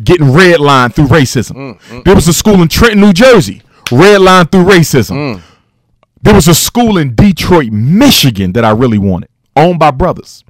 getting 0.03 0.27
redlined 0.27 0.93
through 0.93 1.07
racism. 1.07 1.79
Mm, 1.79 2.03
There 2.03 2.13
was 2.13 2.27
a 2.27 2.33
school 2.33 2.61
in 2.61 2.67
Trenton, 2.67 3.01
New 3.01 3.13
Jersey, 3.13 3.63
redlined 3.85 4.51
through 4.51 4.65
racism. 4.65 5.15
Mm. 5.37 5.41
There 6.21 6.35
was 6.35 6.47
a 6.47 6.53
school 6.53 6.99
in 6.99 7.15
Detroit, 7.15 7.71
Michigan 7.71 8.53
that 8.53 8.63
I 8.63 8.71
really 8.71 8.99
wanted, 8.99 9.29
owned 9.55 9.79
by 9.79 9.89
brothers. 9.89 10.43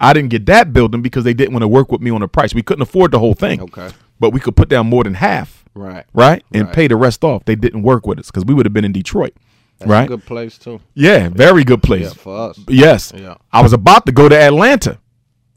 I 0.00 0.12
didn't 0.12 0.30
get 0.30 0.46
that 0.46 0.72
building 0.72 1.02
because 1.02 1.22
they 1.22 1.34
didn't 1.34 1.52
want 1.52 1.62
to 1.62 1.68
work 1.68 1.92
with 1.92 2.00
me 2.00 2.10
on 2.10 2.20
the 2.20 2.26
price. 2.28 2.52
We 2.52 2.62
couldn't 2.62 2.82
afford 2.82 3.12
the 3.12 3.18
whole 3.20 3.34
thing. 3.34 3.60
Okay. 3.60 3.90
But 4.18 4.30
we 4.32 4.40
could 4.40 4.56
put 4.56 4.68
down 4.68 4.88
more 4.88 5.04
than 5.04 5.14
half. 5.14 5.59
Right. 5.74 6.04
Right? 6.12 6.42
And 6.52 6.66
Right. 6.66 6.74
pay 6.74 6.88
the 6.88 6.96
rest 6.96 7.24
off. 7.24 7.44
They 7.44 7.54
didn't 7.54 7.82
work 7.82 8.06
with 8.06 8.18
us 8.18 8.26
because 8.26 8.44
we 8.44 8.54
would 8.54 8.66
have 8.66 8.72
been 8.72 8.84
in 8.84 8.92
Detroit. 8.92 9.34
That's 9.78 9.90
right? 9.90 10.04
a 10.04 10.08
good 10.08 10.26
place 10.26 10.58
too. 10.58 10.80
Yeah, 10.94 11.28
very 11.30 11.64
good 11.64 11.82
place. 11.82 12.02
Yeah, 12.02 12.22
for 12.22 12.50
us. 12.50 12.60
Yes. 12.68 13.12
Yeah. 13.16 13.34
I 13.52 13.62
was 13.62 13.72
about 13.72 14.04
to 14.06 14.12
go 14.12 14.28
to 14.28 14.36
Atlanta. 14.38 14.98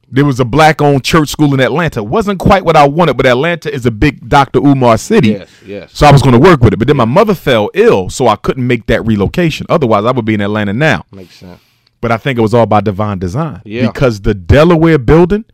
There 0.09 0.23
was 0.23 0.39
a 0.39 0.45
black 0.45 0.79
owned 0.81 1.03
church 1.03 1.29
school 1.29 1.53
in 1.55 1.59
Atlanta. 1.59 2.03
Wasn't 2.03 2.37
quite 2.39 2.63
what 2.63 2.75
I 2.75 2.87
wanted, 2.87 3.17
but 3.17 3.25
Atlanta 3.25 3.73
is 3.73 3.85
a 3.87 3.91
big 3.91 4.29
Dr. 4.29 4.59
Umar 4.59 4.97
city. 4.97 5.29
Yes, 5.29 5.49
yes. 5.65 5.91
So 5.97 6.05
I 6.05 6.11
was 6.11 6.21
going 6.21 6.33
to 6.33 6.39
work 6.39 6.61
with 6.61 6.71
it. 6.71 6.77
But 6.77 6.87
then 6.87 6.97
my 6.97 7.05
mother 7.05 7.33
fell 7.33 7.71
ill, 7.73 8.09
so 8.11 8.27
I 8.27 8.35
couldn't 8.35 8.65
make 8.67 8.85
that 8.85 9.03
relocation. 9.05 9.65
Otherwise, 9.69 10.05
I 10.05 10.11
would 10.11 10.23
be 10.23 10.35
in 10.35 10.41
Atlanta 10.41 10.71
now. 10.71 11.03
Makes 11.11 11.37
sense. 11.37 11.59
But 11.99 12.11
I 12.11 12.17
think 12.17 12.37
it 12.37 12.41
was 12.43 12.53
all 12.53 12.67
by 12.67 12.81
divine 12.81 13.17
design. 13.17 13.61
Yeah. 13.65 13.87
Because 13.87 14.21
the 14.21 14.35
Delaware 14.35 14.99
building, 14.99 15.45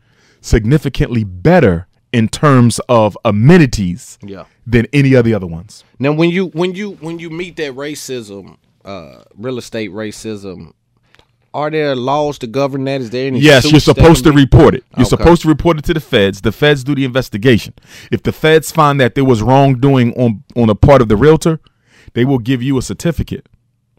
significantly 0.42 1.24
better 1.24 1.86
in 2.12 2.28
terms 2.28 2.80
of 2.88 3.16
amenities 3.24 4.18
Yeah. 4.24 4.44
than 4.66 4.86
any 4.92 5.14
of 5.14 5.24
the 5.24 5.34
other 5.34 5.46
ones. 5.46 5.84
Now, 5.98 6.12
when 6.12 6.30
you 6.30 6.46
when 6.48 6.74
you 6.74 6.92
when 7.00 7.18
you 7.18 7.30
meet 7.30 7.56
that 7.56 7.74
racism, 7.74 8.56
uh, 8.84 9.22
real 9.36 9.58
estate 9.58 9.90
racism, 9.92 10.72
are 11.54 11.70
there 11.70 11.94
laws 11.96 12.38
to 12.40 12.46
govern 12.46 12.84
that? 12.84 13.00
Is 13.00 13.10
there 13.10 13.26
any? 13.26 13.40
Yes, 13.40 13.70
you're 13.70 13.80
supposed 13.80 14.24
to 14.24 14.30
be- 14.32 14.36
report 14.42 14.74
it. 14.74 14.84
You're 14.96 15.06
Okay. 15.06 15.16
supposed 15.16 15.42
to 15.42 15.48
report 15.48 15.78
it 15.78 15.84
to 15.84 15.94
the 15.94 16.00
feds. 16.00 16.40
The 16.40 16.52
feds 16.52 16.82
do 16.84 16.94
the 16.94 17.04
investigation. 17.04 17.74
If 18.10 18.22
the 18.22 18.32
feds 18.32 18.70
find 18.70 19.00
that 19.00 19.14
there 19.14 19.24
was 19.24 19.42
wrongdoing 19.42 20.12
on 20.14 20.42
on 20.56 20.66
the 20.68 20.74
part 20.76 21.02
of 21.02 21.08
the 21.08 21.16
realtor, 21.16 21.60
they 22.14 22.24
will 22.24 22.38
give 22.38 22.62
you 22.62 22.76
a 22.78 22.82
certificate 22.82 23.48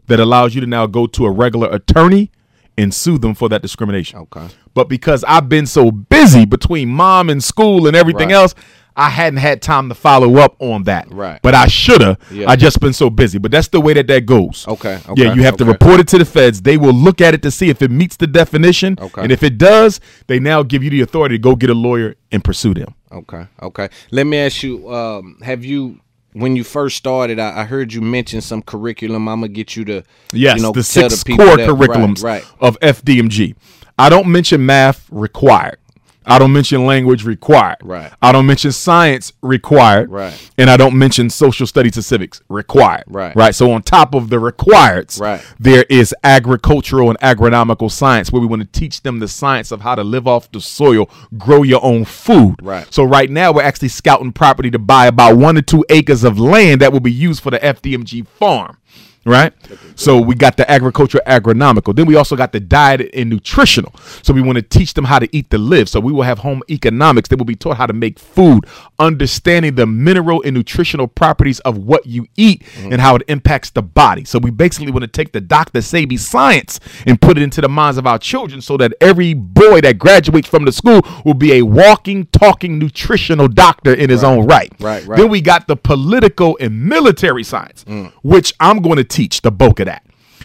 that 0.08 0.20
allows 0.20 0.54
you 0.54 0.60
to 0.60 0.66
now 0.66 0.86
go 0.86 1.06
to 1.06 1.24
a 1.26 1.30
regular 1.30 1.68
attorney 1.70 2.30
and 2.78 2.92
sue 2.94 3.18
them 3.18 3.34
for 3.34 3.48
that 3.50 3.62
discrimination. 3.62 4.18
Okay. 4.20 4.46
But 4.74 4.88
because 4.88 5.24
I've 5.24 5.48
been 5.48 5.66
so 5.66 5.90
busy 5.90 6.44
between 6.44 6.88
mom 6.88 7.28
and 7.30 7.42
school 7.42 7.86
and 7.86 7.94
everything 7.96 8.28
Right. 8.28 8.34
else, 8.36 8.54
I 8.94 9.08
hadn't 9.08 9.38
had 9.38 9.62
time 9.62 9.88
to 9.88 9.94
follow 9.94 10.36
up 10.36 10.54
on 10.58 10.82
that. 10.84 11.10
Right. 11.10 11.40
But 11.42 11.54
I 11.54 11.66
shoulda. 11.66 12.18
Yeah. 12.30 12.50
I 12.50 12.56
just 12.56 12.78
been 12.80 12.92
so 12.92 13.08
busy. 13.08 13.38
But 13.38 13.50
that's 13.50 13.68
the 13.68 13.80
way 13.80 13.94
that 13.94 14.06
that 14.08 14.26
goes. 14.26 14.66
Okay, 14.68 15.00
yeah, 15.16 15.32
you 15.32 15.42
have 15.44 15.56
to 15.58 15.64
report 15.64 15.98
it 16.00 16.08
to 16.08 16.18
the 16.18 16.26
feds. 16.26 16.60
They 16.60 16.76
will 16.76 16.92
look 16.92 17.22
at 17.22 17.32
it 17.32 17.40
to 17.42 17.50
see 17.50 17.70
if 17.70 17.80
it 17.80 17.90
meets 17.90 18.16
the 18.16 18.26
definition. 18.26 18.98
Okay. 19.00 19.22
And 19.22 19.32
if 19.32 19.42
it 19.42 19.56
does, 19.56 19.98
they 20.26 20.38
now 20.40 20.62
give 20.62 20.82
you 20.82 20.90
the 20.90 21.00
authority 21.00 21.36
to 21.36 21.38
go 21.38 21.56
get 21.56 21.70
a 21.70 21.74
lawyer 21.74 22.16
and 22.32 22.44
pursue 22.44 22.74
them. 22.74 22.94
Okay. 23.10 23.46
Okay. 23.62 23.88
Let 24.10 24.26
me 24.26 24.36
ask 24.38 24.62
you: 24.62 24.92
um, 24.92 25.38
Have 25.42 25.64
you, 25.64 26.00
when 26.32 26.56
you 26.56 26.64
first 26.64 26.96
started, 26.96 27.38
I, 27.38 27.60
I 27.60 27.64
heard 27.64 27.92
you 27.92 28.00
mention 28.00 28.40
some 28.40 28.62
curriculum. 28.62 29.28
I'm 29.28 29.40
gonna 29.40 29.48
get 29.48 29.76
you 29.76 29.84
to, 29.86 30.02
Yes, 30.32 30.56
you 30.56 30.62
know, 30.62 30.72
the 30.72 30.82
six 30.82 31.22
people 31.24 31.44
core 31.46 31.56
that- 31.56 31.68
curriculums 31.68 32.22
Right. 32.22 32.42
right. 32.44 32.52
of 32.60 32.78
FDMG. 32.80 33.54
I 33.98 34.08
don't 34.08 34.26
mention 34.28 34.64
math 34.64 35.06
required. 35.10 35.78
I 36.26 36.38
don't 36.38 36.52
mention 36.52 36.86
language 36.86 37.24
required. 37.24 37.78
Right. 37.82 38.12
I 38.22 38.32
don't 38.32 38.46
mention 38.46 38.72
science 38.72 39.32
required. 39.42 40.10
Right. 40.10 40.50
And 40.58 40.70
I 40.70 40.76
don't 40.76 40.96
mention 40.96 41.30
social 41.30 41.66
studies 41.66 41.96
and 41.96 42.04
civics 42.04 42.40
required. 42.48 43.04
Right. 43.06 43.34
Right. 43.34 43.54
So 43.54 43.72
on 43.72 43.82
top 43.82 44.14
of 44.14 44.30
the 44.30 44.36
requireds, 44.36 45.20
Right. 45.20 45.42
there 45.58 45.84
is 45.88 46.14
agricultural 46.24 47.10
and 47.10 47.18
agronomical 47.20 47.90
science 47.90 48.30
where 48.32 48.40
we 48.40 48.46
want 48.46 48.62
to 48.62 48.80
teach 48.80 49.02
them 49.02 49.18
the 49.18 49.28
science 49.28 49.72
of 49.72 49.80
how 49.80 49.94
to 49.94 50.04
live 50.04 50.26
off 50.28 50.50
the 50.52 50.60
soil, 50.60 51.08
grow 51.36 51.62
your 51.62 51.82
own 51.84 52.04
food. 52.04 52.56
Right. 52.62 52.86
So 52.92 53.04
right 53.04 53.30
now 53.30 53.52
we're 53.52 53.62
actually 53.62 53.88
scouting 53.88 54.32
property 54.32 54.70
to 54.70 54.78
buy 54.78 55.06
about 55.06 55.36
one 55.36 55.54
to 55.56 55.62
two 55.62 55.84
acres 55.88 56.24
of 56.24 56.38
land 56.38 56.80
that 56.80 56.92
will 56.92 57.00
be 57.00 57.12
used 57.12 57.42
for 57.42 57.50
the 57.50 57.58
FDMG 57.64 58.26
farm. 58.26 58.78
Right? 59.24 59.52
So 59.94 60.20
we 60.20 60.34
got 60.34 60.56
the 60.56 60.68
agricultural 60.70 61.22
agronomical. 61.26 61.94
Then 61.94 62.06
we 62.06 62.16
also 62.16 62.34
got 62.34 62.52
the 62.52 62.60
diet 62.60 63.08
and 63.14 63.30
nutritional. 63.30 63.94
So 64.22 64.32
we 64.32 64.42
want 64.42 64.56
to 64.56 64.62
teach 64.62 64.94
them 64.94 65.04
how 65.04 65.18
to 65.18 65.28
eat 65.36 65.50
to 65.50 65.58
live. 65.58 65.88
So 65.88 66.00
we 66.00 66.12
will 66.12 66.22
have 66.22 66.40
home 66.40 66.62
economics. 66.68 67.28
They 67.28 67.36
will 67.36 67.44
be 67.44 67.54
taught 67.54 67.76
how 67.76 67.86
to 67.86 67.92
make 67.92 68.18
food, 68.18 68.66
understanding 68.98 69.74
the 69.76 69.86
mineral 69.86 70.42
and 70.44 70.54
nutritional 70.54 71.06
properties 71.06 71.60
of 71.60 71.78
what 71.78 72.06
you 72.06 72.26
eat 72.36 72.62
mm-hmm. 72.62 72.92
and 72.92 73.00
how 73.00 73.16
it 73.16 73.22
impacts 73.28 73.70
the 73.70 73.82
body. 73.82 74.24
So 74.24 74.38
we 74.38 74.50
basically 74.50 74.90
want 74.90 75.02
to 75.02 75.08
take 75.08 75.32
the 75.32 75.40
Dr. 75.40 75.80
Sebi 75.80 76.18
science 76.18 76.80
and 77.06 77.20
put 77.20 77.38
it 77.38 77.42
into 77.42 77.60
the 77.60 77.68
minds 77.68 77.98
of 77.98 78.06
our 78.06 78.18
children 78.18 78.60
so 78.60 78.76
that 78.78 78.92
every 79.00 79.34
boy 79.34 79.80
that 79.82 79.98
graduates 79.98 80.48
from 80.48 80.64
the 80.64 80.72
school 80.72 81.02
will 81.24 81.34
be 81.34 81.52
a 81.54 81.62
walking, 81.62 82.26
talking 82.26 82.78
nutritional 82.78 83.48
doctor 83.48 83.94
in 83.94 84.10
his 84.10 84.24
own 84.24 84.46
right. 84.46 84.72
Right, 84.80 85.04
right. 85.06 85.16
Then 85.16 85.28
we 85.28 85.40
got 85.40 85.68
the 85.68 85.76
political 85.76 86.56
and 86.60 86.84
military 86.84 87.44
science, 87.44 87.84
mm. 87.84 88.12
which 88.22 88.54
I'm 88.60 88.80
going 88.80 88.96
to 88.96 89.04
teach 89.12 89.42
the 89.42 89.50
bulk 89.52 89.80
of 89.80 89.86
that 89.86 90.04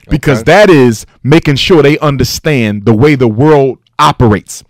because 0.10 0.40
Okay. 0.42 0.52
that 0.52 0.70
is 0.70 1.06
making 1.24 1.56
sure 1.56 1.82
they 1.82 1.98
understand 2.00 2.86
the 2.86 2.94
way 2.94 3.16
the 3.16 3.28
world 3.28 3.80
operates. 4.00 4.64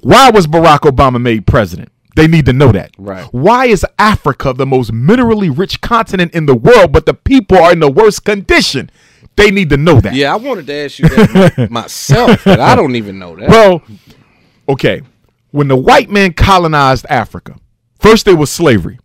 Why 0.00 0.30
was 0.30 0.46
Barack 0.46 0.80
Obama 0.80 1.20
made 1.20 1.46
president? 1.46 1.90
They 2.16 2.26
need 2.26 2.44
to 2.46 2.52
know 2.52 2.72
that. 2.72 2.90
Right. 2.98 3.24
Why 3.32 3.66
is 3.66 3.86
Africa 3.98 4.52
the 4.52 4.66
most 4.66 4.92
minerally 4.92 5.56
rich 5.56 5.80
continent 5.80 6.34
in 6.34 6.46
the 6.46 6.54
world, 6.54 6.92
but 6.92 7.06
the 7.06 7.14
people 7.14 7.56
are 7.58 7.72
in 7.72 7.80
the 7.80 7.90
worst 7.90 8.24
condition? 8.24 8.90
They 9.36 9.50
need 9.50 9.70
to 9.70 9.78
know 9.78 9.98
that. 10.00 10.14
Yeah, 10.14 10.32
I 10.34 10.36
wanted 10.36 10.66
to 10.66 10.74
ask 10.74 10.98
you 10.98 11.08
that 11.08 11.68
myself, 11.70 12.44
but 12.44 12.60
I 12.60 12.74
don't 12.74 12.96
even 12.96 13.18
know 13.18 13.34
that. 13.36 13.48
Well, 13.48 13.80
okay. 14.68 15.00
When 15.52 15.68
the 15.68 15.76
white 15.76 16.10
man 16.10 16.34
colonized 16.34 17.06
Africa, 17.08 17.56
first 17.98 18.26
there 18.26 18.36
was 18.36 18.50
slavery. 18.50 18.98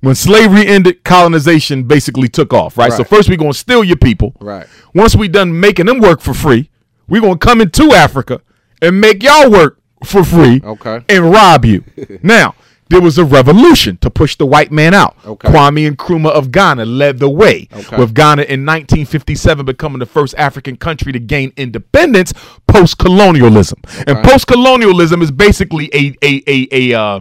When 0.00 0.14
slavery 0.14 0.66
ended, 0.66 1.04
colonization 1.04 1.84
basically 1.84 2.28
took 2.28 2.54
off, 2.54 2.78
right? 2.78 2.92
So 2.92 3.04
first 3.04 3.28
we're 3.28 3.36
gonna 3.36 3.52
steal 3.52 3.84
your 3.84 3.96
people. 3.98 4.34
Right. 4.40 4.66
Once 4.94 5.14
we 5.14 5.28
done 5.28 5.58
making 5.60 5.86
them 5.86 6.00
work 6.00 6.20
for 6.20 6.32
free, 6.32 6.70
we're 7.08 7.20
gonna 7.20 7.36
come 7.38 7.60
into 7.60 7.92
Africa 7.92 8.40
and 8.80 9.00
make 9.00 9.22
y'all 9.22 9.50
work 9.50 9.78
for 10.04 10.24
free 10.24 10.62
Okay. 10.64 11.04
and 11.08 11.30
rob 11.30 11.66
you. 11.66 11.84
now, 12.22 12.54
there 12.88 13.00
was 13.00 13.18
a 13.18 13.24
revolution 13.24 13.98
to 13.98 14.10
push 14.10 14.34
the 14.36 14.46
white 14.46 14.72
man 14.72 14.94
out. 14.94 15.16
Okay. 15.24 15.48
Kwame 15.48 15.88
Nkrumah 15.94 16.30
of 16.30 16.50
Ghana 16.50 16.84
led 16.86 17.18
the 17.18 17.28
way, 17.28 17.68
Okay. 17.72 17.96
with 17.96 18.14
Ghana 18.14 18.42
in 18.42 18.66
1957 18.66 19.64
becoming 19.64 20.00
the 20.00 20.06
first 20.06 20.34
African 20.36 20.76
country 20.76 21.12
to 21.12 21.20
gain 21.20 21.52
independence 21.56 22.32
post 22.66 22.98
colonialism. 22.98 23.80
And 24.06 24.24
post 24.24 24.46
colonialism 24.46 25.22
is 25.22 25.30
basically 25.30 25.88
a 25.94 26.16
a 26.24 26.42
a 26.48 26.68
a 26.72 26.98
uh, 26.98 27.20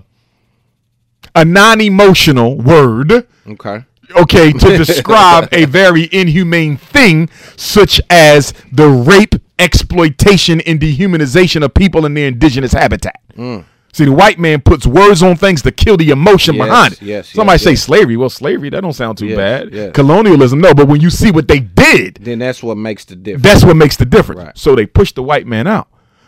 a 1.40 1.46
non 1.46 1.80
emotional 1.82 2.58
word 2.58 3.28
Okay. 3.48 3.84
okay, 4.16 4.52
to 4.52 4.78
describe 4.86 5.48
a 5.52 5.66
very 5.66 6.08
inhumane 6.12 6.78
thing, 6.78 7.30
such 7.56 8.02
as 8.10 8.54
the 8.72 8.88
rape, 8.90 9.36
exploitation, 9.58 10.62
and 10.62 10.80
dehumanization 10.80 11.64
of 11.64 11.74
people 11.74 12.06
in 12.06 12.14
their 12.14 12.28
indigenous 12.28 12.74
habitat. 12.74 13.20
Mm. 13.36 13.64
See, 13.92 14.06
the 14.06 14.12
white 14.12 14.38
man 14.38 14.62
puts 14.62 14.86
words 14.86 15.24
on 15.24 15.36
things 15.36 15.64
to 15.64 15.72
kill 15.72 15.98
the 15.98 16.12
emotion 16.12 16.54
Yes, 16.56 16.66
behind 16.68 16.94
it. 16.94 17.02
yes, 17.02 17.30
Somebody 17.30 17.56
yes, 17.56 17.64
say 17.64 17.72
yes. 17.72 17.82
slavery. 17.84 18.18
Well, 18.18 18.30
slavery, 18.30 18.70
that 18.70 18.82
don't 18.82 18.94
sound 18.94 19.18
too 19.18 19.26
Yes, 19.28 19.38
bad. 19.72 19.94
Colonialism, 19.96 20.60
no. 20.62 20.76
But 20.76 20.88
when 20.88 21.02
you 21.02 21.10
see 21.10 21.32
what 21.32 21.48
they 21.48 21.60
did, 21.60 22.20
Then 22.22 22.38
that's 22.40 22.62
what 22.62 22.78
makes 22.78 23.06
the 23.06 23.16
difference. 23.16 23.44
that's 23.44 23.64
what 23.66 23.76
makes 23.78 23.96
the 23.98 24.06
difference. 24.06 24.42
Right. 24.42 24.58
So 24.58 24.76
they 24.76 24.86
pushed 24.86 25.16
the 25.16 25.24
white 25.24 25.48
man 25.48 25.66
out. 25.66 25.88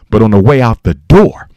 But 0.10 0.24
on 0.24 0.32
the 0.32 0.40
way 0.42 0.60
out 0.60 0.82
the 0.84 0.96
door, 0.96 1.50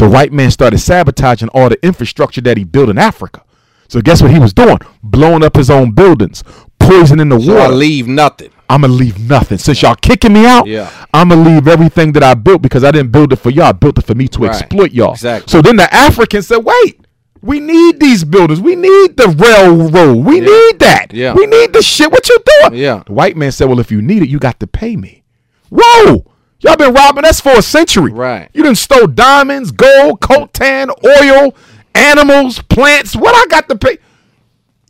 the 0.00 0.08
white 0.08 0.32
man 0.32 0.50
started 0.50 0.78
sabotaging 0.78 1.48
all 1.50 1.68
the 1.68 1.82
infrastructure 1.84 2.40
that 2.42 2.56
he 2.56 2.64
built 2.64 2.88
in 2.88 2.98
Africa. 2.98 3.42
So 3.88 4.00
guess 4.00 4.22
what 4.22 4.30
he 4.30 4.38
was 4.38 4.52
doing? 4.52 4.78
Blowing 5.02 5.42
up 5.42 5.56
his 5.56 5.68
own 5.70 5.90
buildings, 5.92 6.42
poisoning 6.78 7.28
the 7.28 7.40
so 7.40 7.52
I 7.56 7.60
water. 7.62 7.74
leave 7.74 8.06
nothing. 8.08 8.50
I'm 8.68 8.82
gonna 8.82 8.92
leave 8.92 9.18
nothing. 9.28 9.58
Since 9.58 9.82
y'all 9.82 9.96
kicking 9.96 10.32
me 10.32 10.46
out, 10.46 10.66
Yeah. 10.66 10.88
I'm 11.12 11.28
gonna 11.30 11.42
leave 11.42 11.66
everything 11.68 12.12
that 12.12 12.22
I 12.22 12.34
built 12.34 12.62
because 12.62 12.84
I 12.84 12.92
didn't 12.92 13.10
build 13.12 13.32
it 13.32 13.36
for 13.36 13.50
y'all. 13.50 13.64
I 13.66 13.72
built 13.72 13.98
it 13.98 14.04
for 14.04 14.14
me 14.14 14.28
to 14.28 14.38
Right. 14.40 14.50
exploit 14.50 14.92
y'all. 14.92 15.12
Exactly. 15.12 15.50
So 15.50 15.60
then 15.60 15.76
the 15.76 15.92
Africans 15.92 16.46
said, 16.46 16.58
"Wait, 16.64 17.00
we 17.42 17.58
need 17.58 17.98
these 17.98 18.22
buildings. 18.22 18.60
We 18.60 18.76
need 18.76 19.16
the 19.16 19.28
railroad. 19.28 20.24
We 20.24 20.38
need 20.40 20.78
that. 20.78 21.06
Yeah. 21.12 21.34
We 21.34 21.46
need 21.46 21.72
the 21.72 21.82
shit. 21.82 22.12
What 22.12 22.28
you 22.28 22.38
doing?" 22.62 22.80
Yeah. 22.80 23.02
The 23.06 23.12
white 23.12 23.36
man 23.36 23.50
said, 23.50 23.68
"Well, 23.68 23.80
if 23.80 23.90
you 23.90 24.00
need 24.00 24.22
it, 24.22 24.28
you 24.28 24.38
got 24.38 24.60
to 24.60 24.66
pay 24.68 24.94
me." 24.96 25.24
Whoa! 25.68 26.24
Y'all 26.60 26.76
been 26.76 26.92
robbing 26.92 27.24
us 27.24 27.40
for 27.40 27.52
a 27.52 27.62
century. 27.62 28.12
Right. 28.12 28.50
You 28.52 28.62
done 28.62 28.74
stole 28.74 29.06
diamonds, 29.06 29.70
gold, 29.70 30.20
coltan, 30.20 30.90
oil, 31.04 31.54
animals, 31.94 32.60
plants. 32.62 33.16
What 33.16 33.34
I 33.34 33.46
got 33.50 33.68
to 33.68 33.76
pay? 33.76 33.98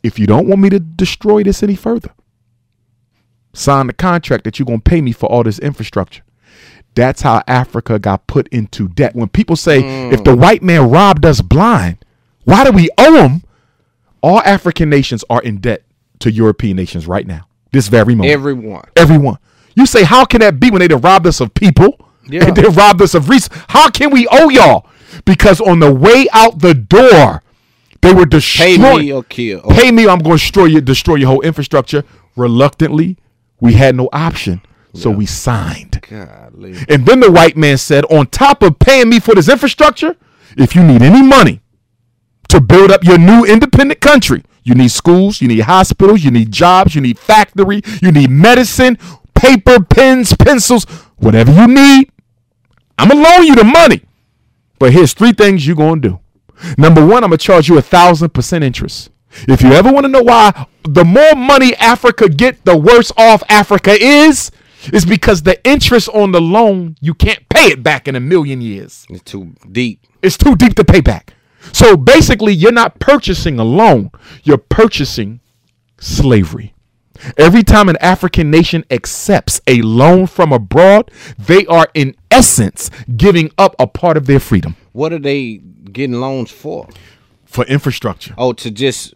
If 0.03 0.19
you 0.19 0.27
don't 0.27 0.47
want 0.47 0.61
me 0.61 0.69
to 0.69 0.79
destroy 0.79 1.43
this 1.43 1.63
any 1.63 1.75
further, 1.75 2.11
sign 3.53 3.87
the 3.87 3.93
contract 3.93 4.43
that 4.43 4.59
you're 4.59 4.65
going 4.65 4.81
to 4.81 4.89
pay 4.89 5.01
me 5.01 5.11
for 5.11 5.27
all 5.27 5.43
this 5.43 5.59
infrastructure. 5.59 6.23
That's 6.93 7.21
how 7.21 7.41
Africa 7.47 7.99
got 7.99 8.27
put 8.27 8.49
into 8.49 8.89
debt. 8.89 9.15
When 9.15 9.29
people 9.29 9.55
say, 9.55 10.09
if 10.09 10.23
the 10.23 10.33
hmm. 10.33 10.41
white 10.41 10.61
man 10.61 10.89
robbed 10.89 11.25
us 11.25 11.39
blind, 11.41 12.03
why 12.43 12.65
do 12.65 12.71
we 12.71 12.89
owe 12.97 13.15
him? 13.15 13.43
All 14.21 14.39
African 14.39 14.89
nations 14.89 15.23
are 15.29 15.41
in 15.41 15.57
debt 15.57 15.83
to 16.19 16.31
European 16.31 16.75
nations 16.75 17.07
right 17.07 17.25
now, 17.25 17.47
this 17.71 17.87
very 17.87 18.13
moment. 18.13 18.33
Everyone. 18.33 18.83
Everyone. 18.95 19.37
You 19.81 19.87
say, 19.87 20.03
how 20.03 20.25
can 20.25 20.41
that 20.41 20.59
be 20.59 20.69
when 20.69 20.79
they 20.79 20.87
done 20.87 21.01
robbed 21.01 21.25
us 21.25 21.41
of 21.41 21.53
people? 21.55 21.97
Yeah. 22.29 22.45
And 22.45 22.55
they 22.55 22.67
robbed 22.67 23.01
us 23.01 23.15
of 23.15 23.27
resources. 23.29 23.65
How 23.69 23.89
can 23.89 24.11
we 24.11 24.27
owe 24.31 24.47
y'all? 24.49 24.85
Because 25.25 25.59
on 25.59 25.79
the 25.79 25.91
way 25.91 26.27
out 26.31 26.59
the 26.59 26.75
door, 26.75 27.41
they 28.01 28.13
were 28.13 28.27
Pay 28.27 28.77
me 28.77 29.11
or 29.11 29.23
kill. 29.23 29.61
Pay 29.63 29.91
me, 29.91 30.07
I'm 30.07 30.19
going 30.19 30.37
to 30.37 30.43
destroy 30.43 30.65
your 30.65 30.81
destroy 30.81 31.15
your 31.15 31.29
whole 31.29 31.41
infrastructure. 31.41 32.03
Reluctantly, 32.37 33.17
we 33.59 33.73
had 33.73 33.95
no 33.95 34.07
option, 34.13 34.61
so 34.93 35.09
we 35.09 35.25
signed. 35.25 35.99
Golly. 36.07 36.77
And 36.87 37.07
then 37.07 37.21
the 37.21 37.31
white 37.31 37.57
man 37.57 37.77
said, 37.77 38.05
on 38.05 38.27
top 38.27 38.61
of 38.61 38.77
paying 38.77 39.09
me 39.09 39.19
for 39.19 39.33
this 39.33 39.49
infrastructure, 39.49 40.15
if 40.55 40.75
you 40.75 40.83
need 40.83 41.01
any 41.01 41.23
money 41.23 41.61
to 42.49 42.61
build 42.61 42.91
up 42.91 43.03
your 43.03 43.17
new 43.17 43.43
independent 43.45 43.99
country, 43.99 44.43
you 44.63 44.75
need 44.75 44.91
schools, 44.91 45.41
you 45.41 45.47
need 45.47 45.61
hospitals, 45.61 46.23
you 46.23 46.29
need 46.31 46.51
jobs, 46.51 46.93
you 46.93 47.01
need 47.01 47.17
factory, 47.17 47.81
you 48.01 48.11
need 48.11 48.29
medicine, 48.29 48.97
paper, 49.41 49.83
pens, 49.83 50.35
pencils, 50.35 50.85
whatever 51.17 51.51
you 51.51 51.67
need. 51.67 52.11
I'm 52.97 53.09
gonna 53.09 53.21
loan 53.21 53.45
you 53.45 53.55
the 53.55 53.63
money. 53.63 54.01
But 54.77 54.93
here's 54.93 55.13
three 55.13 55.33
things 55.33 55.65
you're 55.65 55.75
gonna 55.75 56.01
do. 56.01 56.19
Number 56.77 57.01
one, 57.01 57.23
I'm 57.23 57.31
gonna 57.31 57.37
charge 57.37 57.67
you 57.67 57.77
a 57.77 57.81
thousand 57.81 58.29
percent 58.29 58.63
interest. 58.63 59.09
If 59.47 59.61
you 59.61 59.71
ever 59.71 59.91
want 59.91 60.05
to 60.05 60.11
know 60.11 60.21
why 60.21 60.67
the 60.83 61.05
more 61.05 61.35
money 61.35 61.75
Africa 61.77 62.29
get, 62.29 62.63
the 62.65 62.77
worse 62.77 63.11
off 63.17 63.41
Africa 63.49 63.91
is, 63.91 64.51
is 64.91 65.05
because 65.05 65.43
the 65.43 65.63
interest 65.67 66.09
on 66.09 66.31
the 66.31 66.41
loan, 66.41 66.95
you 66.99 67.13
can't 67.13 67.47
pay 67.49 67.67
it 67.67 67.81
back 67.81 68.07
in 68.07 68.15
a 68.15 68.19
million 68.19 68.61
years. 68.61 69.05
It's 69.09 69.23
too 69.23 69.55
deep. 69.71 70.05
It's 70.21 70.37
too 70.37 70.55
deep 70.55 70.75
to 70.75 70.83
pay 70.83 71.01
back. 71.01 71.33
So 71.71 71.95
basically, 71.95 72.53
you're 72.53 72.71
not 72.71 72.99
purchasing 72.99 73.57
a 73.59 73.63
loan, 73.63 74.11
you're 74.43 74.57
purchasing 74.57 75.39
slavery. 75.99 76.73
Every 77.37 77.63
time 77.63 77.89
an 77.89 77.97
African 78.01 78.49
nation 78.51 78.83
accepts 78.91 79.61
a 79.67 79.81
loan 79.81 80.27
from 80.27 80.51
abroad, 80.51 81.11
they 81.37 81.65
are 81.67 81.87
in 81.93 82.15
essence 82.29 82.89
giving 83.17 83.51
up 83.57 83.75
a 83.79 83.87
part 83.87 84.17
of 84.17 84.25
their 84.25 84.39
freedom 84.39 84.75
What 84.93 85.13
are 85.13 85.19
they 85.19 85.57
getting 85.91 86.19
loans 86.19 86.51
for? 86.51 86.87
for 87.45 87.65
infrastructure. 87.65 88.33
Oh, 88.37 88.53
to 88.53 88.71
just 88.71 89.13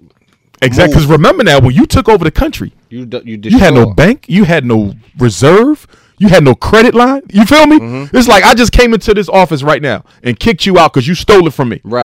Exactly. 0.61 0.93
Because 0.93 1.05
remember 1.07 1.43
now, 1.43 1.59
when 1.59 1.73
you 1.73 1.85
took 1.85 2.07
over 2.09 2.23
the 2.23 2.31
country, 2.31 2.73
you 2.89 3.05
d- 3.05 3.21
you 3.25 3.39
you 3.43 3.59
had 3.59 3.73
no 3.73 3.93
bank, 3.93 4.25
you 4.27 4.45
had 4.45 4.65
no 4.65 4.93
reserve, 5.17 5.85
you 6.17 6.29
had 6.29 6.43
no 6.43 6.55
credit 6.55 6.95
line. 6.95 7.23
You 7.31 7.45
feel 7.45 7.67
me? 7.67 7.77
Mm-hmm. 7.77 8.15
It's 8.15 8.27
like 8.27 8.43
I 8.43 8.53
just 8.53 8.71
came 8.71 8.93
into 8.93 9.13
this 9.13 9.27
office 9.29 9.63
right 9.63 9.81
now 9.81 10.03
and 10.23 10.39
kicked 10.39 10.65
you 10.65 10.77
out 10.79 10.93
because 10.93 11.07
you 11.07 11.15
stole 11.15 11.47
it 11.47 11.53
from 11.53 11.69
me. 11.69 11.81
Right. 11.83 12.04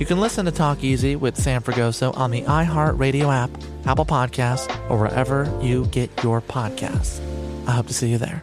You 0.00 0.06
can 0.06 0.18
listen 0.18 0.44
to 0.46 0.50
Talk 0.50 0.82
Easy 0.82 1.14
with 1.14 1.36
Sam 1.36 1.62
Fragoso 1.62 2.16
on 2.16 2.32
the 2.32 2.42
iHeartRadio 2.42 3.32
app, 3.32 3.50
Apple 3.86 4.04
Podcasts, 4.04 4.68
or 4.90 4.98
wherever 4.98 5.48
you 5.62 5.86
get 5.86 6.10
your 6.24 6.40
podcasts. 6.40 7.20
I 7.68 7.72
hope 7.72 7.86
to 7.86 7.94
see 7.94 8.08
you 8.10 8.18
there. 8.18 8.42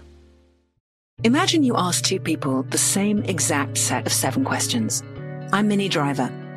Imagine 1.24 1.64
you 1.64 1.76
ask 1.76 2.06
two 2.06 2.22
people 2.22 2.64
the 2.64 2.78
same 2.78 3.22
exact 3.26 3.78
set 3.78 4.06
of 4.08 4.14
seven 4.14 4.45
questions. 4.45 5.04
I'm 5.52 5.68
Minnie 5.68 5.89
Driver, 5.89 6.32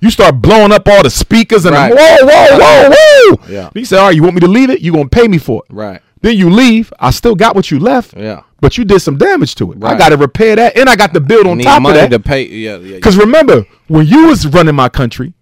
You 0.00 0.10
start 0.10 0.40
blowing 0.40 0.72
up 0.72 0.86
all 0.88 1.02
the 1.02 1.10
speakers 1.10 1.64
and 1.64 1.74
Right. 1.74 1.92
whoa, 1.94 2.16
whoa, 2.26 2.58
whoa, 2.58 2.90
whoa. 2.94 3.38
Yeah. 3.48 3.70
He 3.74 3.84
said, 3.84 3.98
"All 3.98 4.06
right, 4.06 4.14
you 4.16 4.22
want 4.22 4.34
me 4.34 4.40
to 4.40 4.48
leave 4.48 4.70
it? 4.70 4.80
You're 4.80 4.94
gonna 4.94 5.08
pay 5.08 5.28
me 5.28 5.38
for 5.38 5.62
it?" 5.68 5.74
Right. 5.74 6.00
Then 6.20 6.36
you 6.36 6.50
leave. 6.50 6.92
I 6.98 7.10
still 7.10 7.34
got 7.36 7.54
what 7.54 7.70
you 7.70 7.78
left. 7.78 8.14
Yeah. 8.16 8.40
But 8.60 8.76
you 8.76 8.84
did 8.84 9.00
some 9.00 9.18
damage 9.18 9.54
to 9.56 9.70
it. 9.72 9.78
I 9.84 9.96
got 9.96 10.08
to 10.08 10.16
repair 10.16 10.56
that, 10.56 10.76
and 10.76 10.88
I 10.90 10.96
got 10.96 11.14
to 11.14 11.20
build 11.20 11.46
on 11.46 11.58
top 11.60 11.84
of 11.84 11.94
that. 11.94 12.10
to 12.10 12.18
pay. 12.18 12.42
Yeah, 12.44 12.76
yeah. 12.78 12.96
Because 12.96 13.16
remember, 13.16 13.64
when 13.86 14.04
you 14.06 14.26
was 14.26 14.44
running 14.48 14.74
my 14.74 14.88
country, 14.88 15.32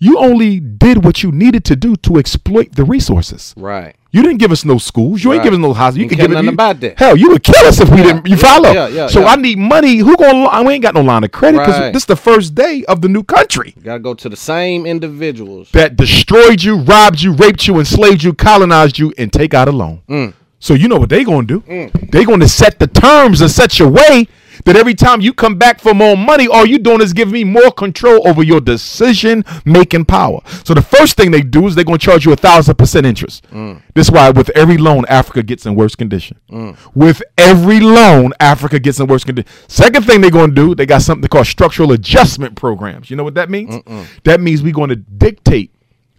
you 0.00 0.18
only 0.18 0.58
did 0.60 1.04
what 1.04 1.22
you 1.22 1.30
needed 1.30 1.64
to 1.66 1.76
do 1.76 1.94
to 1.96 2.16
exploit 2.16 2.74
the 2.74 2.84
resources. 2.84 3.54
Right. 3.56 3.94
You 4.12 4.22
didn't 4.22 4.38
give 4.38 4.50
us 4.50 4.64
no 4.64 4.78
schools. 4.78 5.22
You 5.22 5.32
ain't 5.32 5.38
Right. 5.38 5.44
give 5.44 5.52
us 5.52 5.60
no 5.60 5.72
houses. 5.72 5.98
You 5.98 6.02
Ain't 6.04 6.10
could 6.10 6.18
care 6.18 6.24
give 6.26 6.32
it. 6.32 6.34
nothing 6.34 6.46
you- 6.48 6.54
about 6.54 6.80
that. 6.80 6.98
Hell, 6.98 7.16
you 7.16 7.28
would 7.30 7.44
kill 7.44 7.64
us 7.66 7.78
if 7.80 7.88
we 7.90 7.98
didn't. 7.98 8.26
You 8.26 8.34
yeah, 8.36 8.42
follow? 8.42 8.72
yeah, 8.72 8.88
yeah, 8.88 9.06
so 9.06 9.20
yeah. 9.20 9.26
I 9.28 9.36
need 9.36 9.58
money. 9.58 9.98
Who 9.98 10.16
gonna? 10.16 10.46
I 10.46 10.62
ain't 10.68 10.82
got 10.82 10.94
no 10.94 11.02
line 11.02 11.22
of 11.22 11.30
credit 11.30 11.58
because 11.58 11.78
Right. 11.78 11.92
this 11.92 12.02
is 12.02 12.06
the 12.06 12.16
first 12.16 12.54
day 12.56 12.82
of 12.88 13.02
the 13.02 13.08
new 13.08 13.22
country 13.22 13.74
You 13.76 13.82
Got 13.82 13.92
to 13.94 13.98
go 14.00 14.14
to 14.14 14.28
the 14.28 14.36
same 14.36 14.84
individuals. 14.86 15.68
that 15.72 15.96
destroyed 15.96 16.62
you, 16.64 16.76
robbed 16.78 17.20
you, 17.20 17.32
raped 17.32 17.68
you, 17.68 17.78
enslaved 17.78 18.24
you, 18.24 18.32
colonized 18.32 18.98
you, 18.98 19.12
and 19.16 19.32
take 19.32 19.54
out 19.54 19.68
a 19.68 19.72
loan. 19.72 20.00
Mm. 20.10 20.32
So 20.58 20.74
you 20.74 20.88
know 20.88 20.96
what 20.96 21.08
they 21.08 21.22
gonna 21.24 21.46
do? 21.46 21.62
They 22.10 22.24
gonna 22.24 22.48
set 22.48 22.78
the 22.80 22.86
terms 22.88 23.40
in 23.40 23.48
such 23.48 23.80
a 23.80 23.88
way 23.88 24.26
that 24.64 24.76
every 24.76 24.94
time 24.94 25.20
you 25.20 25.32
come 25.32 25.56
back 25.56 25.80
for 25.80 25.94
more 25.94 26.16
money, 26.16 26.46
all 26.46 26.66
you're 26.66 26.78
doing 26.78 27.00
is 27.00 27.12
giving 27.12 27.32
me 27.32 27.44
more 27.44 27.70
control 27.70 28.26
over 28.28 28.42
your 28.42 28.60
decision 28.60 29.44
making 29.64 30.04
power. 30.04 30.40
So 30.64 30.74
the 30.74 30.82
first 30.82 31.16
thing 31.16 31.30
they 31.30 31.40
do 31.40 31.66
is 31.66 31.74
they're 31.74 31.84
gonna 31.84 31.98
charge 31.98 32.24
you 32.24 32.32
a 32.32 32.36
thousand 32.36 32.76
percent 32.76 33.06
interest. 33.06 33.44
Mm. 33.50 33.82
This 33.94 34.08
is 34.08 34.12
why 34.12 34.30
with 34.30 34.50
every 34.50 34.78
loan, 34.78 35.04
Africa 35.08 35.42
gets 35.42 35.66
in 35.66 35.74
worse 35.74 35.94
condition. 35.94 36.38
Mm. 36.50 36.76
With 36.94 37.22
every 37.38 37.80
loan, 37.80 38.32
Africa 38.40 38.78
gets 38.78 39.00
in 39.00 39.06
worse 39.06 39.24
condition. 39.24 39.50
Second 39.68 40.04
thing 40.04 40.20
they're 40.20 40.30
gonna 40.30 40.52
do, 40.52 40.74
they 40.74 40.86
got 40.86 41.02
something 41.02 41.28
called 41.28 41.46
structural 41.46 41.92
adjustment 41.92 42.56
programs. 42.56 43.10
You 43.10 43.16
know 43.16 43.24
what 43.24 43.34
that 43.34 43.50
means? 43.50 43.76
That 44.24 44.40
means 44.40 44.62
we're 44.62 44.72
gonna 44.72 44.96
dictate 44.96 45.72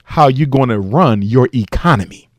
how 0.04 0.28
you're 0.28 0.48
gonna 0.48 0.80
run 0.80 1.22
your 1.22 1.48
economy. 1.54 2.30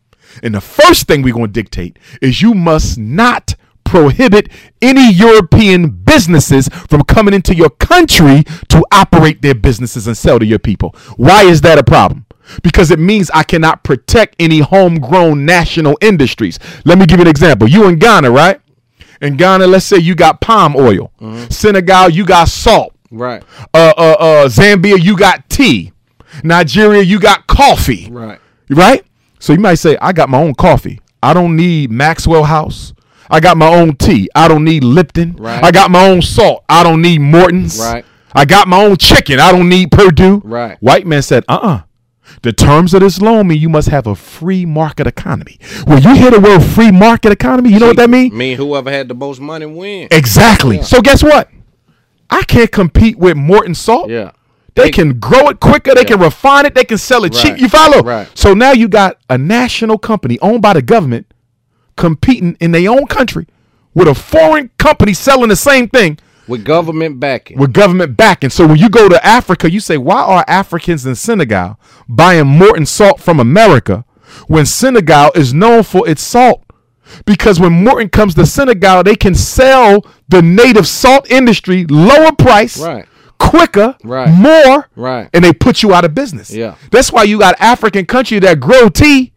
And 0.42 0.54
the 0.54 0.60
first 0.60 1.06
thing 1.06 1.22
we're 1.22 1.34
going 1.34 1.48
to 1.48 1.52
dictate 1.52 1.98
is 2.20 2.40
you 2.40 2.54
must 2.54 2.98
not 2.98 3.54
prohibit 3.84 4.48
any 4.80 5.12
European 5.12 5.90
businesses 5.90 6.68
from 6.88 7.02
coming 7.04 7.34
into 7.34 7.54
your 7.54 7.70
country 7.70 8.44
to 8.68 8.84
operate 8.92 9.42
their 9.42 9.54
businesses 9.54 10.06
and 10.06 10.16
sell 10.16 10.38
to 10.38 10.46
your 10.46 10.58
people. 10.58 10.94
Why 11.16 11.44
is 11.44 11.60
that 11.62 11.78
a 11.78 11.84
problem? 11.84 12.26
Because 12.62 12.90
it 12.90 12.98
means 12.98 13.30
I 13.30 13.44
cannot 13.44 13.84
protect 13.84 14.36
any 14.38 14.60
homegrown 14.60 15.44
national 15.44 15.96
industries. 16.00 16.58
Let 16.84 16.98
me 16.98 17.06
give 17.06 17.18
you 17.18 17.22
an 17.22 17.28
example. 17.30 17.68
You 17.68 17.88
in 17.88 17.98
Ghana, 17.98 18.30
right? 18.30 18.60
In 19.20 19.36
Ghana, 19.36 19.66
let's 19.66 19.86
say 19.86 19.98
you 19.98 20.14
got 20.14 20.40
palm 20.40 20.74
oil. 20.76 21.12
Senegal, 21.48 22.10
you 22.10 22.26
got 22.26 22.48
salt. 22.48 22.94
Right. 23.10 23.42
Uh, 23.72 23.92
uh, 23.96 24.16
uh, 24.18 24.48
Zambia, 24.48 25.00
you 25.00 25.16
got 25.16 25.48
tea. 25.48 25.92
Nigeria, 26.42 27.02
you 27.02 27.20
got 27.20 27.46
coffee. 27.46 28.08
Right. 28.10 28.40
Right? 28.70 29.04
So 29.38 29.52
you 29.52 29.60
might 29.60 29.74
say, 29.74 29.96
I 30.00 30.12
got 30.12 30.28
my 30.28 30.38
own 30.38 30.54
coffee. 30.54 31.00
I 31.22 31.34
don't 31.34 31.56
need 31.56 31.90
Maxwell 31.90 32.44
House. 32.44 32.94
I 33.32 33.40
got 33.40 33.56
my 33.56 33.74
own 33.74 33.96
tea. 33.96 34.28
I 34.34 34.46
don't 34.46 34.62
need 34.62 34.84
Lipton. 34.84 35.36
Right. 35.36 35.64
I 35.64 35.70
got 35.70 35.90
my 35.90 36.06
own 36.06 36.20
salt. 36.20 36.64
I 36.68 36.82
don't 36.82 37.00
need 37.00 37.20
Morton's. 37.22 37.80
Right. 37.80 38.04
I 38.34 38.44
got 38.44 38.68
my 38.68 38.84
own 38.84 38.98
chicken. 38.98 39.40
I 39.40 39.50
don't 39.52 39.70
need 39.70 39.90
Perdue. 39.90 40.42
Right. 40.44 40.76
White 40.80 41.06
man 41.06 41.22
said, 41.22 41.44
uh 41.48 41.58
uh 41.62 41.80
The 42.42 42.52
terms 42.52 42.92
of 42.92 43.00
this 43.00 43.22
loan 43.22 43.48
mean 43.48 43.58
you 43.58 43.70
must 43.70 43.88
have 43.88 44.06
a 44.06 44.14
free 44.14 44.66
market 44.66 45.06
economy. 45.06 45.58
When 45.86 46.02
you 46.02 46.14
hear 46.14 46.30
the 46.30 46.40
word 46.40 46.60
free 46.60 46.90
market 46.90 47.32
economy, 47.32 47.72
you 47.72 47.78
know 47.78 47.88
what 47.88 47.96
that 47.96 48.10
means? 48.10 48.34
Me, 48.34 48.54
whoever 48.54 48.90
had 48.90 49.08
the 49.08 49.14
most 49.14 49.40
money 49.40 49.64
win. 49.64 50.08
Exactly. 50.10 50.76
Yeah. 50.76 50.82
So 50.82 51.00
guess 51.00 51.22
what? 51.22 51.48
I 52.28 52.42
can't 52.42 52.70
compete 52.70 53.16
with 53.18 53.36
Morton 53.38 53.74
Salt. 53.74 54.10
Yeah. 54.10 54.32
They 54.74 54.90
can 54.90 55.18
grow 55.18 55.48
it 55.48 55.60
quicker. 55.60 55.94
They 55.94 56.04
can 56.04 56.20
refine 56.20 56.66
it. 56.66 56.74
They 56.74 56.84
can 56.84 56.98
sell 56.98 57.24
it 57.24 57.32
cheap. 57.32 57.58
You 57.58 57.68
follow? 57.68 58.00
Right. 58.02 58.28
So 58.34 58.54
now 58.54 58.72
you 58.72 58.88
got 58.88 59.18
a 59.28 59.36
national 59.36 59.98
company 59.98 60.38
owned 60.40 60.62
by 60.62 60.72
the 60.74 60.82
government 60.82 61.31
competing 61.96 62.56
in 62.60 62.72
their 62.72 62.90
own 62.90 63.06
country 63.06 63.46
with 63.94 64.08
a 64.08 64.14
foreign 64.14 64.70
company 64.78 65.12
selling 65.14 65.48
the 65.50 65.56
same 65.56 65.88
thing 65.88 66.18
With 66.48 66.64
government 66.64 67.20
backing. 67.20 67.58
with 67.58 67.72
government 67.72 68.16
backing. 68.16 68.50
So 68.50 68.66
when 68.66 68.78
you 68.78 68.88
go 68.88 69.08
to 69.08 69.24
Africa, 69.24 69.70
you 69.70 69.80
say, 69.80 69.98
why 69.98 70.22
are 70.22 70.44
Africans 70.48 71.04
in 71.06 71.14
Senegal 71.14 71.78
buying 72.08 72.46
Morton 72.46 72.86
salt 72.86 73.20
from 73.20 73.38
America 73.40 74.04
when 74.46 74.64
Senegal 74.66 75.30
is 75.34 75.52
known 75.52 75.82
for 75.82 76.08
its 76.08 76.22
salt? 76.22 76.62
Because 77.26 77.60
when 77.60 77.72
Morton 77.84 78.08
comes 78.08 78.34
to 78.36 78.46
Senegal, 78.46 79.02
they 79.02 79.16
can 79.16 79.34
sell 79.34 80.06
the 80.28 80.40
native 80.40 80.86
salt 80.86 81.30
industry 81.30 81.84
lower 81.90 82.32
price, 82.32 82.78
Right. 82.80 83.04
quicker, 83.38 83.94
Right. 84.02 84.30
more, 84.30 84.88
Right. 84.96 85.28
and 85.34 85.44
they 85.44 85.52
put 85.52 85.82
you 85.82 85.92
out 85.92 86.06
of 86.06 86.14
business. 86.14 86.50
Yeah. 86.50 86.76
That's 86.90 87.12
why 87.12 87.24
you 87.24 87.38
got 87.38 87.56
African 87.60 88.06
country 88.06 88.38
that 88.38 88.60
grow 88.60 88.88
tea, 88.88 89.34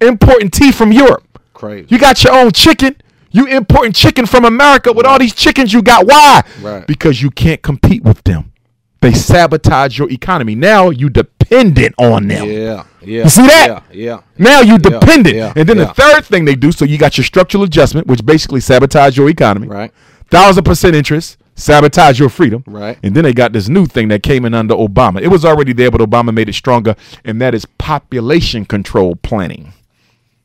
importing 0.00 0.50
tea 0.50 0.70
from 0.70 0.92
Europe. 0.92 1.23
Crazy. 1.64 1.86
You 1.90 1.98
got 1.98 2.22
your 2.24 2.34
own 2.34 2.52
chicken. 2.52 2.96
You 3.30 3.46
importing 3.46 3.92
chicken 3.92 4.26
from 4.26 4.44
America 4.44 4.92
with 4.92 5.06
all 5.06 5.18
these 5.18 5.34
chickens 5.34 5.72
you 5.72 5.82
got. 5.82 6.06
Why? 6.06 6.42
Right. 6.60 6.86
Because 6.86 7.20
you 7.20 7.30
can't 7.30 7.60
compete 7.62 8.04
with 8.04 8.22
them. 8.24 8.52
They 9.00 9.12
sabotage 9.12 9.98
your 9.98 10.08
economy. 10.10 10.54
Now 10.54 10.90
you 10.90 11.10
dependent 11.10 11.94
on 11.98 12.28
them. 12.28 12.48
Yeah. 12.48 12.84
Yeah. 13.02 13.24
You 13.24 13.28
see 13.28 13.46
that? 13.46 13.66
Yeah. 13.68 13.80
Yeah. 13.92 14.20
Now 14.38 14.60
you 14.60 14.72
Yeah, 14.74 14.78
dependent. 14.78 15.36
yeah, 15.36 15.52
and 15.56 15.68
then 15.68 15.76
the 15.76 15.88
third 15.88 16.24
thing 16.24 16.44
they 16.46 16.54
do, 16.54 16.72
so 16.72 16.84
you 16.86 16.96
got 16.96 17.18
your 17.18 17.24
structural 17.24 17.64
adjustment, 17.64 18.06
which 18.06 18.24
basically 18.24 18.60
sabotage 18.60 19.16
your 19.18 19.28
economy. 19.28 19.66
Right. 19.68 19.92
Thousand 20.30 20.64
percent 20.64 20.96
interest, 20.96 21.36
sabotage 21.54 22.18
your 22.18 22.30
freedom. 22.30 22.64
Right. 22.66 22.98
And 23.02 23.14
then 23.14 23.24
they 23.24 23.34
got 23.34 23.52
this 23.52 23.68
new 23.68 23.84
thing 23.84 24.08
that 24.08 24.22
came 24.22 24.44
in 24.46 24.54
under 24.54 24.74
Obama. 24.74 25.20
It 25.20 25.28
was 25.28 25.44
already 25.44 25.72
there, 25.74 25.90
but 25.90 26.00
Obama 26.00 26.32
made 26.32 26.48
it 26.48 26.54
stronger, 26.54 26.96
and 27.26 27.40
that 27.42 27.52
is 27.54 27.66
population 27.66 28.64
control 28.64 29.16
planning. 29.16 29.74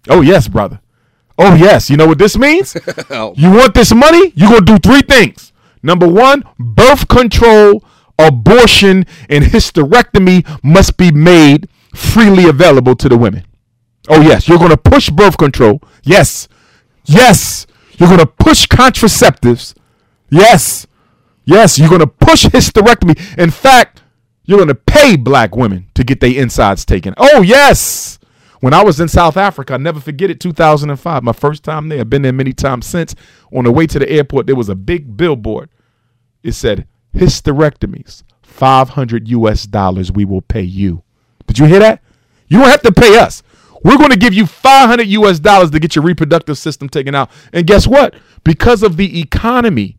Oh 0.09 0.19
yes, 0.21 0.47
brother. 0.49 0.81
Oh 1.41 1.55
yes. 1.55 1.89
You 1.89 1.97
know 1.97 2.05
what 2.05 2.19
this 2.19 2.37
means? 2.37 2.75
Oh. 3.11 3.33
You 3.35 3.49
want 3.49 3.73
this 3.73 3.93
money? 3.93 4.33
You're 4.35 4.49
going 4.49 4.65
to 4.65 4.77
do 4.77 4.77
three 4.77 5.01
things. 5.01 5.51
Number 5.81 6.07
one, 6.07 6.43
birth 6.59 7.07
control, 7.07 7.83
abortion, 8.19 9.05
and 9.29 9.43
hysterectomy 9.43 10.45
must 10.63 10.95
be 10.97 11.11
made 11.11 11.67
freely 11.95 12.47
available 12.47 12.95
to 12.97 13.09
the 13.09 13.17
women. 13.17 13.45
Oh, 14.09 14.21
yes. 14.21 14.47
You're 14.47 14.59
going 14.59 14.69
to 14.69 14.77
push 14.77 15.09
birth 15.09 15.37
control. 15.37 15.81
Yes. 16.03 16.47
Yes. 17.05 17.65
You're 17.97 18.09
going 18.09 18.19
to 18.19 18.27
push 18.27 18.67
contraceptives. 18.67 19.73
Yes. 20.29 20.85
Yes. 21.45 21.79
You're 21.79 21.89
going 21.89 22.01
to 22.01 22.07
push 22.07 22.45
hysterectomy. 22.45 23.17
In 23.39 23.49
fact, 23.49 24.03
you're 24.45 24.57
going 24.59 24.67
to 24.67 24.75
pay 24.75 25.15
black 25.15 25.55
women 25.55 25.87
to 25.95 26.03
get 26.03 26.19
their 26.19 26.33
insides 26.39 26.85
taken. 26.85 27.13
Oh, 27.17 27.41
yes. 27.41 28.18
When 28.59 28.73
I 28.73 28.83
was 28.83 28.99
in 28.99 29.07
South 29.07 29.37
Africa, 29.37 29.75
I 29.75 29.77
never 29.77 29.99
forget 29.99 30.29
it, 30.29 30.39
2005, 30.39 31.23
my 31.23 31.31
first 31.31 31.63
time 31.63 31.87
there. 31.87 32.01
I've 32.01 32.09
been 32.09 32.23
there 32.23 32.33
many 32.33 32.51
times 32.51 32.85
since. 32.85 33.15
On 33.53 33.63
the 33.63 33.71
way 33.71 33.87
to 33.87 33.99
the 33.99 34.09
airport, 34.09 34.47
there 34.47 34.55
was 34.55 34.69
a 34.69 34.75
big 34.75 35.15
billboard. 35.15 35.69
It 36.43 36.53
said, 36.53 36.87
hysterectomies, 37.13 38.23
500 38.43 39.27
US 39.29 39.65
dollars 39.65 40.11
we 40.11 40.25
will 40.25 40.41
pay 40.41 40.61
you. 40.61 41.03
Did 41.47 41.59
you 41.59 41.65
hear 41.65 41.79
that? 41.79 42.01
You 42.47 42.59
don't 42.59 42.69
have 42.69 42.81
to 42.81 42.91
pay 42.91 43.17
us. 43.17 43.43
We're 43.83 43.97
going 43.97 44.09
to 44.09 44.17
give 44.17 44.33
you 44.33 44.45
500 44.45 45.07
US 45.07 45.39
dollars 45.39 45.71
to 45.71 45.79
get 45.79 45.95
your 45.95 46.03
reproductive 46.03 46.57
system 46.57 46.89
taken 46.89 47.15
out. 47.15 47.31
And 47.53 47.65
guess 47.65 47.87
what? 47.87 48.13
Because 48.43 48.83
of 48.83 48.97
the 48.97 49.21
economy 49.21 49.98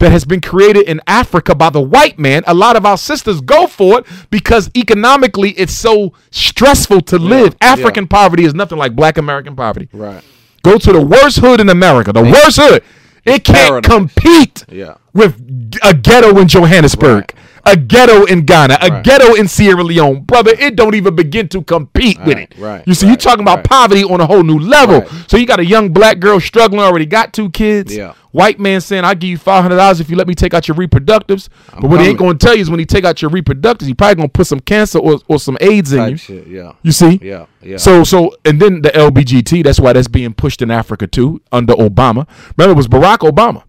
that 0.00 0.10
has 0.10 0.24
been 0.24 0.40
created 0.40 0.88
in 0.88 1.00
Africa 1.06 1.54
by 1.54 1.70
the 1.70 1.80
white 1.80 2.18
man, 2.18 2.42
a 2.46 2.54
lot 2.54 2.74
of 2.76 2.84
our 2.84 2.98
sisters 2.98 3.40
go 3.40 3.66
for 3.66 4.00
it 4.00 4.06
because 4.30 4.70
economically 4.76 5.50
it's 5.52 5.72
so 5.74 6.12
stressful 6.30 7.02
to 7.02 7.18
live. 7.18 7.54
African 7.60 8.08
poverty 8.08 8.44
is 8.44 8.54
nothing 8.54 8.78
like 8.78 8.96
black 8.96 9.16
American 9.18 9.54
poverty. 9.54 9.88
Right. 9.92 10.22
Go 10.62 10.76
to 10.78 10.92
the 10.92 11.00
worst 11.00 11.38
hood 11.38 11.60
in 11.60 11.68
America, 11.68 12.12
the 12.12 12.22
worst 12.22 12.58
hood. 12.60 12.82
It 13.24 13.44
can't 13.44 13.84
paradise. 13.84 13.90
compete 13.90 14.64
Yeah. 14.70 14.94
with 15.12 15.36
a 15.82 15.92
ghetto 15.94 16.38
in 16.38 16.48
Johannesburg, 16.48 17.32
a 17.66 17.76
ghetto 17.76 18.24
in 18.24 18.44
Ghana, 18.44 18.78
a 18.80 18.88
Right. 18.88 19.04
ghetto 19.04 19.34
in 19.34 19.48
Sierra 19.48 19.82
Leone. 19.82 20.20
Brother, 20.22 20.52
it 20.58 20.76
don't 20.76 20.94
even 20.94 21.14
begin 21.14 21.48
to 21.48 21.62
compete 21.62 22.18
with 22.24 22.38
it. 22.38 22.54
right, 22.58 22.82
You 22.86 22.94
see, 22.94 23.06
you're 23.06 23.16
talking 23.16 23.42
about 23.42 23.64
poverty 23.64 24.02
on 24.04 24.20
a 24.20 24.26
whole 24.26 24.42
new 24.42 24.58
level. 24.58 25.00
Right. 25.00 25.08
So 25.26 25.36
you 25.36 25.46
got 25.46 25.60
a 25.60 25.64
young 25.64 25.90
black 25.90 26.18
girl 26.20 26.40
struggling, 26.40 26.80
already 26.80 27.06
got 27.06 27.32
two 27.32 27.50
kids. 27.50 27.94
Yeah. 27.96 28.14
White 28.32 28.60
man 28.60 28.80
saying, 28.80 29.04
I'll 29.04 29.16
give 29.16 29.28
you 29.30 29.38
$500 29.38 30.00
if 30.00 30.08
you 30.08 30.14
let 30.16 30.28
me 30.28 30.36
take 30.36 30.54
out 30.54 30.68
your 30.68 30.76
reproductives. 30.76 31.48
but 31.80 31.90
what 31.90 32.00
he 32.00 32.06
ain't 32.06 32.18
going 32.18 32.38
to 32.38 32.46
tell 32.46 32.54
you 32.54 32.62
is 32.62 32.70
when 32.70 32.78
he 32.78 32.86
take 32.86 33.04
out 33.04 33.20
your 33.20 33.30
reproductives, 33.30 33.86
he 33.86 33.94
probably 33.94 34.14
going 34.14 34.28
to 34.28 34.32
put 34.32 34.46
some 34.46 34.60
cancer 34.60 34.98
or, 35.00 35.18
or 35.26 35.40
some 35.40 35.58
AIDS 35.60 35.92
in 35.92 36.10
you. 36.10 36.16
shit. 36.16 36.46
Yeah. 36.46 36.72
You 36.82 36.92
see? 36.92 37.18
Yeah. 37.22 37.46
Yeah. 37.60 37.76
So 37.76 38.04
so 38.04 38.32
and 38.44 38.60
then 38.62 38.82
the 38.82 38.90
LBGT, 38.90 39.64
that's 39.64 39.80
why 39.80 39.92
that's 39.92 40.06
being 40.08 40.32
pushed 40.32 40.62
in 40.62 40.70
Africa 40.70 41.06
too 41.08 41.40
under 41.50 41.74
Obama. 41.74 42.26
Remember 42.56 42.72
it 42.72 42.76
was 42.76 42.86
Barack 42.88 43.18
Obama 43.28 43.64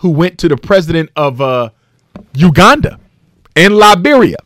who 0.00 0.10
went 0.10 0.38
to 0.38 0.48
the 0.48 0.56
president 0.56 1.10
of 1.16 1.40
uh 1.40 1.70
Uganda 2.34 2.98
and 3.56 3.76
Liberia 3.76 4.36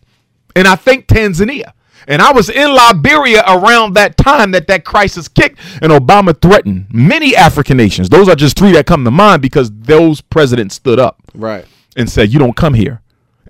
and 0.56 0.66
I 0.68 0.76
think 0.76 1.06
Tanzania. 1.06 1.72
And 2.08 2.20
I 2.20 2.32
was 2.32 2.50
in 2.50 2.74
Liberia 2.74 3.44
around 3.46 3.94
that 3.94 4.16
time 4.16 4.50
that 4.52 4.66
that 4.66 4.84
crisis 4.84 5.28
kicked, 5.28 5.60
and 5.80 5.92
Obama 5.92 6.38
threatened 6.40 6.86
many 6.90 7.36
African 7.36 7.76
nations. 7.76 8.08
Those 8.08 8.28
are 8.28 8.34
just 8.34 8.58
three 8.58 8.72
that 8.72 8.86
come 8.86 9.04
to 9.04 9.12
mind 9.12 9.40
because 9.40 9.70
those 9.72 10.20
presidents 10.20 10.74
stood 10.74 10.98
up 10.98 11.20
Right. 11.32 11.64
and 11.96 12.10
said, 12.10 12.32
"You 12.32 12.40
don't 12.40 12.56
come 12.56 12.74
here 12.74 13.02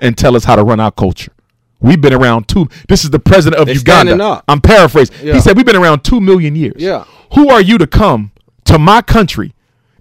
and 0.03 0.19
tell 0.19 0.37
us 0.37 0.45
how 0.45 0.55
to 0.57 0.63
run 0.63 0.81
our 0.81 0.91
culture." 0.91 1.33
We've 1.81 2.01
been 2.01 2.13
around 2.13 2.47
two. 2.47 2.69
This 2.89 3.05
is 3.05 3.11
the 3.11 3.19
president 3.19 3.59
of 3.59 3.69
They 3.69 3.73
Uganda. 3.73 4.43
I'm 4.47 4.61
paraphrasing. 4.61 5.17
Yeah. 5.23 5.33
He 5.33 5.41
said, 5.41 5.57
"We've 5.57 5.65
been 5.67 5.75
around 5.75 6.05
two 6.05 6.21
million 6.21 6.55
years. 6.55 6.75
Yeah. 6.77 7.05
Who 7.35 7.49
are 7.49 7.63
you 7.63 7.79
to 7.79 7.87
come 7.87 8.33
to 8.67 8.79
my 8.79 9.01
country 9.01 9.55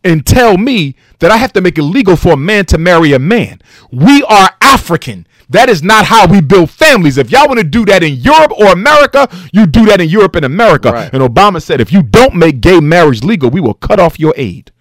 and 0.03 0.25
tell 0.25 0.57
me 0.57 0.95
that 1.19 1.31
I 1.31 1.37
have 1.37 1.53
to 1.53 1.61
make 1.61 1.77
it 1.77 1.83
legal 1.83 2.15
for 2.15 2.33
a 2.33 2.37
man 2.37 2.65
to 2.67 2.77
marry 2.77 3.13
a 3.13 3.19
man? 3.19 3.61
We 3.91 4.23
are 4.23 4.51
African. 4.61 5.27
That 5.49 5.69
is 5.69 5.83
not 5.83 6.05
how 6.05 6.27
we 6.27 6.39
build 6.39 6.69
families. 6.69 7.17
If 7.17 7.29
y'all 7.29 7.47
want 7.47 7.59
to 7.59 7.65
do 7.65 7.85
that 7.85 8.03
in 8.03 8.15
Europe 8.15 8.51
or 8.57 8.71
America, 8.71 9.27
you 9.51 9.65
do 9.67 9.85
that 9.87 9.99
in 9.99 10.07
Europe 10.07 10.35
and 10.35 10.45
America. 10.45 10.91
Right. 10.91 11.13
And 11.13 11.21
Obama 11.21 11.61
said, 11.61 11.81
if 11.81 11.91
you 11.91 12.01
don't 12.03 12.35
make 12.35 12.61
gay 12.61 12.79
marriage 12.79 13.23
legal, 13.23 13.49
we 13.49 13.59
will 13.59 13.73
cut 13.73 13.99
off 13.99 14.19
your 14.19 14.33
aid. 14.37 14.71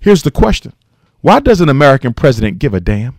Here's 0.00 0.22
the 0.22 0.30
question 0.30 0.72
Why 1.20 1.40
does 1.40 1.60
an 1.60 1.68
American 1.68 2.14
president 2.14 2.58
give 2.58 2.72
a 2.72 2.80
damn 2.80 3.16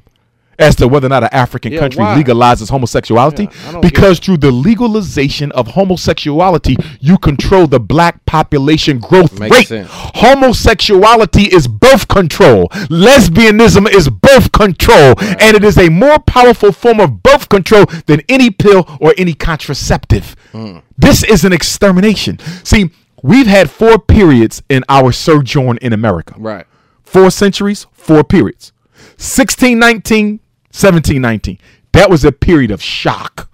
as 0.60 0.76
to 0.78 0.88
whether 0.88 1.08
or 1.08 1.10
not 1.10 1.24
an 1.24 1.30
African 1.32 1.72
Yeah, 1.74 1.80
country 1.80 2.02
why? 2.04 2.22
legalizes 2.22 2.70
homosexuality? 2.70 3.50
Don't 3.72 3.82
because 3.82 4.20
through 4.20 4.38
the 4.38 4.52
legalization 4.52 5.52
of 5.54 5.68
homosexuality, 5.68 6.76
you 7.00 7.18
control 7.18 7.68
the 7.68 7.80
black 7.80 8.26
population 8.26 9.00
growth 9.00 9.40
Makes 9.40 9.56
rate. 9.58 9.68
sense. 9.68 9.90
Homosexuality 9.92 11.44
is 11.54 11.68
birth 11.68 12.08
control. 12.08 12.70
Lesbianism 12.90 13.90
is 13.94 14.10
birth 14.10 14.52
control. 14.52 15.14
And 15.40 15.56
it 15.56 15.64
is 15.64 15.78
a 15.78 15.90
more 15.90 16.20
powerful 16.20 16.72
form 16.72 17.00
of 17.00 17.22
birth 17.24 17.50
control 17.50 17.86
than 18.06 18.22
any 18.30 18.50
pill 18.50 18.86
or 19.02 19.14
any 19.18 19.34
contraceptive. 19.34 20.36
Hmm. 20.52 20.78
This 20.98 21.24
is 21.24 21.44
an 21.44 21.52
extermination. 21.54 22.40
See, 22.64 22.92
we've 23.22 23.48
had 23.48 23.70
four 23.70 24.00
periods 24.00 24.64
in 24.70 24.84
our 24.88 25.12
sojourn 25.12 25.78
in 25.82 25.92
America. 25.94 26.36
Right. 26.38 26.66
Four 27.04 27.32
centuries, 27.32 27.86
four 27.92 28.24
periods. 28.24 28.72
1619, 29.18 30.40
1719. 30.76 31.58
That 31.94 32.10
was 32.10 32.26
a 32.26 32.32
period 32.32 32.72
of 32.72 32.82
shock. 32.82 33.50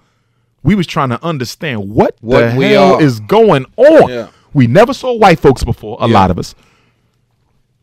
We 0.64 0.76
was 0.76 0.88
trying 0.88 1.10
to 1.10 1.24
understand 1.24 1.90
what, 1.90 2.16
What 2.22 2.40
the 2.42 2.52
hell 2.52 2.96
are. 2.96 3.02
is 3.02 3.20
going 3.20 3.66
on. 3.78 4.10
Yeah. 4.10 4.28
We 4.54 4.68
never 4.68 4.94
saw 4.94 5.14
white 5.14 5.40
folks 5.40 5.64
before, 5.64 5.98
a 6.00 6.08
lot 6.08 6.30
of 6.32 6.38
us. 6.38 6.56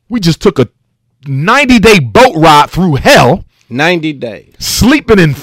We 0.08 0.20
just 0.20 0.40
took 0.40 0.58
a 0.58 0.68
90 1.26 1.78
day 1.78 1.98
boat 1.98 2.34
ride 2.36 2.70
through 2.70 2.96
hell. 2.96 3.44
90 3.70 4.12
days. 4.14 4.54
Sleeping 4.58 5.18
in 5.18 5.34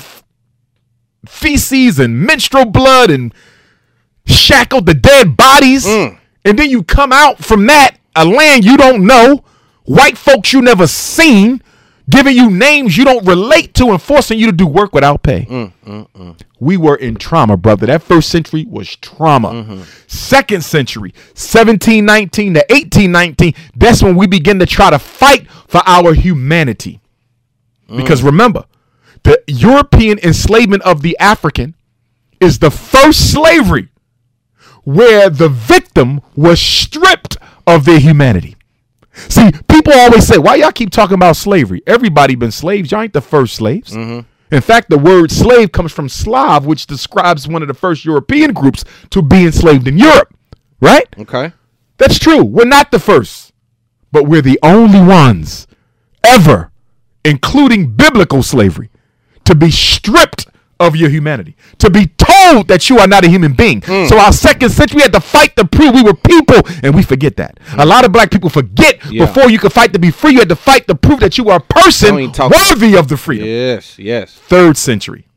feces 1.27 1.99
and 1.99 2.19
menstrual 2.19 2.65
blood 2.65 3.09
and 3.09 3.33
shackled 4.25 4.85
the 4.85 4.93
dead 4.93 5.35
bodies. 5.37 5.85
Mm. 5.85 6.17
And 6.43 6.59
then 6.59 6.69
you 6.69 6.83
come 6.83 7.11
out 7.11 7.39
from 7.43 7.65
that, 7.67 7.97
a 8.15 8.25
land 8.25 8.63
you 8.63 8.77
don't 8.77 9.05
know, 9.05 9.43
white 9.83 10.17
folks 10.17 10.53
you 10.53 10.61
never 10.61 10.87
seen, 10.87 11.61
giving 12.09 12.35
you 12.35 12.49
names 12.51 12.95
you 12.97 13.03
don't 13.05 13.25
relate 13.25 13.73
to 13.75 13.87
and 13.89 14.01
forcing 14.01 14.37
you 14.39 14.45
to 14.47 14.51
do 14.51 14.67
work 14.67 14.93
without 14.93 15.23
pay. 15.23 15.45
Mm, 15.45 15.71
mm, 15.85 16.07
mm. 16.15 16.41
We 16.59 16.77
were 16.77 16.95
in 16.95 17.15
trauma, 17.15 17.57
brother. 17.57 17.87
That 17.87 18.03
first 18.03 18.29
century 18.29 18.65
was 18.69 18.95
trauma. 18.97 19.49
Mm-hmm. 19.49 19.81
Second 20.07 20.63
century, 20.63 21.13
1719 21.33 22.53
to 22.53 22.59
1819, 22.69 23.53
that's 23.75 24.03
when 24.03 24.15
we 24.15 24.27
begin 24.27 24.59
to 24.59 24.65
try 24.65 24.89
to 24.89 24.99
fight 24.99 25.49
for 25.67 25.81
our 25.85 26.13
humanity. 26.13 26.99
Because 27.95 28.21
Mm. 28.21 28.25
remember, 28.25 28.65
the 29.23 29.41
European 29.47 30.17
enslavement 30.19 30.83
of 30.83 31.01
the 31.01 31.17
African 31.19 31.75
is 32.39 32.59
the 32.59 32.71
first 32.71 33.31
slavery 33.31 33.89
where 34.83 35.29
the 35.29 35.49
victim 35.49 36.21
was 36.35 36.59
stripped 36.61 37.37
of 37.67 37.85
their 37.85 37.99
humanity. 37.99 38.54
See, 39.15 39.51
people 39.67 39.93
always 39.93 40.27
say, 40.27 40.37
"Why 40.37 40.55
y'all 40.55 40.71
keep 40.71 40.91
talking 40.91 41.15
about 41.15 41.35
slavery? 41.35 41.81
Everybody 41.87 42.35
been 42.35 42.51
slaves. 42.51 42.91
Y'all 42.91 43.01
ain't 43.01 43.13
the 43.13 43.21
first 43.21 43.55
slaves." 43.55 43.91
Mm-hmm. 43.91 44.27
In 44.55 44.61
fact, 44.61 44.89
the 44.89 44.97
word 44.97 45.31
slave 45.31 45.71
comes 45.71 45.91
from 45.91 46.07
Slav, 46.07 46.65
which 46.65 46.85
describes 46.85 47.47
one 47.47 47.61
of 47.61 47.67
the 47.67 47.73
first 47.73 48.05
European 48.05 48.53
groups 48.53 48.85
to 49.09 49.21
be 49.21 49.45
enslaved 49.45 49.87
in 49.87 49.97
Europe. 49.97 50.33
Right? 50.79 51.07
Okay. 51.17 51.51
That's 51.97 52.19
true. 52.19 52.43
We're 52.43 52.65
not 52.65 52.91
the 52.91 52.99
first, 52.99 53.53
but 54.11 54.27
we're 54.27 54.41
the 54.41 54.59
only 54.61 55.01
ones 55.01 55.67
ever, 56.23 56.71
including 57.23 57.95
biblical 57.95 58.43
slavery, 58.43 58.89
to 59.45 59.55
be 59.55 59.71
stripped 59.71 60.47
of 60.79 60.95
your 60.95 61.09
humanity, 61.09 61.55
to 61.77 61.89
be 61.89 62.07
told 62.17 62.67
that 62.67 62.89
you 62.89 62.99
are 62.99 63.07
not 63.07 63.23
a 63.23 63.29
human 63.29 63.53
being. 63.53 63.81
Hmm. 63.81 64.05
So 64.07 64.17
our 64.19 64.33
second 64.33 64.69
century 64.71 65.01
had 65.01 65.13
to 65.13 65.21
fight 65.21 65.55
to 65.55 65.65
prove 65.65 65.93
we 65.93 66.03
were 66.03 66.13
people, 66.13 66.61
and 66.83 66.93
we 66.93 67.01
forget 67.03 67.37
that. 67.37 67.59
A 67.77 67.85
lot 67.85 68.03
of 68.05 68.11
black 68.11 68.29
people 68.29 68.49
forget 68.49 68.99
Yeah. 69.09 69.25
before 69.25 69.49
you 69.49 69.57
could 69.57 69.71
fight 69.71 69.93
to 69.93 69.99
be 69.99 70.11
free, 70.11 70.33
you 70.33 70.39
had 70.39 70.49
to 70.49 70.55
fight 70.55 70.87
to 70.87 70.95
prove 70.95 71.21
that 71.21 71.37
you 71.37 71.49
are 71.49 71.57
a 71.57 71.61
person 71.61 72.09
Don't 72.09 72.19
even 72.19 72.31
talk- 72.33 72.51
worthy 72.51 72.95
of 72.97 73.07
the 73.07 73.15
freedom. 73.17 73.47
Yes, 73.47 73.97
yes. 73.97 74.33
Third 74.33 74.75
century, 74.77 75.27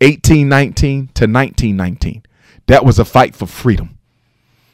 1819 0.00 1.08
to 1.14 1.26
1919. 1.26 2.22
That 2.66 2.84
was 2.84 2.98
a 2.98 3.04
fight 3.04 3.34
for 3.34 3.46
freedom. 3.46 3.98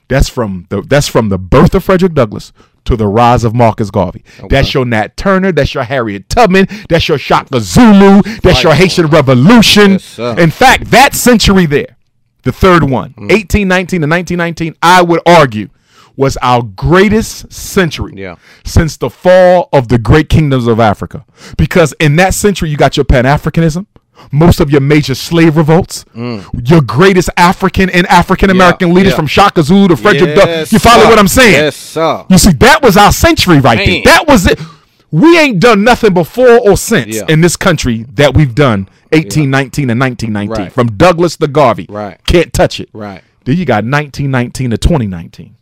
That's 0.08 0.28
from 0.28 0.66
the 0.70 0.82
that's 0.82 1.06
from 1.08 1.28
the 1.28 1.38
birth 1.38 1.74
of 1.74 1.84
Frederick 1.84 2.14
Douglass 2.14 2.52
to 2.84 2.96
the 2.96 3.06
rise 3.06 3.44
of 3.44 3.54
Marcus 3.54 3.90
Garvey. 3.90 4.24
That's 4.48 4.72
your 4.74 4.84
Nat 4.84 5.16
Turner. 5.16 5.52
That's 5.52 5.74
your 5.74 5.84
Harriet 5.84 6.28
Tubman. 6.28 6.66
That's 6.88 7.08
your 7.08 7.18
Shaka 7.18 7.60
Zulu. 7.60 8.22
That's 8.42 8.62
your 8.62 8.74
Haitian 8.74 9.06
Revolution. 9.08 9.98
sir. 9.98 10.34
In 10.38 10.50
fact, 10.50 10.90
that 10.90 11.14
century 11.14 11.66
there, 11.66 11.96
the 12.42 12.52
third 12.52 12.84
one, 12.84 13.10
mm. 13.10 13.28
1819 13.30 14.00
to 14.02 14.06
1919, 14.06 14.74
I 14.82 15.02
would 15.02 15.20
argue 15.26 15.68
was 16.16 16.36
our 16.42 16.62
greatest 16.62 17.50
century 17.52 18.12
Yeah. 18.16 18.34
since 18.64 18.96
the 18.96 19.08
fall 19.08 19.68
of 19.72 19.88
the 19.88 19.96
great 19.98 20.28
kingdoms 20.28 20.66
of 20.66 20.78
Africa. 20.80 21.24
Because 21.56 21.94
in 22.00 22.16
that 22.16 22.34
century, 22.34 22.68
you 22.68 22.76
got 22.76 22.96
your 22.96 23.04
Pan 23.04 23.24
Africanism, 23.24 23.86
most 24.32 24.60
of 24.60 24.70
your 24.70 24.80
major 24.80 25.14
slave 25.14 25.56
revolts, 25.56 26.04
your 26.14 26.80
greatest 26.82 27.30
African 27.36 27.90
and 27.90 28.06
African 28.06 28.50
American 28.50 28.88
Mm. 28.88 28.92
Yeah, 28.92 28.96
leaders 28.96 29.10
yeah. 29.12 29.16
from 29.16 29.26
Shaka 29.26 29.62
Zulu 29.62 29.88
to 29.88 29.96
Frederick 29.96 30.34
Douglass. 30.36 30.72
You 30.72 30.78
follow 30.78 31.02
sir. 31.04 31.08
what 31.10 31.18
I'm 31.18 31.28
saying? 31.28 31.52
Yes, 31.54 31.76
sir. 31.76 32.24
You 32.28 32.38
see, 32.38 32.52
that 32.52 32.82
was 32.82 32.96
our 32.96 33.12
century 33.12 33.60
right 33.60 33.78
Man. 33.78 33.86
there. 33.88 34.02
That 34.04 34.26
was 34.26 34.46
it. 34.46 34.58
We 35.10 35.38
ain't 35.38 35.58
done 35.60 35.82
nothing 35.82 36.14
before 36.14 36.60
or 36.60 36.76
since 36.76 37.16
Yeah. 37.16 37.24
in 37.28 37.40
this 37.40 37.56
country 37.56 38.04
that 38.14 38.34
we've 38.34 38.54
done 38.54 38.88
1819 39.12 39.90
and 39.90 39.98
1919. 40.00 40.64
Right. 40.66 40.72
From 40.72 40.96
Douglass 40.96 41.36
to 41.38 41.48
Garvey. 41.48 41.86
Right. 41.88 42.18
Can't 42.26 42.52
touch 42.52 42.78
it. 42.78 42.88
Right. 42.92 43.22
Then 43.44 43.56
you 43.56 43.64
got 43.64 43.84
1919 43.84 44.70
to 44.70 44.78
2019. 44.78 45.56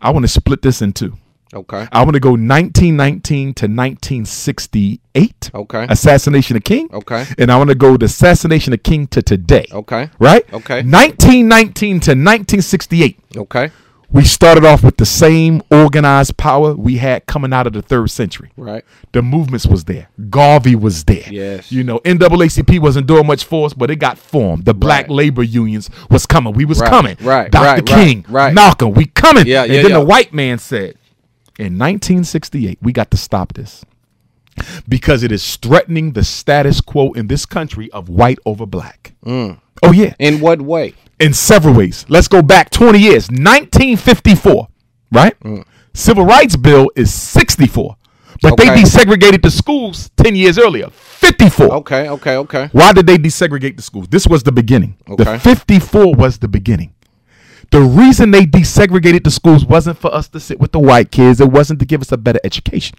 I 0.00 0.10
want 0.10 0.22
to 0.24 0.28
split 0.28 0.62
this 0.62 0.80
in 0.82 0.92
two. 0.92 1.16
Okay. 1.54 1.86
I 1.92 2.02
want 2.02 2.14
to 2.14 2.20
go 2.20 2.30
1919 2.30 3.54
to 3.54 3.66
1968. 3.66 5.50
Okay. 5.54 5.86
Assassination 5.88 6.56
of 6.56 6.64
King. 6.64 6.88
Okay. 6.92 7.24
And 7.38 7.50
I 7.50 7.56
want 7.56 7.70
to 7.70 7.74
go 7.76 7.96
the 7.96 8.06
assassination 8.06 8.72
of 8.72 8.82
King 8.82 9.06
to 9.08 9.22
today. 9.22 9.66
Okay. 9.72 10.10
Right? 10.18 10.42
Okay. 10.52 10.82
1919 10.82 12.00
to 12.00 12.10
1968. 12.10 13.18
Okay. 13.36 13.70
We 14.10 14.22
started 14.24 14.64
off 14.64 14.84
with 14.84 14.96
the 14.96 15.06
same 15.06 15.60
organized 15.72 16.36
power 16.36 16.74
we 16.74 16.98
had 16.98 17.26
coming 17.26 17.52
out 17.52 17.66
of 17.66 17.72
the 17.72 17.82
third 17.82 18.10
century. 18.12 18.52
Right. 18.56 18.84
The 19.10 19.22
movements 19.22 19.66
was 19.66 19.84
there. 19.86 20.08
Garvey 20.30 20.76
was 20.76 21.02
there. 21.04 21.24
Yes. 21.28 21.72
You 21.72 21.82
know, 21.82 21.98
NAACP 22.00 22.78
wasn't 22.78 23.08
doing 23.08 23.26
much 23.26 23.44
for 23.44 23.66
us, 23.66 23.74
but 23.74 23.90
it 23.90 23.96
got 23.96 24.16
formed. 24.16 24.66
The 24.66 24.74
black 24.74 25.08
labor 25.08 25.42
unions 25.42 25.90
was 26.10 26.26
coming. 26.26 26.52
We 26.54 26.64
was 26.64 26.78
Right, 26.78 26.90
coming. 26.90 27.16
right, 27.22 27.50
Dr. 27.50 27.64
right, 27.64 27.86
King, 27.86 28.24
right, 28.28 28.44
right. 28.46 28.54
Malcolm, 28.54 28.92
we 28.92 29.06
coming. 29.06 29.48
Yeah, 29.48 29.64
and 29.64 29.72
yeah, 29.72 29.82
then 29.82 29.90
yeah. 29.90 29.98
the 29.98 30.04
white 30.04 30.32
man 30.32 30.58
said, 30.58 30.94
in 31.58 31.78
1968, 31.78 32.78
we 32.82 32.92
got 32.92 33.10
to 33.10 33.16
stop 33.16 33.54
this 33.54 33.84
because 34.88 35.22
it 35.22 35.32
is 35.32 35.56
threatening 35.56 36.12
the 36.12 36.24
status 36.24 36.80
quo 36.80 37.12
in 37.12 37.26
this 37.26 37.46
country 37.46 37.90
of 37.92 38.08
white 38.08 38.38
over 38.46 38.66
black. 38.66 39.14
Oh, 39.26 39.58
yeah. 39.92 40.10
Mm. 40.10 40.16
In 40.18 40.40
what 40.40 40.62
way? 40.62 40.94
In 41.18 41.34
several 41.34 41.74
ways. 41.74 42.06
Let's 42.08 42.28
go 42.28 42.42
back 42.42 42.70
20 42.70 42.98
years. 42.98 43.28
1954, 43.28 44.68
right? 45.12 45.38
Mm. 45.40 45.64
Civil 45.92 46.24
Rights 46.24 46.56
Bill 46.56 46.90
is 46.96 47.12
64. 47.12 47.96
But 48.42 48.56
they 48.56 48.66
desegregated 48.66 49.42
the 49.42 49.50
schools 49.50 50.10
10 50.16 50.36
years 50.36 50.58
earlier. 50.58 50.90
54. 50.90 51.72
Okay, 51.74 52.08
okay, 52.10 52.36
okay. 52.36 52.68
Why 52.72 52.92
did 52.92 53.06
they 53.06 53.16
desegregate 53.16 53.76
the 53.76 53.82
schools? 53.82 54.08
This 54.08 54.26
was 54.26 54.42
the 54.42 54.52
beginning. 54.52 54.96
Okay. 55.08 55.24
The 55.24 55.38
54 55.38 56.14
was 56.14 56.38
the 56.38 56.48
beginning. 56.48 56.93
The 57.74 57.80
reason 57.80 58.30
they 58.30 58.46
desegregated 58.46 59.24
the 59.24 59.32
schools 59.32 59.64
wasn't 59.66 59.98
for 59.98 60.14
us 60.14 60.28
to 60.28 60.38
sit 60.38 60.60
with 60.60 60.70
the 60.70 60.78
white 60.78 61.10
kids. 61.10 61.40
It 61.40 61.50
wasn't 61.50 61.80
to 61.80 61.84
give 61.84 62.00
us 62.02 62.12
a 62.12 62.16
better 62.16 62.38
education. 62.44 62.96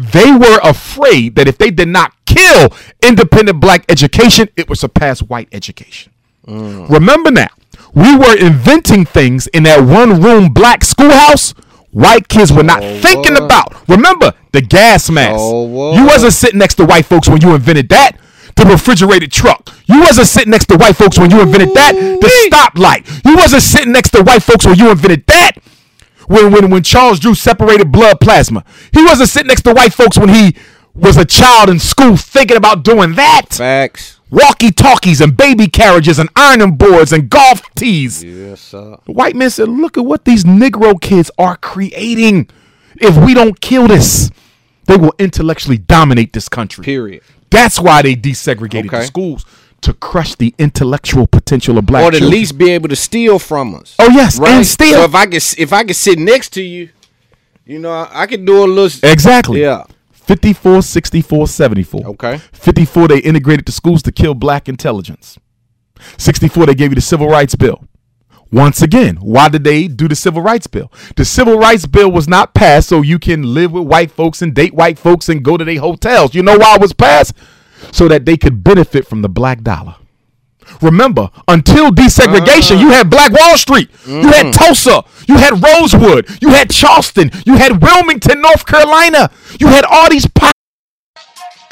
They 0.00 0.32
were 0.32 0.58
afraid 0.64 1.36
that 1.36 1.46
if 1.46 1.58
they 1.58 1.70
did 1.70 1.86
not 1.86 2.12
kill 2.24 2.70
independent 3.00 3.60
black 3.60 3.84
education, 3.88 4.48
it 4.56 4.68
would 4.68 4.78
surpass 4.78 5.22
white 5.22 5.48
education. 5.52 6.12
Mm. 6.44 6.90
Remember 6.90 7.30
now, 7.30 7.46
we 7.94 8.16
were 8.16 8.36
inventing 8.36 9.04
things 9.04 9.46
in 9.46 9.62
that 9.62 9.78
one 9.84 10.20
room 10.20 10.52
black 10.52 10.82
schoolhouse 10.82 11.52
white 11.92 12.26
kids 12.26 12.52
were 12.52 12.64
not 12.64 12.82
oh, 12.82 13.00
thinking 13.00 13.34
what? 13.34 13.44
about. 13.44 13.88
Remember 13.88 14.32
the 14.50 14.60
gas 14.60 15.08
oh, 15.08 15.12
mask. 15.12 15.38
So 15.38 15.60
what? 15.62 16.00
You 16.00 16.04
wasn't 16.04 16.32
sitting 16.32 16.58
next 16.58 16.74
to 16.74 16.84
white 16.84 17.06
folks 17.06 17.28
when 17.28 17.42
you 17.42 17.54
invented 17.54 17.90
that. 17.90 18.18
The 18.56 18.64
refrigerated 18.64 19.30
truck. 19.30 19.70
You 19.86 20.00
wasn't 20.00 20.26
sitting 20.28 20.50
next 20.50 20.66
to 20.66 20.76
white 20.76 20.96
folks 20.96 21.18
when 21.18 21.30
you 21.30 21.40
invented 21.42 21.74
that. 21.74 21.92
The 21.94 22.48
stoplight. 22.50 23.24
You 23.24 23.36
wasn't 23.36 23.62
sitting 23.62 23.92
next 23.92 24.10
to 24.10 24.22
white 24.22 24.42
folks 24.42 24.66
when 24.66 24.76
you 24.78 24.90
invented 24.90 25.26
that. 25.26 25.52
When 26.26 26.50
when 26.50 26.70
when 26.70 26.82
Charles 26.82 27.20
Drew 27.20 27.34
separated 27.34 27.92
blood 27.92 28.20
plasma. 28.20 28.64
He 28.92 29.04
wasn't 29.04 29.28
sitting 29.28 29.48
next 29.48 29.62
to 29.62 29.74
white 29.74 29.92
folks 29.92 30.18
when 30.18 30.30
he 30.30 30.56
was 30.94 31.16
a 31.16 31.24
child 31.24 31.68
in 31.68 31.78
school 31.78 32.16
thinking 32.16 32.56
about 32.56 32.82
doing 32.82 33.14
that. 33.14 33.46
Facts. 33.50 34.18
Walkie 34.30 34.72
talkies 34.72 35.20
and 35.20 35.36
baby 35.36 35.68
carriages 35.68 36.18
and 36.18 36.28
ironing 36.34 36.76
boards 36.76 37.12
and 37.12 37.30
golf 37.30 37.62
tees. 37.76 38.24
Yes, 38.24 38.60
sir. 38.60 38.96
The 39.04 39.12
white 39.12 39.36
man 39.36 39.50
said, 39.50 39.68
Look 39.68 39.96
at 39.96 40.04
what 40.04 40.24
these 40.24 40.42
Negro 40.42 41.00
kids 41.00 41.30
are 41.38 41.56
creating. 41.56 42.48
If 42.96 43.16
we 43.16 43.34
don't 43.34 43.60
kill 43.60 43.86
this, 43.86 44.30
they 44.86 44.96
will 44.96 45.14
intellectually 45.18 45.78
dominate 45.78 46.32
this 46.32 46.48
country. 46.48 46.84
Period. 46.84 47.22
That's 47.50 47.80
why 47.80 48.02
they 48.02 48.16
desegregated 48.16 48.90
the 48.90 49.04
schools 49.04 49.44
to 49.82 49.92
crush 49.94 50.34
the 50.34 50.54
intellectual 50.58 51.26
potential 51.26 51.78
of 51.78 51.86
black 51.86 52.02
or 52.04 52.10
to 52.10 52.16
at 52.16 52.22
least 52.22 52.58
be 52.58 52.70
able 52.70 52.88
to 52.88 52.96
steal 52.96 53.38
from 53.38 53.74
us. 53.74 53.94
Oh, 53.98 54.10
yes, 54.10 54.38
right? 54.38 54.50
and 54.50 54.66
steal. 54.66 54.94
So 54.94 55.04
if 55.04 55.14
I 55.14 55.26
could, 55.26 55.42
if 55.58 55.72
I 55.72 55.84
could 55.84 55.96
sit 55.96 56.18
next 56.18 56.50
to 56.54 56.62
you, 56.62 56.88
you 57.64 57.78
know, 57.78 57.92
I, 57.92 58.22
I 58.22 58.26
could 58.26 58.44
do 58.44 58.64
a 58.64 58.66
little. 58.66 59.08
Exactly. 59.08 59.60
Yeah. 59.60 59.84
54, 60.12 60.82
64, 60.82 61.46
74. 61.46 62.06
Okay. 62.06 62.38
54, 62.52 63.08
they 63.08 63.18
integrated 63.18 63.64
the 63.64 63.72
schools 63.72 64.02
to 64.02 64.12
kill 64.12 64.34
black 64.34 64.68
intelligence. 64.68 65.38
64, 66.18 66.66
they 66.66 66.74
gave 66.74 66.90
you 66.90 66.96
the 66.96 67.00
Civil 67.00 67.28
Rights 67.28 67.54
Bill. 67.54 67.84
Once 68.56 68.80
again, 68.80 69.16
why 69.16 69.50
did 69.50 69.64
they 69.64 69.86
do 69.86 70.08
the 70.08 70.16
Civil 70.16 70.40
Rights 70.40 70.66
Bill? 70.66 70.90
The 71.16 71.26
Civil 71.26 71.58
Rights 71.58 71.84
Bill 71.84 72.10
was 72.10 72.26
not 72.26 72.54
passed 72.54 72.88
so 72.88 73.02
you 73.02 73.18
can 73.18 73.42
live 73.42 73.70
with 73.70 73.82
white 73.82 74.10
folks 74.10 74.40
and 74.40 74.54
date 74.54 74.72
white 74.72 74.98
folks 74.98 75.28
and 75.28 75.44
go 75.44 75.58
to 75.58 75.64
their 75.64 75.78
hotels. 75.78 76.34
You 76.34 76.42
know 76.42 76.56
why 76.56 76.76
it 76.76 76.80
was 76.80 76.94
passed? 76.94 77.34
So 77.92 78.08
that 78.08 78.24
they 78.24 78.38
could 78.38 78.64
benefit 78.64 79.06
from 79.06 79.20
the 79.20 79.28
black 79.28 79.60
dollar. 79.60 79.96
Remember, 80.80 81.28
until 81.46 81.90
desegregation, 81.90 82.80
you 82.80 82.86
uh-huh. 82.86 82.96
had 82.96 83.10
Black 83.10 83.30
Wall 83.30 83.58
Street, 83.58 83.90
you 84.06 84.32
had 84.32 84.46
mm. 84.46 84.52
Tulsa, 84.54 85.04
you 85.28 85.36
had 85.36 85.62
Rosewood, 85.62 86.26
you 86.40 86.48
had 86.48 86.70
Charleston, 86.70 87.30
you 87.44 87.56
had 87.56 87.82
Wilmington, 87.82 88.40
North 88.40 88.64
Carolina, 88.64 89.30
you 89.60 89.66
had 89.66 89.84
all 89.84 90.08
these. 90.08 90.26
Po- 90.26 90.50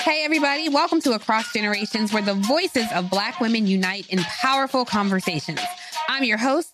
Hey, 0.00 0.22
everybody, 0.22 0.68
welcome 0.68 1.00
to 1.00 1.14
Across 1.14 1.54
Generations, 1.54 2.12
where 2.12 2.22
the 2.22 2.34
voices 2.34 2.84
of 2.94 3.08
Black 3.08 3.40
women 3.40 3.66
unite 3.66 4.06
in 4.10 4.18
powerful 4.18 4.84
conversations. 4.84 5.60
I'm 6.08 6.24
your 6.24 6.36
host, 6.38 6.73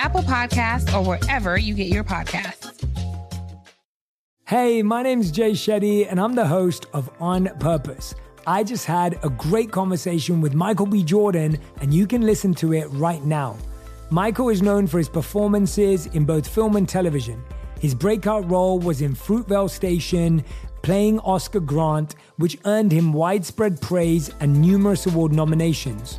Apple 0.00 0.22
Podcasts, 0.22 0.92
or 0.94 1.04
wherever 1.06 1.58
you 1.58 1.74
get 1.74 1.88
your 1.88 2.02
podcasts. 2.04 2.66
Hey, 4.46 4.82
my 4.82 5.02
name's 5.02 5.30
Jay 5.30 5.52
Shetty, 5.52 6.06
and 6.10 6.18
I'm 6.18 6.34
the 6.34 6.46
host 6.46 6.86
of 6.94 7.10
On 7.20 7.46
Purpose 7.58 8.14
I 8.46 8.64
just 8.64 8.86
had 8.86 9.18
a 9.22 9.28
great 9.28 9.70
conversation 9.70 10.40
with 10.40 10.54
Michael 10.54 10.86
B. 10.86 11.04
Jordan, 11.04 11.58
and 11.82 11.92
you 11.92 12.06
can 12.06 12.22
listen 12.22 12.54
to 12.54 12.72
it 12.72 12.86
right 12.86 13.22
now. 13.22 13.56
Michael 14.10 14.48
is 14.48 14.62
known 14.62 14.86
for 14.86 14.96
his 14.96 15.08
performances 15.08 16.06
in 16.06 16.24
both 16.24 16.48
film 16.48 16.76
and 16.76 16.88
television. 16.88 17.44
His 17.78 17.94
breakout 17.94 18.50
role 18.50 18.78
was 18.78 19.02
in 19.02 19.14
Fruitvale 19.14 19.68
Station, 19.68 20.42
playing 20.82 21.20
Oscar 21.20 21.60
Grant, 21.60 22.14
which 22.38 22.58
earned 22.64 22.90
him 22.90 23.12
widespread 23.12 23.80
praise 23.80 24.30
and 24.40 24.60
numerous 24.60 25.06
award 25.06 25.32
nominations. 25.32 26.18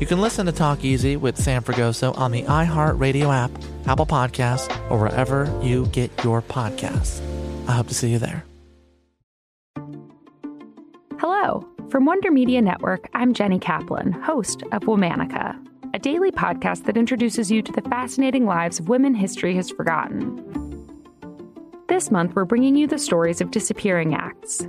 You 0.00 0.06
can 0.06 0.20
listen 0.20 0.46
to 0.46 0.52
Talk 0.52 0.84
Easy 0.84 1.16
with 1.16 1.38
Sam 1.38 1.62
Fragoso 1.62 2.16
on 2.18 2.30
the 2.30 2.42
iHeartRadio 2.42 3.34
app, 3.34 3.50
Apple 3.86 4.06
Podcasts, 4.06 4.70
or 4.90 4.98
wherever 4.98 5.46
you 5.62 5.86
get 5.86 6.10
your 6.22 6.42
podcasts. 6.42 7.20
I 7.66 7.72
hope 7.72 7.88
to 7.88 7.94
see 7.94 8.10
you 8.10 8.18
there. 8.18 8.44
Hello. 11.18 11.66
From 11.88 12.04
Wonder 12.04 12.30
Media 12.30 12.60
Network, 12.60 13.08
I'm 13.14 13.32
Jenny 13.32 13.58
Kaplan, 13.58 14.12
host 14.12 14.62
of 14.72 14.82
Womanica 14.82 15.56
a 15.96 15.98
daily 15.98 16.30
podcast 16.30 16.84
that 16.84 16.98
introduces 16.98 17.50
you 17.50 17.62
to 17.62 17.72
the 17.72 17.80
fascinating 17.80 18.44
lives 18.44 18.78
of 18.78 18.90
women 18.90 19.14
history 19.14 19.54
has 19.54 19.70
forgotten. 19.70 20.36
This 21.88 22.10
month, 22.10 22.34
we're 22.34 22.44
bringing 22.44 22.76
you 22.76 22.86
the 22.86 22.98
stories 22.98 23.40
of 23.40 23.50
disappearing 23.50 24.14
acts. 24.14 24.68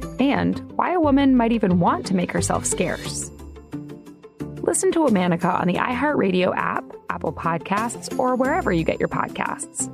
and 0.19 0.59
why 0.77 0.93
a 0.93 0.99
woman 0.99 1.35
might 1.35 1.51
even 1.51 1.79
want 1.79 2.05
to 2.07 2.15
make 2.15 2.31
herself 2.31 2.65
scarce. 2.65 3.31
Listen 4.61 4.91
to 4.91 4.99
Womanica 4.99 5.59
on 5.59 5.67
the 5.67 5.75
iHeartRadio 5.75 6.55
app, 6.55 6.83
Apple 7.09 7.33
Podcasts, 7.33 8.17
or 8.19 8.35
wherever 8.35 8.71
you 8.71 8.83
get 8.83 8.99
your 8.99 9.09
podcasts 9.09 9.89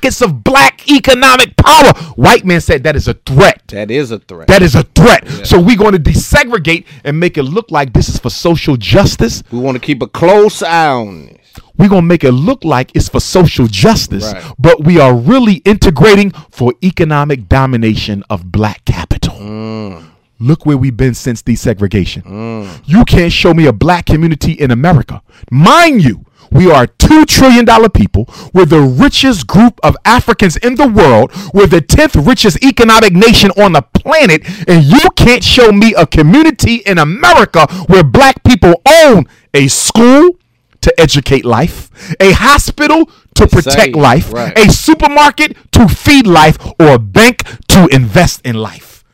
pockets 0.00 0.22
of 0.22 0.42
black 0.42 0.88
economic 0.90 1.56
power. 1.56 1.92
White 2.16 2.44
man 2.44 2.60
said 2.60 2.84
that 2.84 2.96
is 2.96 3.06
a 3.08 3.14
threat. 3.14 3.62
That 3.68 3.90
is 3.90 4.10
a 4.10 4.18
threat. 4.18 4.48
That 4.48 4.62
is 4.62 4.74
a 4.74 4.82
threat. 4.82 5.24
Yeah. 5.26 5.42
So 5.44 5.60
we're 5.60 5.76
going 5.76 5.92
to 5.92 5.98
desegregate 5.98 6.86
and 7.04 7.20
make 7.20 7.36
it 7.36 7.42
look 7.42 7.70
like 7.70 7.92
this 7.92 8.08
is 8.08 8.18
for 8.18 8.30
social 8.30 8.76
justice. 8.76 9.42
We 9.50 9.58
want 9.58 9.76
to 9.76 9.80
keep 9.80 10.02
a 10.02 10.06
close 10.06 10.62
eye 10.62 10.88
on 10.88 11.26
this. 11.26 11.39
We're 11.80 11.88
going 11.88 12.02
to 12.02 12.06
make 12.06 12.24
it 12.24 12.32
look 12.32 12.62
like 12.62 12.94
it's 12.94 13.08
for 13.08 13.20
social 13.20 13.66
justice, 13.66 14.34
right. 14.34 14.52
but 14.58 14.84
we 14.84 15.00
are 15.00 15.14
really 15.14 15.62
integrating 15.64 16.30
for 16.50 16.74
economic 16.84 17.48
domination 17.48 18.22
of 18.28 18.52
black 18.52 18.84
capital. 18.84 19.36
Mm. 19.36 20.10
Look 20.38 20.66
where 20.66 20.76
we've 20.76 20.94
been 20.94 21.14
since 21.14 21.42
desegregation. 21.42 22.22
Mm. 22.24 22.82
You 22.84 23.06
can't 23.06 23.32
show 23.32 23.54
me 23.54 23.64
a 23.64 23.72
black 23.72 24.04
community 24.04 24.52
in 24.52 24.70
America. 24.70 25.22
Mind 25.50 26.04
you, 26.04 26.26
we 26.52 26.70
are 26.70 26.82
a 26.82 26.86
$2 26.86 27.24
trillion 27.24 27.64
people. 27.88 28.28
We're 28.52 28.66
the 28.66 28.82
richest 28.82 29.46
group 29.46 29.80
of 29.82 29.96
Africans 30.04 30.58
in 30.58 30.74
the 30.74 30.86
world. 30.86 31.32
We're 31.54 31.66
the 31.66 31.80
10th 31.80 32.26
richest 32.26 32.62
economic 32.62 33.14
nation 33.14 33.52
on 33.52 33.72
the 33.72 33.80
planet. 33.80 34.42
And 34.68 34.84
you 34.84 35.08
can't 35.16 35.42
show 35.42 35.72
me 35.72 35.94
a 35.94 36.06
community 36.06 36.82
in 36.84 36.98
America 36.98 37.66
where 37.86 38.04
black 38.04 38.44
people 38.44 38.82
own 38.86 39.24
a 39.54 39.68
school 39.68 40.39
to 40.82 41.00
educate 41.00 41.44
life, 41.44 41.90
a 42.20 42.32
hospital 42.32 43.10
to 43.34 43.46
protect 43.46 43.94
life, 43.94 44.32
right. 44.32 44.56
a 44.58 44.72
supermarket 44.72 45.56
to 45.72 45.88
feed 45.88 46.26
life, 46.26 46.58
or 46.78 46.94
a 46.94 46.98
bank 46.98 47.44
to 47.68 47.88
invest 47.92 48.44
in 48.44 48.56
life. 48.56 49.04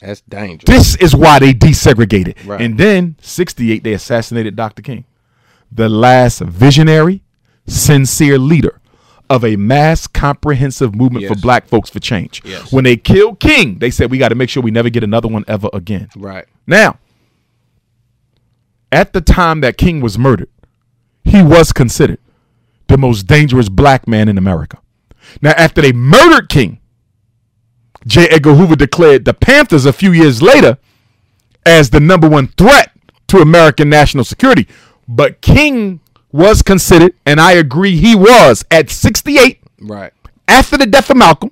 That's 0.00 0.20
dangerous. 0.22 0.64
This 0.64 0.96
is 0.96 1.14
why 1.14 1.38
they 1.38 1.52
desegregated. 1.52 2.46
Right. 2.46 2.60
And 2.60 2.78
then 2.78 3.16
68 3.20 3.82
they 3.82 3.92
assassinated 3.92 4.54
Dr. 4.56 4.82
King. 4.82 5.04
The 5.72 5.88
last 5.88 6.40
visionary, 6.40 7.22
sincere 7.66 8.38
leader 8.38 8.80
of 9.28 9.44
a 9.44 9.56
mass 9.56 10.06
comprehensive 10.06 10.94
movement 10.94 11.26
for 11.26 11.34
black 11.34 11.66
folks 11.66 11.90
for 11.90 12.00
change. 12.00 12.42
Yes. 12.44 12.72
When 12.72 12.84
they 12.84 12.96
killed 12.96 13.40
King, 13.40 13.78
they 13.78 13.90
said 13.90 14.10
we 14.10 14.18
got 14.18 14.30
to 14.30 14.34
make 14.34 14.48
sure 14.48 14.62
we 14.62 14.70
never 14.70 14.88
get 14.88 15.04
another 15.04 15.28
one 15.28 15.44
ever 15.46 15.68
again. 15.72 16.08
Right. 16.16 16.46
Now, 16.66 16.98
at 18.90 19.12
the 19.12 19.20
time 19.20 19.60
that 19.60 19.76
King 19.76 20.00
was 20.00 20.16
murdered, 20.18 20.48
he 21.28 21.42
was 21.42 21.72
considered 21.72 22.18
the 22.88 22.98
most 22.98 23.26
dangerous 23.26 23.68
black 23.68 24.08
man 24.08 24.28
in 24.28 24.38
America. 24.38 24.78
Now, 25.42 25.50
after 25.50 25.82
they 25.82 25.92
murdered 25.92 26.48
King, 26.48 26.80
J. 28.06 28.28
Edgar 28.28 28.54
Hoover 28.54 28.76
declared 28.76 29.24
the 29.24 29.34
Panthers 29.34 29.84
a 29.84 29.92
few 29.92 30.12
years 30.12 30.40
later 30.40 30.78
as 31.66 31.90
the 31.90 32.00
number 32.00 32.28
one 32.28 32.48
threat 32.48 32.92
to 33.28 33.38
American 33.38 33.90
national 33.90 34.24
security. 34.24 34.66
But 35.06 35.40
King 35.42 36.00
was 36.32 36.62
considered, 36.62 37.14
and 37.26 37.40
I 37.40 37.52
agree 37.52 37.96
he 37.96 38.14
was, 38.14 38.64
at 38.70 38.90
68 38.90 39.60
Right. 39.80 40.12
after 40.46 40.76
the 40.78 40.86
death 40.86 41.10
of 41.10 41.16
Malcolm, 41.16 41.50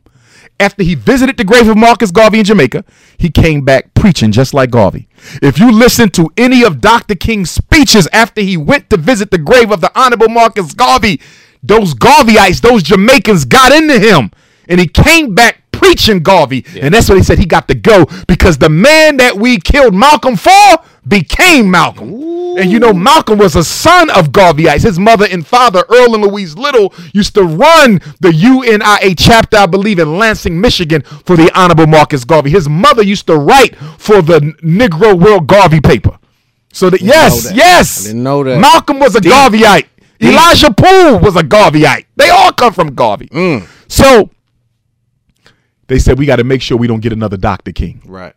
after 0.59 0.83
he 0.83 0.95
visited 0.95 1.37
the 1.37 1.45
grave 1.45 1.69
of 1.69 1.77
Marcus 1.77 2.11
Garvey 2.11 2.39
in 2.39 2.45
Jamaica, 2.45 2.85
he 3.19 3.31
came 3.31 3.65
back 3.65 3.93
preaching 3.95 4.33
just 4.33 4.55
like 4.55 4.71
Garvey. 4.71 5.09
If 5.43 5.59
you 5.59 5.71
listen 5.71 6.11
to 6.11 6.31
any 6.37 6.65
of 6.65 6.81
Dr. 6.81 7.15
King's 7.15 7.51
speeches 7.51 8.09
after 8.13 8.41
he 8.41 8.57
went 8.57 8.89
to 8.91 8.97
visit 8.97 9.31
the 9.31 9.39
grave 9.39 9.71
of 9.71 9.81
the 9.81 9.93
Honorable 9.99 10.29
Marcus 10.29 10.73
Garvey, 10.75 11.21
those 11.63 11.95
Garveyites, 11.95 12.61
those 12.61 12.83
Jamaicans 12.83 13.45
got 13.45 13.73
into 13.73 13.99
him. 13.99 14.31
And 14.69 14.81
he 14.81 14.89
came 14.89 15.35
back 15.35 15.63
preaching 15.73 16.23
Garvey. 16.23 16.65
And 16.81 16.93
that's 16.93 17.09
what 17.09 17.19
he 17.19 17.25
said 17.25 17.39
he 17.39 17.47
got 17.47 17.69
to 17.69 17.75
go 17.75 18.07
because 18.27 18.59
the 18.59 18.71
man 18.71 19.19
that 19.19 19.37
we 19.37 19.59
killed 19.59 19.95
Malcolm 19.95 20.37
for 20.37 20.51
became 21.07 21.71
Malcolm. 21.71 22.13
And 22.59 22.73
you 22.73 22.79
know, 22.79 22.93
Malcolm 22.93 23.39
was 23.39 23.55
a 23.55 23.63
son 23.63 24.09
of 24.11 24.31
Garveyites. 24.31 24.83
His 24.83 24.99
mother 24.99 25.27
and 25.31 25.47
father, 25.47 25.85
Earl 25.91 26.15
and 26.15 26.25
Louise 26.25 26.57
Little, 26.57 26.95
used 27.13 27.35
to 27.35 27.43
run 27.43 28.01
the 28.21 28.33
UNIA 28.33 29.15
chapter, 29.17 29.59
I 29.59 29.67
believe, 29.67 29.99
in 29.99 30.17
Lansing, 30.19 30.59
Michigan, 30.59 31.03
for 31.03 31.37
the 31.37 31.51
Honorable 31.55 31.87
Marcus 31.87 32.25
Garvey. 32.25 32.51
His 32.51 32.69
mother 32.69 33.03
used 33.03 33.27
to 33.27 33.37
write 33.37 33.77
for 33.77 34.23
the 34.23 34.41
Negro 34.63 35.21
World 35.21 35.47
Garvey 35.47 35.81
paper. 35.81 36.19
So 36.73 36.91
that 36.91 37.03
yes, 37.03 37.45
that. 37.45 37.55
yes, 37.55 38.05
I 38.05 38.09
didn't 38.09 38.23
know 38.23 38.45
that. 38.45 38.61
Malcolm 38.61 38.99
was 38.99 39.17
a 39.17 39.21
Deep. 39.21 39.33
Garveyite. 39.33 39.87
Deep. 40.19 40.33
Elijah 40.33 40.73
Poole 40.73 41.19
was 41.19 41.37
a 41.37 41.43
Garveyite. 41.43 42.07
They 42.17 42.31
all 42.31 42.53
come 42.53 42.73
from 42.73 42.95
Garvey. 42.95 43.29
Mm. 43.29 43.67
So 43.89 44.31
they 45.89 45.99
said 45.99 46.19
we 46.19 46.27
got 46.27 46.37
to 46.37 46.45
make 46.45 46.63
sure 46.63 46.77
we 46.77 46.87
don't 46.87 47.01
get 47.01 47.13
another 47.13 47.37
Dr. 47.37 47.73
King. 47.73 48.03
Right. 48.05 48.35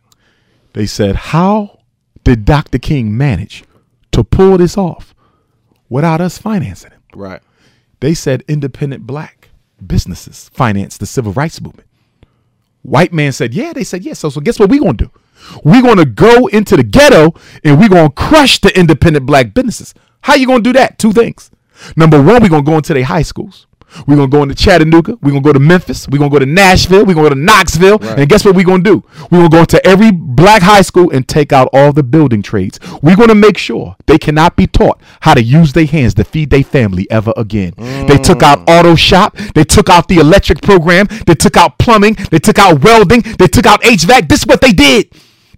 They 0.72 0.86
said, 0.86 1.16
How 1.16 1.79
did 2.24 2.44
Dr. 2.44 2.78
King 2.78 3.16
manage 3.16 3.64
to 4.12 4.24
pull 4.24 4.58
this 4.58 4.76
off 4.76 5.14
without 5.88 6.20
us 6.20 6.38
financing 6.38 6.90
him? 6.90 7.00
Right. 7.14 7.42
They 8.00 8.14
said 8.14 8.44
independent 8.48 9.06
black 9.06 9.50
businesses 9.84 10.50
financed 10.52 11.00
the 11.00 11.06
civil 11.06 11.32
rights 11.32 11.60
movement. 11.60 11.88
White 12.82 13.12
man 13.12 13.32
said, 13.32 13.54
Yeah. 13.54 13.72
They 13.72 13.84
said, 13.84 14.04
Yes. 14.04 14.20
So, 14.20 14.30
so 14.30 14.40
guess 14.40 14.58
what 14.58 14.70
we're 14.70 14.80
going 14.80 14.96
to 14.96 15.04
do? 15.06 15.10
We're 15.64 15.82
going 15.82 15.96
to 15.96 16.04
go 16.04 16.46
into 16.48 16.76
the 16.76 16.82
ghetto 16.82 17.34
and 17.64 17.78
we're 17.78 17.88
going 17.88 18.08
to 18.08 18.14
crush 18.14 18.60
the 18.60 18.78
independent 18.78 19.26
black 19.26 19.54
businesses. 19.54 19.94
How 20.22 20.34
you 20.34 20.46
going 20.46 20.62
to 20.62 20.68
do 20.72 20.78
that? 20.78 20.98
Two 20.98 21.12
things. 21.12 21.50
Number 21.96 22.18
one, 22.18 22.42
we're 22.42 22.48
going 22.50 22.64
to 22.64 22.70
go 22.70 22.76
into 22.76 22.92
their 22.92 23.04
high 23.04 23.22
schools. 23.22 23.66
We're 24.06 24.16
going 24.16 24.30
to 24.30 24.36
go 24.36 24.42
into 24.42 24.54
Chattanooga. 24.54 25.18
We're 25.22 25.30
going 25.30 25.42
to 25.42 25.48
go 25.48 25.52
to 25.52 25.58
Memphis. 25.58 26.08
We're 26.08 26.18
going 26.18 26.30
to 26.30 26.34
go 26.34 26.44
to 26.44 26.50
Nashville. 26.50 27.04
We're 27.04 27.14
going 27.14 27.28
to 27.28 27.30
go 27.30 27.34
to 27.34 27.40
Knoxville. 27.40 28.02
And 28.02 28.28
guess 28.28 28.44
what 28.44 28.54
we're 28.54 28.64
going 28.64 28.84
to 28.84 28.90
do? 28.90 29.04
We're 29.30 29.38
going 29.38 29.50
to 29.50 29.56
go 29.56 29.64
to 29.64 29.86
every 29.86 30.10
black 30.10 30.62
high 30.62 30.82
school 30.82 31.10
and 31.10 31.26
take 31.26 31.52
out 31.52 31.68
all 31.72 31.92
the 31.92 32.02
building 32.02 32.42
trades. 32.42 32.78
We're 33.02 33.16
going 33.16 33.28
to 33.28 33.34
make 33.34 33.58
sure 33.58 33.96
they 34.06 34.18
cannot 34.18 34.56
be 34.56 34.66
taught 34.66 35.00
how 35.20 35.34
to 35.34 35.42
use 35.42 35.72
their 35.72 35.86
hands 35.86 36.14
to 36.14 36.24
feed 36.24 36.50
their 36.50 36.64
family 36.64 37.10
ever 37.10 37.32
again. 37.36 37.72
They 37.76 38.16
mm. 38.16 38.22
took 38.22 38.42
out 38.42 38.68
auto 38.68 38.94
shop. 38.94 39.36
They 39.54 39.64
took 39.64 39.88
out 39.88 40.08
the 40.08 40.16
electric 40.16 40.62
program. 40.62 41.08
They 41.26 41.34
took 41.34 41.56
out 41.56 41.78
plumbing. 41.78 42.16
They 42.30 42.38
took 42.38 42.58
out 42.58 42.82
welding. 42.82 43.22
They 43.38 43.46
took 43.46 43.66
out 43.66 43.82
HVAC. 43.82 44.28
This 44.28 44.40
is 44.40 44.46
what 44.46 44.60
they 44.60 44.72
did. 44.72 45.10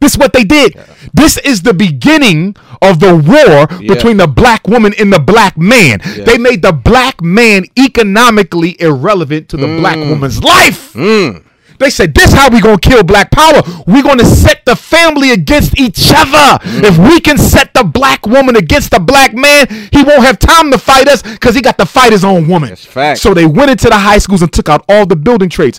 This 0.03 0.14
is 0.14 0.18
what 0.18 0.32
they 0.32 0.42
did. 0.42 0.76
This 1.14 1.38
is 1.38 1.62
the 1.62 1.72
beginning 1.72 2.57
of 2.82 2.98
the 2.98 3.14
war 3.14 3.78
Yeah. 3.80 3.94
between 3.94 4.16
the 4.16 4.26
black 4.26 4.66
woman 4.66 4.92
and 4.98 5.12
the 5.12 5.20
black 5.20 5.57
man. 5.57 6.00
Yeah. 6.05 6.24
They 6.24 6.38
made 6.38 6.62
the 6.62 6.72
black 6.72 7.22
man 7.22 7.66
economically 7.78 8.76
irrelevant 8.80 9.48
to 9.50 9.57
the 9.57 9.68
mm. 9.68 9.78
black 9.78 9.98
woman's 9.98 10.42
life. 10.42 10.92
Mm. 10.94 11.44
They 11.78 11.88
said, 11.88 12.16
this 12.16 12.32
how 12.32 12.48
we 12.50 12.61
gonna 12.61 12.78
kill 12.78 13.05
black 13.05 13.30
power. 13.30 13.62
we 13.86 14.03
gonna 14.03 14.24
set 14.24 14.64
the 14.64 14.74
family 14.74 15.30
against 15.30 15.78
each 15.78 16.12
other. 16.12 16.59
Mm. 16.64 16.82
If 16.82 16.98
we 16.98 17.20
can 17.20 17.38
set 17.38 17.72
the 17.72 17.84
black 17.84 18.26
woman 18.26 18.57
against 18.57 18.90
the 18.90 18.98
black 18.98 19.34
man, 19.34 19.68
he 19.92 20.03
won't 20.03 20.24
have 20.24 20.40
time 20.40 20.72
to 20.72 20.78
fight 20.78 21.07
us 21.07 21.22
because 21.22 21.55
he 21.55 21.61
got 21.61 21.78
to 21.78 21.86
fight 21.86 22.11
his 22.11 22.24
own 22.24 22.48
woman. 22.48 22.70
That's 22.70 22.84
fact. 22.84 23.20
So 23.20 23.34
they 23.34 23.46
went 23.46 23.70
into 23.70 23.88
the 23.88 23.98
high 23.98 24.18
schools 24.18 24.42
and 24.42 24.53
took 24.53 24.68
out 24.68 24.84
all 24.88 25.07
the 25.07 25.16
building 25.16 25.48
trades. 25.48 25.78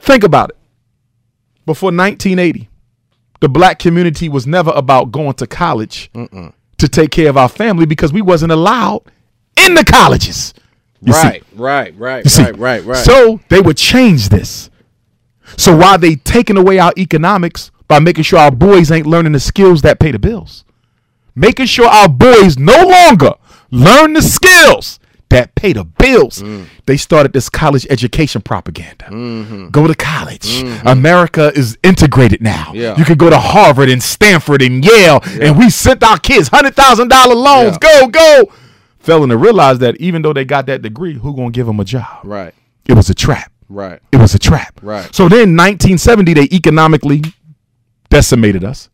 Think 0.00 0.24
about 0.24 0.50
it. 0.50 0.56
Before 1.66 1.92
1980, 1.92 2.69
the 3.40 3.48
black 3.48 3.78
community 3.78 4.28
was 4.28 4.46
never 4.46 4.70
about 4.74 5.10
going 5.12 5.34
to 5.34 5.46
college 5.46 6.10
to 6.78 6.88
take 6.88 7.10
care 7.10 7.28
of 7.30 7.36
our 7.36 7.48
family 7.48 7.86
because 7.86 8.12
we 8.12 8.22
wasn't 8.22 8.52
allowed 8.52 9.02
in 9.66 9.74
the 9.74 9.84
colleges. 9.84 10.54
Right, 11.02 11.42
right, 11.54 11.94
right, 11.98 12.24
You 12.24 12.30
see? 12.30 12.42
right, 12.42 12.56
right, 12.58 12.84
right. 12.84 12.96
So 13.04 13.40
they 13.48 13.60
would 13.60 13.76
change 13.78 14.28
this. 14.28 14.68
So 15.56 15.74
while 15.76 15.98
they 15.98 16.16
taking 16.16 16.56
away 16.58 16.78
our 16.78 16.92
economics 16.98 17.70
by 17.88 17.98
making 17.98 18.24
sure 18.24 18.38
our 18.38 18.50
boys 18.52 18.90
ain't 18.90 19.06
learning 19.06 19.32
the 19.32 19.40
skills 19.40 19.82
that 19.82 19.98
pay 19.98 20.10
the 20.12 20.18
bills, 20.18 20.64
making 21.34 21.66
sure 21.66 21.88
our 21.88 22.08
boys 22.08 22.58
no 22.58 22.86
longer 22.86 23.32
learn 23.70 24.12
the 24.12 24.22
skills 24.22 24.99
that 25.30 25.54
pay 25.54 25.72
the 25.72 25.84
bills, 25.84 26.42
Mm. 26.42 26.66
they 26.86 26.96
started 26.96 27.32
this 27.32 27.48
college 27.48 27.86
education 27.88 28.42
propaganda. 28.42 29.06
Mm-hmm. 29.06 29.68
Go 29.70 29.86
to 29.86 29.94
college. 29.94 30.62
America 30.84 31.50
is 31.54 31.78
integrated 31.82 32.42
now. 32.42 32.72
Yeah. 32.74 32.96
You 32.98 33.04
can 33.04 33.16
go 33.16 33.30
to 33.30 33.38
Harvard 33.38 33.88
and 33.88 34.02
Stanford 34.02 34.60
and 34.62 34.84
Yale, 34.84 35.20
and 35.40 35.56
we 35.58 35.70
sent 35.70 36.02
our 36.04 36.18
kids 36.18 36.48
hundred 36.48 36.74
thousand 36.76 37.08
dollar 37.08 37.34
loans. 37.34 37.78
Go, 37.78 38.08
go. 38.08 38.52
Failing 38.98 39.30
to 39.30 39.36
realize 39.36 39.78
that 39.78 39.96
even 39.96 40.20
though 40.22 40.32
they 40.34 40.44
got 40.44 40.66
that 40.66 40.82
degree, 40.82 41.14
who 41.14 41.34
gonna 41.34 41.50
give 41.50 41.66
them 41.66 41.80
a 41.80 41.84
job? 41.84 42.20
Right. 42.24 42.52
It 42.86 42.94
was 42.94 43.08
a 43.08 43.14
trap. 43.14 43.50
Right. 43.68 44.00
It 44.12 44.16
was 44.18 44.34
a 44.34 44.38
trap. 44.38 44.78
Right. 44.82 45.14
So 45.14 45.28
then 45.28 45.56
1970, 45.56 46.34
they 46.34 46.48
economically 46.52 47.22
decimated 48.08 48.64
us. 48.64 48.88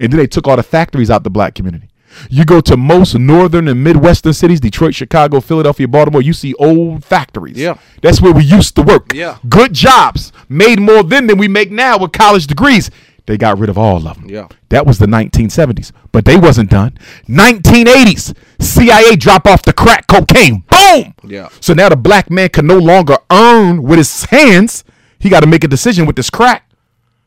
And 0.00 0.12
then 0.12 0.18
they 0.18 0.26
took 0.26 0.46
all 0.46 0.56
the 0.56 0.62
factories 0.62 1.10
out 1.10 1.24
the 1.24 1.30
black 1.30 1.54
community. 1.54 1.87
You 2.30 2.44
go 2.44 2.60
to 2.60 2.76
most 2.76 3.14
northern 3.18 3.68
and 3.68 3.82
midwestern 3.82 4.32
cities, 4.32 4.60
Detroit, 4.60 4.94
Chicago, 4.94 5.40
Philadelphia, 5.40 5.86
Baltimore, 5.88 6.22
you 6.22 6.32
see 6.32 6.54
old 6.54 7.04
factories. 7.04 7.56
Yeah. 7.56 7.78
That's 8.02 8.20
where 8.20 8.32
we 8.32 8.44
used 8.44 8.74
to 8.76 8.82
work. 8.82 9.12
Yeah. 9.14 9.38
Good 9.48 9.72
jobs, 9.72 10.32
made 10.48 10.80
more 10.80 11.02
then 11.02 11.26
than 11.26 11.38
we 11.38 11.48
make 11.48 11.70
now 11.70 11.98
with 11.98 12.12
college 12.12 12.46
degrees. 12.46 12.90
They 13.26 13.36
got 13.36 13.58
rid 13.58 13.68
of 13.68 13.76
all 13.76 14.08
of 14.08 14.16
them. 14.16 14.30
Yeah. 14.30 14.48
That 14.70 14.86
was 14.86 14.98
the 14.98 15.06
1970s. 15.06 15.92
But 16.12 16.24
they 16.24 16.36
wasn't 16.38 16.70
done. 16.70 16.98
1980s, 17.28 18.34
CIA 18.58 19.16
drop 19.16 19.46
off 19.46 19.62
the 19.62 19.74
crack 19.74 20.06
cocaine. 20.06 20.64
Boom! 20.70 21.14
Yeah. 21.24 21.50
So 21.60 21.74
now 21.74 21.90
the 21.90 21.96
black 21.96 22.30
man 22.30 22.48
can 22.48 22.66
no 22.66 22.78
longer 22.78 23.18
earn 23.30 23.82
with 23.82 23.98
his 23.98 24.24
hands. 24.24 24.82
He 25.18 25.28
got 25.28 25.40
to 25.40 25.46
make 25.46 25.62
a 25.62 25.68
decision 25.68 26.06
with 26.06 26.16
this 26.16 26.30
crack. 26.30 26.70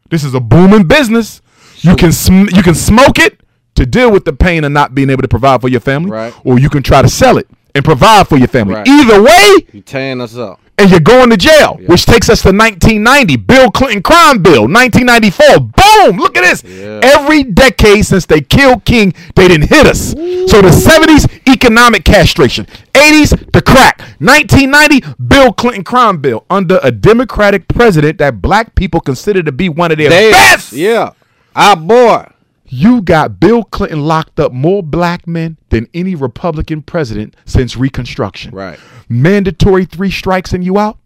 This 0.09 0.23
is 0.23 0.33
a 0.33 0.39
booming 0.39 0.87
business. 0.87 1.41
You 1.81 1.95
can 1.95 2.11
sm- 2.11 2.49
you 2.51 2.63
can 2.63 2.75
smoke 2.75 3.19
it 3.19 3.39
to 3.81 3.89
deal 3.89 4.11
with 4.11 4.25
the 4.25 4.33
pain 4.33 4.63
of 4.63 4.71
not 4.71 4.93
being 4.95 5.09
able 5.09 5.21
to 5.23 5.27
provide 5.27 5.61
for 5.61 5.67
your 5.69 5.79
family, 5.81 6.11
Right. 6.11 6.33
or 6.43 6.59
you 6.59 6.69
can 6.69 6.83
try 6.83 7.01
to 7.01 7.09
sell 7.09 7.37
it 7.37 7.47
and 7.75 7.83
provide 7.85 8.27
for 8.27 8.37
your 8.37 8.47
family. 8.47 8.75
Right. 8.75 8.87
Either 8.87 9.21
way, 9.21 9.47
you're 9.73 9.83
tearing 9.83 10.21
us 10.21 10.35
up. 10.37 10.59
and 10.77 10.89
you're 10.89 10.99
going 10.99 11.29
to 11.29 11.37
jail, 11.37 11.79
which 11.85 12.05
takes 12.07 12.27
us 12.27 12.41
to 12.41 12.47
1990. 12.51 13.35
Bill 13.37 13.69
Clinton 13.69 14.01
crime 14.01 14.41
bill, 14.41 14.67
1994. 14.67 15.59
Boom! 15.59 16.17
Look 16.17 16.35
at 16.37 16.41
this. 16.41 16.63
Every 17.03 17.43
decade 17.43 18.03
since 18.05 18.25
they 18.25 18.41
killed 18.41 18.83
King, 18.83 19.13
they 19.35 19.47
didn't 19.47 19.69
hit 19.69 19.85
us. 19.85 20.09
So 20.11 20.61
the 20.61 20.71
70s, 20.71 21.29
economic 21.47 22.03
castration. 22.03 22.65
80s, 22.95 23.29
the 23.53 23.61
crack. 23.61 24.01
1990, 24.19 25.01
Bill 25.27 25.53
Clinton 25.53 25.83
crime 25.83 26.17
bill 26.17 26.45
under 26.49 26.79
a 26.83 26.91
Democratic 26.91 27.67
president 27.67 28.17
that 28.17 28.41
black 28.41 28.73
people 28.75 28.99
consider 29.01 29.43
to 29.43 29.51
be 29.51 29.69
one 29.69 29.91
of 29.91 29.97
their 29.99 30.09
They- 30.09 30.31
best. 30.31 30.73
Yeah. 30.73 31.11
Our 31.55 31.75
boy. 31.75 32.25
You 32.73 33.01
got 33.01 33.37
Bill 33.41 33.65
Clinton 33.65 33.99
locked 33.99 34.39
up 34.39 34.53
more 34.53 34.81
black 34.81 35.27
men 35.27 35.57
than 35.69 35.89
any 35.93 36.15
Republican 36.15 36.81
president 36.81 37.35
since 37.43 37.75
Reconstruction. 37.75 38.55
Right. 38.55 38.79
Mandatory 39.09 39.83
three 39.83 40.09
strikes 40.09 40.53
and 40.53 40.63
you 40.63 40.79
out. 40.79 40.97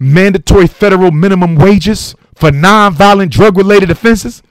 Mandatory 0.00 0.66
federal 0.66 1.12
minimum 1.12 1.54
wages 1.54 2.16
for 2.34 2.50
nonviolent 2.50 3.30
drug 3.30 3.56
related 3.56 3.92
offenses. 3.92 4.42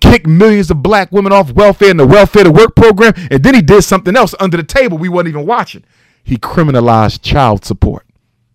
Kick 0.00 0.26
millions 0.26 0.70
of 0.70 0.82
black 0.82 1.12
women 1.12 1.30
off 1.30 1.52
welfare 1.52 1.90
and 1.90 2.00
the 2.00 2.06
welfare 2.06 2.44
to 2.44 2.50
work 2.50 2.74
program. 2.74 3.12
And 3.30 3.42
then 3.42 3.54
he 3.54 3.60
did 3.60 3.82
something 3.82 4.16
else 4.16 4.34
under 4.40 4.56
the 4.56 4.62
table 4.62 4.96
we 4.96 5.10
weren't 5.10 5.28
even 5.28 5.44
watching. 5.44 5.84
He 6.24 6.38
criminalized 6.38 7.20
child 7.20 7.66
support. 7.66 8.06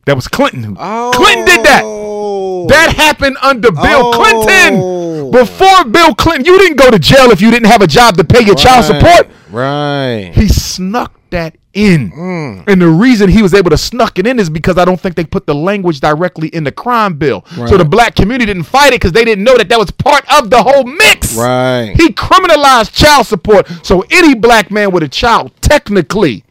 That 0.06 0.16
was 0.16 0.28
Clinton. 0.28 0.64
Who, 0.64 0.76
Clinton 0.76 1.46
did 1.46 1.64
that. 1.66 1.84
Oh. 1.86 2.23
That 2.68 2.94
happened 2.96 3.38
under 3.42 3.72
Bill 3.72 4.14
Clinton. 4.14 5.32
Before 5.32 5.86
Bill 5.86 6.14
Clinton, 6.16 6.46
you 6.46 6.58
didn't 6.60 6.78
go 6.78 6.92
to 6.92 7.00
jail 7.00 7.32
if 7.32 7.42
you 7.42 7.50
didn't 7.52 7.68
have 7.68 7.82
a 7.82 7.88
job 7.88 8.18
to 8.18 8.24
pay 8.24 8.44
your 8.44 8.56
child 8.56 8.86
support. 8.86 9.30
Right. 9.50 10.32
He 10.34 10.48
snuck 10.48 11.14
that 11.30 11.58
in. 11.74 12.12
Mm. 12.12 12.68
And 12.68 12.82
the 12.82 12.88
reason 12.88 13.30
he 13.30 13.42
was 13.42 13.54
able 13.54 13.72
to 13.72 13.78
snuck 13.78 14.20
it 14.20 14.28
in 14.28 14.40
is 14.40 14.50
because 14.50 14.78
I 14.78 14.86
don't 14.86 15.00
think 15.00 15.16
they 15.16 15.26
put 15.26 15.46
the 15.46 15.56
language 15.56 16.00
directly 16.00 16.50
in 16.50 16.64
the 16.64 16.72
crime 16.72 17.16
bill. 17.18 17.44
So 17.68 17.78
the 17.78 17.86
black 17.86 18.16
community 18.16 18.46
didn't 18.46 18.64
fight 18.64 18.90
it 18.90 19.02
because 19.02 19.12
they 19.12 19.26
didn't 19.26 19.44
know 19.44 19.58
that 19.58 19.70
that 19.70 19.80
was 19.80 19.92
part 19.92 20.24
of 20.34 20.50
the 20.50 20.62
whole 20.62 20.84
mix. 20.84 21.36
Right. 21.36 21.94
He 21.96 22.10
criminalized 22.10 22.94
child 22.94 23.26
support. 23.28 23.68
So 23.84 24.04
any 24.12 24.36
black 24.36 24.72
man 24.72 24.92
with 24.92 25.04
a 25.04 25.08
child 25.08 25.52
technically, 25.62 26.44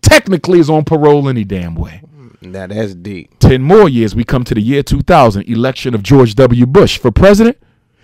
technically 0.00 0.60
is 0.60 0.70
on 0.70 0.84
parole 0.84 1.28
any 1.28 1.44
damn 1.44 1.74
way. 1.74 2.02
Now 2.40 2.66
that's 2.66 2.94
deep. 2.94 3.38
10 3.40 3.62
more 3.62 3.88
years, 3.88 4.14
we 4.14 4.24
come 4.24 4.44
to 4.44 4.54
the 4.54 4.60
year 4.60 4.82
2000, 4.82 5.48
election 5.48 5.94
of 5.94 6.02
George 6.02 6.34
W. 6.36 6.66
Bush 6.66 6.98
for 6.98 7.10
president. 7.10 7.58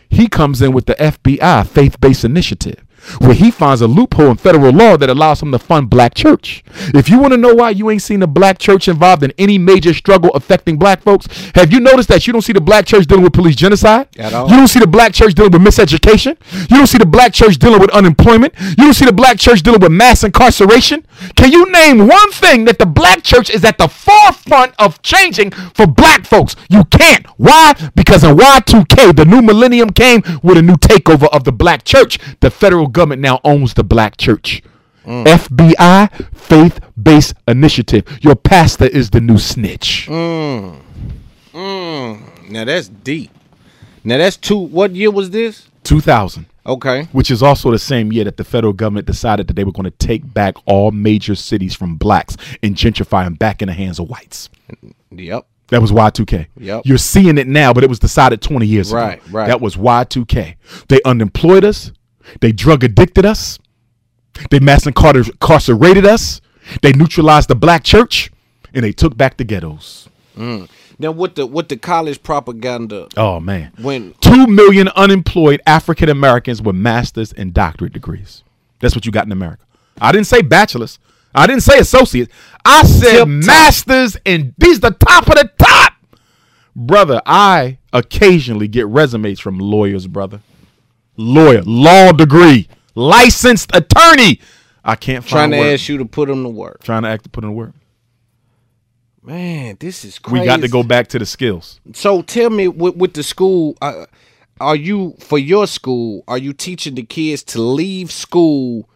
He 0.09 0.29
comes 0.29 0.61
in 0.61 0.73
with 0.73 0.87
the 0.87 0.95
FBI 0.95 1.67
faith 1.67 2.01
based 2.01 2.25
initiative, 2.25 2.84
where 3.19 3.35
he 3.35 3.51
finds 3.51 3.81
a 3.81 3.87
loophole 3.87 4.31
in 4.31 4.37
federal 4.37 4.73
law 4.73 4.97
that 4.97 5.11
allows 5.11 5.43
him 5.43 5.53
to 5.53 5.59
fund 5.59 5.91
black 5.91 6.15
church. 6.15 6.65
If 6.95 7.09
you 7.09 7.19
want 7.19 7.33
to 7.33 7.37
know 7.39 7.55
why 7.55 7.71
you 7.71 7.91
ain't 7.91 8.03
seen 8.03 8.21
the 8.21 8.27
black 8.27 8.59
church 8.59 8.89
involved 8.89 9.23
in 9.23 9.33
any 9.39 9.59
major 9.59 9.95
struggle 9.95 10.31
affecting 10.31 10.79
black 10.79 11.03
folks, 11.03 11.27
have 11.55 11.73
you 11.73 11.81
noticed 11.81 12.09
that 12.09 12.27
you 12.27 12.33
don't 12.33 12.43
see 12.43 12.53
the 12.53 12.61
black 12.61 12.87
church 12.87 13.07
dealing 13.07 13.25
with 13.25 13.33
police 13.33 13.57
genocide? 13.57 14.09
At 14.19 14.33
all. 14.33 14.49
You 14.49 14.57
don't 14.57 14.69
see 14.69 14.81
the 14.81 14.87
black 14.87 15.13
church 15.13 15.35
dealing 15.35 15.53
with 15.53 15.63
miseducation. 15.63 16.37
You 16.71 16.77
don't 16.77 16.87
see 16.87 16.99
the 16.99 17.07
black 17.07 17.33
church 17.33 17.59
dealing 17.59 17.81
with 17.81 17.91
unemployment. 17.91 18.55
You 18.59 18.77
don't 18.77 18.95
see 18.95 19.07
the 19.07 19.13
black 19.13 19.39
church 19.39 19.63
dealing 19.63 19.81
with 19.81 19.93
mass 19.93 20.25
incarceration. 20.25 21.07
Can 21.37 21.53
you 21.53 21.71
name 21.71 22.07
one 22.07 22.31
thing 22.33 22.65
that 22.65 22.79
the 22.79 22.87
black 22.87 23.23
church 23.23 23.51
is 23.51 23.65
at 23.65 23.79
the 23.79 23.89
forefront 23.89 24.75
of 24.79 25.01
changing 25.03 25.51
for 25.51 25.87
black 25.87 26.27
folks? 26.27 26.57
You 26.69 26.85
can't. 26.85 27.27
Why? 27.39 27.75
Because 27.95 28.25
in 28.25 28.37
Y2K, 28.37 29.17
the 29.17 29.25
new 29.25 29.43
millennium 29.43 29.91
came 29.91 30.23
with 30.43 30.59
a 30.59 30.63
new 30.63 30.77
takeover 30.77 31.29
of 31.33 31.45
the 31.45 31.53
black 31.53 31.85
church. 31.85 32.19
The 32.41 32.51
federal 32.51 32.87
government 32.95 33.21
now 33.21 33.41
owns 33.45 33.75
the 33.75 33.85
black 33.85 34.17
church. 34.17 34.63
FBI, 35.07 36.35
faith 36.35 36.81
based 37.01 37.35
initiative. 37.47 38.05
Your 38.23 38.35
pastor 38.37 38.87
is 38.87 39.11
the 39.11 39.21
new 39.21 39.37
snitch. 39.39 40.07
Mm. 40.09 40.81
Mm. 41.53 42.51
Now 42.51 42.65
that's 42.65 42.89
deep. 42.89 43.31
Now 44.03 44.19
that's 44.19 44.37
two. 44.37 44.57
What 44.59 44.93
year 44.95 45.11
was 45.11 45.31
this? 45.31 45.69
2000. 45.85 46.47
Okay. 46.67 47.05
Which 47.13 47.31
is 47.31 47.43
also 47.43 47.71
the 47.71 47.79
same 47.79 48.11
year 48.13 48.25
that 48.25 48.39
the 48.39 48.45
federal 48.45 48.73
government 48.73 49.07
decided 49.07 49.47
that 49.49 49.55
they 49.55 49.65
were 49.65 49.73
going 49.73 49.85
to 49.85 49.91
take 49.91 50.33
back 50.33 50.55
all 50.65 50.91
major 50.93 51.35
cities 51.35 51.75
from 51.75 51.97
blacks 51.97 52.39
and 52.63 52.75
gentrify 52.75 53.25
them 53.25 53.35
back 53.35 53.61
in 53.61 53.69
the 53.69 53.75
hands 53.75 53.99
of 53.99 54.09
whites. 54.09 54.49
Yep. 55.11 55.47
That 55.69 55.83
was 55.83 55.93
Y2K. 55.93 56.47
Yep. 56.59 56.83
You're 56.87 56.97
seeing 56.99 57.37
it 57.37 57.47
now, 57.47 57.75
but 57.75 57.85
it 57.85 57.91
was 57.91 57.99
decided 57.99 58.41
20 58.41 58.67
years 58.67 58.93
Right, 58.93 59.15
ago. 59.23 59.27
right. 59.39 59.47
That 59.49 59.61
was 59.61 59.77
Y2K. 59.77 60.55
They 60.89 61.01
unemployed 61.05 61.65
us. 61.65 61.93
They 62.41 62.53
drug 62.53 62.85
addicted 62.85 63.25
us. 63.25 63.59
They 64.51 64.61
mass 64.61 64.85
incar- 64.85 65.29
incarcerated 65.29 66.07
us. 66.07 66.41
They 66.83 66.93
neutralized 66.93 67.49
the 67.49 67.55
black 67.55 67.85
church. 67.85 68.31
And 68.73 68.85
they 68.85 68.93
took 68.93 69.17
back 69.17 69.37
the 69.37 69.45
ghettos. 69.45 70.09
Mm. 70.37 70.69
Now 70.99 71.13
with 71.13 71.37
the 71.37 71.47
with 71.47 71.69
the 71.69 71.77
college 71.77 72.23
propaganda. 72.23 73.09
Oh, 73.17 73.41
man. 73.41 73.73
When 73.81 74.15
Two 74.21 74.47
million 74.47 74.89
unemployed 74.89 75.61
African 75.67 76.09
Americans 76.09 76.61
with 76.61 76.75
master's 76.75 77.33
and 77.33 77.55
doctorate 77.55 77.93
degrees. 77.93 78.43
That's 78.81 78.95
what 78.95 79.07
you 79.07 79.13
got 79.13 79.27
in 79.27 79.33
America. 79.33 79.65
I 80.01 80.13
didn't 80.13 80.27
say 80.27 80.43
bachelor's. 80.43 80.99
I 81.35 81.47
didn't 81.47 81.63
say 81.63 81.79
associates. 81.79 82.33
I 82.65 82.85
said 82.85 83.25
masters, 83.27 84.17
and 84.25 84.55
these 84.59 84.81
the 84.81 84.93
top 84.93 85.29
of 85.29 85.35
the 85.35 85.51
top. 85.59 85.95
Brother, 86.77 87.21
I 87.27 87.79
occasionally 87.93 88.69
get 88.69 88.87
resumes 88.87 89.41
from 89.41 89.59
lawyers, 89.59 90.07
brother. 90.07 90.41
Lawyer, 91.17 91.63
law 91.63 92.13
degree, 92.13 92.69
licensed 92.95 93.75
attorney. 93.75 94.41
I 94.85 94.97
can't 94.97 95.25
find 95.25 95.31
trying 95.31 95.51
to 95.53 95.59
work. 95.59 95.67
ask 95.69 95.89
you 95.89 95.99
to 95.99 96.05
put 96.05 96.29
him 96.29 96.43
to 96.43 96.49
work. 96.49 96.83
Trying 96.83 97.03
to 97.03 97.09
act 97.09 97.25
to 97.25 97.31
put 97.31 97.45
in 97.45 97.55
work. 97.55 97.73
Man, 99.23 99.77
this 99.81 100.05
is 100.05 100.19
crazy. 100.19 100.41
We 100.41 100.47
got 100.47 100.61
to 100.61 100.69
go 100.69 100.83
back 100.83 101.09
to 101.09 101.19
the 101.19 101.25
skills. 101.25 101.81
So 101.95 102.21
tell 102.21 102.51
me, 102.51 102.69
with, 102.69 102.97
with 102.97 103.15
the 103.15 103.23
school, 103.23 103.75
uh, 103.81 104.05
are 104.61 104.77
you 104.77 105.17
for 105.19 105.39
your 105.39 105.67
school? 105.67 106.25
Are 106.29 106.37
you 106.37 106.53
teaching 106.53 106.95
the 106.95 107.05
kids 107.05 107.43
to 107.45 107.63
leave 107.63 108.13
school 108.13 108.89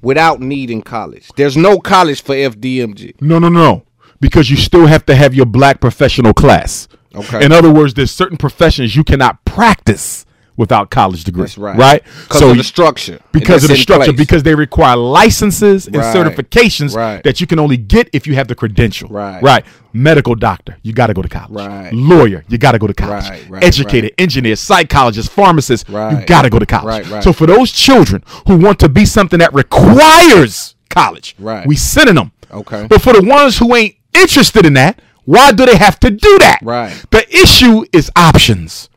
without 0.00 0.40
needing 0.40 0.82
college? 0.82 1.28
There's 1.36 1.56
no 1.56 1.80
college 1.80 2.22
for 2.22 2.34
FDMG. 2.34 3.20
No, 3.20 3.40
no, 3.40 3.48
no. 3.48 3.82
Because 4.20 4.48
you 4.48 4.56
still 4.56 4.86
have 4.86 5.04
to 5.06 5.16
have 5.16 5.34
your 5.34 5.46
black 5.46 5.80
professional 5.80 6.34
class. 6.34 6.86
Okay. 7.14 7.44
In 7.44 7.50
other 7.50 7.72
words, 7.72 7.94
there's 7.94 8.12
certain 8.12 8.36
professions 8.36 8.94
you 8.94 9.02
cannot 9.02 9.44
practice 9.44 10.24
without 10.58 10.90
college 10.90 11.24
degree. 11.24 11.44
That's 11.44 11.56
right. 11.56 11.78
Right? 11.78 12.02
of 12.30 12.56
the 12.56 12.62
structure. 12.64 13.18
Because 13.32 13.64
of 13.64 13.70
the 13.70 13.76
structure. 13.76 14.06
place. 14.12 14.16
Because 14.18 14.42
they 14.42 14.54
require 14.54 14.96
licenses 14.96 15.86
and 15.86 15.96
Right. 15.96 16.14
certifications 16.14 16.94
Right. 16.94 17.22
that 17.24 17.40
you 17.40 17.46
can 17.46 17.58
only 17.58 17.78
get 17.78 18.10
if 18.12 18.26
you 18.26 18.34
have 18.34 18.48
the 18.48 18.54
credential. 18.54 19.08
Right. 19.08 19.42
Right. 19.42 19.64
Medical 19.94 20.34
doctor, 20.34 20.76
you 20.82 20.92
got 20.92 21.06
to 21.06 21.14
go 21.14 21.22
to 21.22 21.28
college. 21.28 21.66
Right. 21.66 21.92
Lawyer, 21.94 22.44
you 22.48 22.58
got 22.58 22.72
to 22.72 22.78
go 22.78 22.86
to 22.86 22.92
college. 22.94 23.28
Right, 23.30 23.44
right, 23.48 23.64
Educator, 23.64 24.10
engineer, 24.18 24.54
psychologist, 24.56 25.30
pharmacist, 25.30 25.88
you 25.88 25.94
got 26.26 26.42
to 26.42 26.50
go 26.50 26.58
to 26.58 26.66
college. 26.66 26.86
Right, 27.04 27.10
right. 27.10 27.24
So 27.24 27.32
for 27.32 27.46
those 27.46 27.72
children 27.72 28.22
who 28.46 28.56
want 28.58 28.78
to 28.80 28.88
be 28.90 29.06
something 29.06 29.38
that 29.38 29.54
requires 29.54 30.74
college, 30.90 31.34
Right. 31.38 31.66
we 31.66 31.76
sending 31.76 32.16
them. 32.16 32.32
Okay. 32.52 32.86
But 32.88 33.00
for 33.02 33.12
the 33.12 33.22
ones 33.22 33.58
who 33.58 33.74
ain't 33.74 33.94
interested 34.12 34.66
in 34.66 34.74
that, 34.74 35.00
why 35.24 35.52
do 35.52 35.64
they 35.66 35.76
have 35.76 35.98
to 36.00 36.10
do 36.10 36.38
that? 36.40 36.58
Right. 36.62 36.92
The 37.10 37.24
issue 37.34 37.84
is 37.92 38.10
options. 38.16 38.88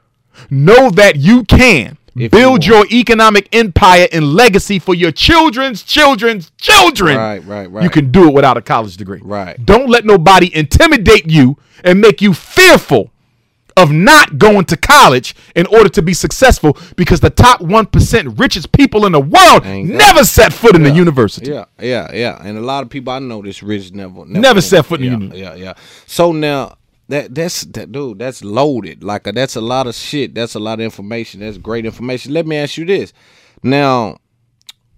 Know 0.51 0.89
that 0.91 1.15
you 1.15 1.43
can 1.45 1.97
build 2.13 2.65
your 2.65 2.85
economic 2.91 3.47
empire 3.53 4.07
and 4.11 4.33
legacy 4.33 4.79
for 4.79 4.93
your 4.93 5.11
children's 5.11 5.81
children's 5.81 6.51
children. 6.57 7.17
Right, 7.17 7.43
right, 7.45 7.71
right. 7.71 7.83
You 7.83 7.89
can 7.89 8.11
do 8.11 8.27
it 8.27 8.33
without 8.33 8.57
a 8.57 8.61
college 8.61 8.97
degree. 8.97 9.21
Right. 9.23 9.63
Don't 9.65 9.89
let 9.89 10.05
nobody 10.05 10.53
intimidate 10.55 11.29
you 11.29 11.57
and 11.83 12.01
make 12.01 12.21
you 12.21 12.33
fearful 12.33 13.11
of 13.77 13.91
not 13.91 14.37
going 14.37 14.65
to 14.65 14.75
college 14.75 15.35
in 15.55 15.65
order 15.67 15.89
to 15.89 16.01
be 16.01 16.13
successful 16.13 16.77
because 16.97 17.21
the 17.21 17.29
top 17.29 17.61
1% 17.61 18.39
richest 18.39 18.71
people 18.73 19.05
in 19.05 19.13
the 19.13 19.19
world 19.19 19.65
never 19.65 20.25
set 20.25 20.51
foot 20.51 20.75
in 20.75 20.83
the 20.83 20.91
university. 20.91 21.51
Yeah, 21.51 21.65
yeah, 21.79 22.13
yeah. 22.13 22.41
And 22.43 22.57
a 22.57 22.61
lot 22.61 22.83
of 22.83 22.89
people 22.89 23.13
I 23.13 23.19
know 23.19 23.41
this 23.41 23.63
rich 23.63 23.93
never 23.93 24.25
Never 24.25 24.61
set 24.61 24.85
foot 24.85 25.01
in 25.01 25.05
yeah, 25.05 25.17
the 25.17 25.23
uni. 25.23 25.39
Yeah, 25.39 25.55
yeah. 25.55 25.73
So 26.05 26.33
now 26.33 26.77
that 27.11 27.35
that's 27.35 27.63
that 27.65 27.91
dude, 27.91 28.19
that's 28.19 28.41
loaded. 28.43 29.03
Like 29.03 29.27
uh, 29.27 29.33
that's 29.33 29.55
a 29.57 29.61
lot 29.61 29.85
of 29.85 29.95
shit. 29.95 30.33
That's 30.33 30.55
a 30.55 30.59
lot 30.59 30.79
of 30.79 30.85
information. 30.85 31.41
That's 31.41 31.57
great 31.57 31.85
information. 31.85 32.33
Let 32.33 32.47
me 32.47 32.55
ask 32.55 32.77
you 32.77 32.85
this. 32.85 33.11
Now, 33.61 34.17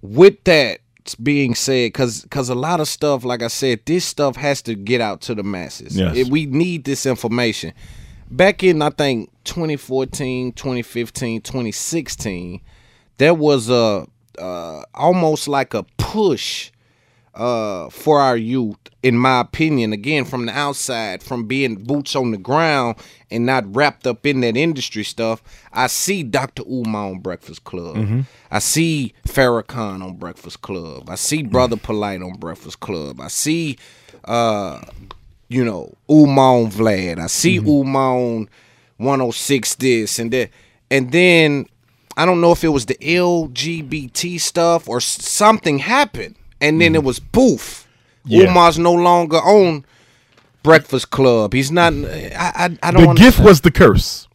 with 0.02 0.44
that 0.44 0.80
being 1.22 1.56
said, 1.56 1.88
because 1.88 2.22
because 2.22 2.50
a 2.50 2.56
lot 2.56 2.80
of 2.80 2.88
stuff, 2.88 3.26
like 3.26 3.42
I 3.42 3.48
said, 3.48 3.82
this 3.86 4.06
stuff 4.06 4.36
has 4.36 4.62
to 4.64 4.76
get 4.76 5.02
out 5.02 5.22
to 5.22 5.36
the 5.36 5.44
masses. 5.44 5.98
Yes. 5.98 6.16
It- 6.16 6.28
we 6.28 6.46
need 6.46 6.84
this 6.86 7.06
information. 7.08 7.74
Back 8.30 8.64
in 8.64 8.82
I 8.82 8.92
think 8.92 9.32
2014, 9.46 10.54
2015, 10.54 11.42
2016, 11.42 12.62
there 13.18 13.34
was 13.34 13.70
a 13.70 14.08
uh, 14.40 14.84
almost 14.94 15.48
like 15.48 15.74
a 15.74 15.84
push 15.98 16.72
uh, 17.36 17.90
for 17.90 18.20
our 18.20 18.38
youth, 18.38 18.78
in 19.02 19.18
my 19.18 19.40
opinion, 19.42 19.92
again 19.94 20.24
from 20.26 20.46
the 20.46 20.52
outside, 20.58 21.24
from 21.24 21.46
being 21.48 21.76
boots 21.76 22.16
on 22.16 22.32
the 22.32 22.38
ground 22.38 22.96
and 23.32 23.46
not 23.46 23.64
wrapped 23.76 24.06
up 24.06 24.26
in 24.26 24.42
that 24.42 24.56
industry 24.56 25.04
stuff. 25.04 25.42
I 25.72 25.88
see 25.88 26.22
Dr. 26.24 26.64
Umar 26.70 27.10
on 27.10 27.20
Breakfast 27.20 27.64
Club. 27.64 27.96
Mhm. 27.96 28.26
I 28.52 28.60
see 28.60 29.14
Farrakhan 29.28 30.04
on 30.04 30.18
Breakfast 30.18 30.62
Club. 30.62 31.10
I 31.10 31.16
see 31.16 31.42
Brother 31.42 31.76
Polite 31.78 32.22
on 32.22 32.34
Breakfast 32.34 32.80
Club. 32.80 33.20
I 33.20 33.30
see, 33.30 33.78
uh, 34.26 34.82
you 35.50 35.66
know, 35.66 35.94
Umar 36.10 36.58
on 36.60 36.72
Vlad. 36.72 37.20
I 37.20 37.28
see 37.28 37.58
Umar 37.58 38.16
on 38.16 38.50
106 38.98 39.76
this 39.76 40.20
and 40.20 40.32
that. 40.32 40.50
And 40.92 41.12
then 41.12 41.66
I 42.16 42.26
don't 42.28 42.42
know 42.42 42.52
if 42.52 42.64
it 42.64 42.70
was 42.70 42.86
the 42.86 42.98
LGBT 43.04 44.40
stuff 44.40 44.88
or 44.88 45.00
something 45.02 45.80
happened. 45.80 46.36
And 46.64 46.82
then 46.82 46.96
it 46.96 47.00
mm-hmm. 47.00 47.08
was 47.08 47.20
poof. 47.20 47.88
Yeah. 48.26 48.48
Umar's 48.48 48.80
no 48.80 48.94
longer 48.94 49.38
on 49.38 49.86
Breakfast 50.64 51.12
Club. 51.12 51.54
He's 51.54 51.72
not. 51.72 51.94
I 51.94 52.52
I, 52.56 52.78
I 52.82 52.92
don't. 52.92 53.04
Know. 53.04 53.14
The 53.14 53.20
gift 53.20 53.40
was 53.40 53.62
the 53.62 53.72
curse. 53.72 54.28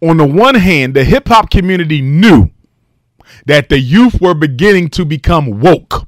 On 0.00 0.16
the 0.16 0.26
one 0.26 0.54
hand, 0.54 0.94
the 0.94 1.04
hip 1.04 1.28
hop 1.28 1.50
community 1.50 2.00
knew 2.00 2.50
that 3.46 3.68
the 3.68 3.78
youth 3.78 4.20
were 4.20 4.34
beginning 4.34 4.88
to 4.90 5.04
become 5.04 5.60
woke. 5.60 6.06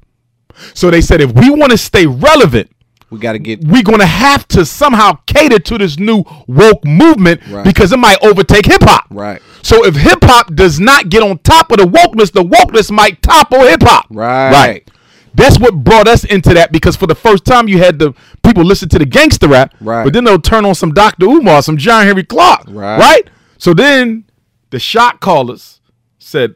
So 0.74 0.90
they 0.90 1.01
said, 1.01 1.20
if 1.20 1.32
we 1.32 1.51
want 1.51 1.72
to 1.72 1.78
stay 1.78 2.06
relevant, 2.06 2.70
we 3.10 3.18
got 3.18 3.32
to 3.32 3.38
get. 3.38 3.64
we're 3.64 3.82
going 3.82 4.01
to 4.01 4.06
have 4.06 4.48
to 4.48 4.64
somehow 4.64 5.12
cater 5.26 5.59
to 5.59 5.78
this 5.78 5.98
new 5.98 6.24
woke 6.47 6.84
movement 6.84 7.40
Right. 7.48 7.64
because 7.64 7.93
it 7.93 7.98
might 7.98 8.18
overtake 8.22 8.66
hip 8.66 8.82
hop. 8.82 9.06
Right. 9.10 9.40
So 9.62 9.84
if 9.84 9.94
hip 9.94 10.18
hop 10.22 10.55
does 10.55 10.80
not 10.80 11.09
get 11.09 11.22
on 11.22 11.38
top 11.38 11.70
of 11.70 11.78
the 11.78 11.84
wokeness, 11.84 12.32
the 12.32 12.43
wokeness 12.43 12.90
might 12.90 13.22
topple 13.22 13.60
hip 13.60 13.82
hop. 13.82 14.06
Right. 14.10 14.51
Right. 14.52 14.90
That's 15.36 15.58
what 15.58 15.74
brought 15.84 16.08
us 16.08 16.24
into 16.24 16.54
that 16.54 16.72
because 16.72 16.96
for 16.96 17.06
the 17.06 17.14
first 17.14 17.44
time 17.44 17.68
you 17.68 17.78
had 17.78 17.98
the 17.98 18.14
people 18.42 18.64
listen 18.64 18.88
to 18.88 18.98
the 18.98 19.04
gangster 19.04 19.46
rap, 19.48 19.74
Right. 19.80 20.02
But 20.04 20.12
then 20.14 20.24
they'll 20.24 20.40
turn 20.40 20.64
on 20.64 20.74
some 20.74 20.92
Dr. 20.94 21.26
Umar, 21.26 21.62
some 21.62 21.76
John 21.76 22.06
Henrik 22.06 22.28
Clarke, 22.28 22.64
Right. 22.68 22.98
right? 22.98 23.30
So 23.58 23.74
then 23.74 24.24
the 24.70 24.78
shot 24.78 25.20
callers 25.20 25.80
said, 26.18 26.54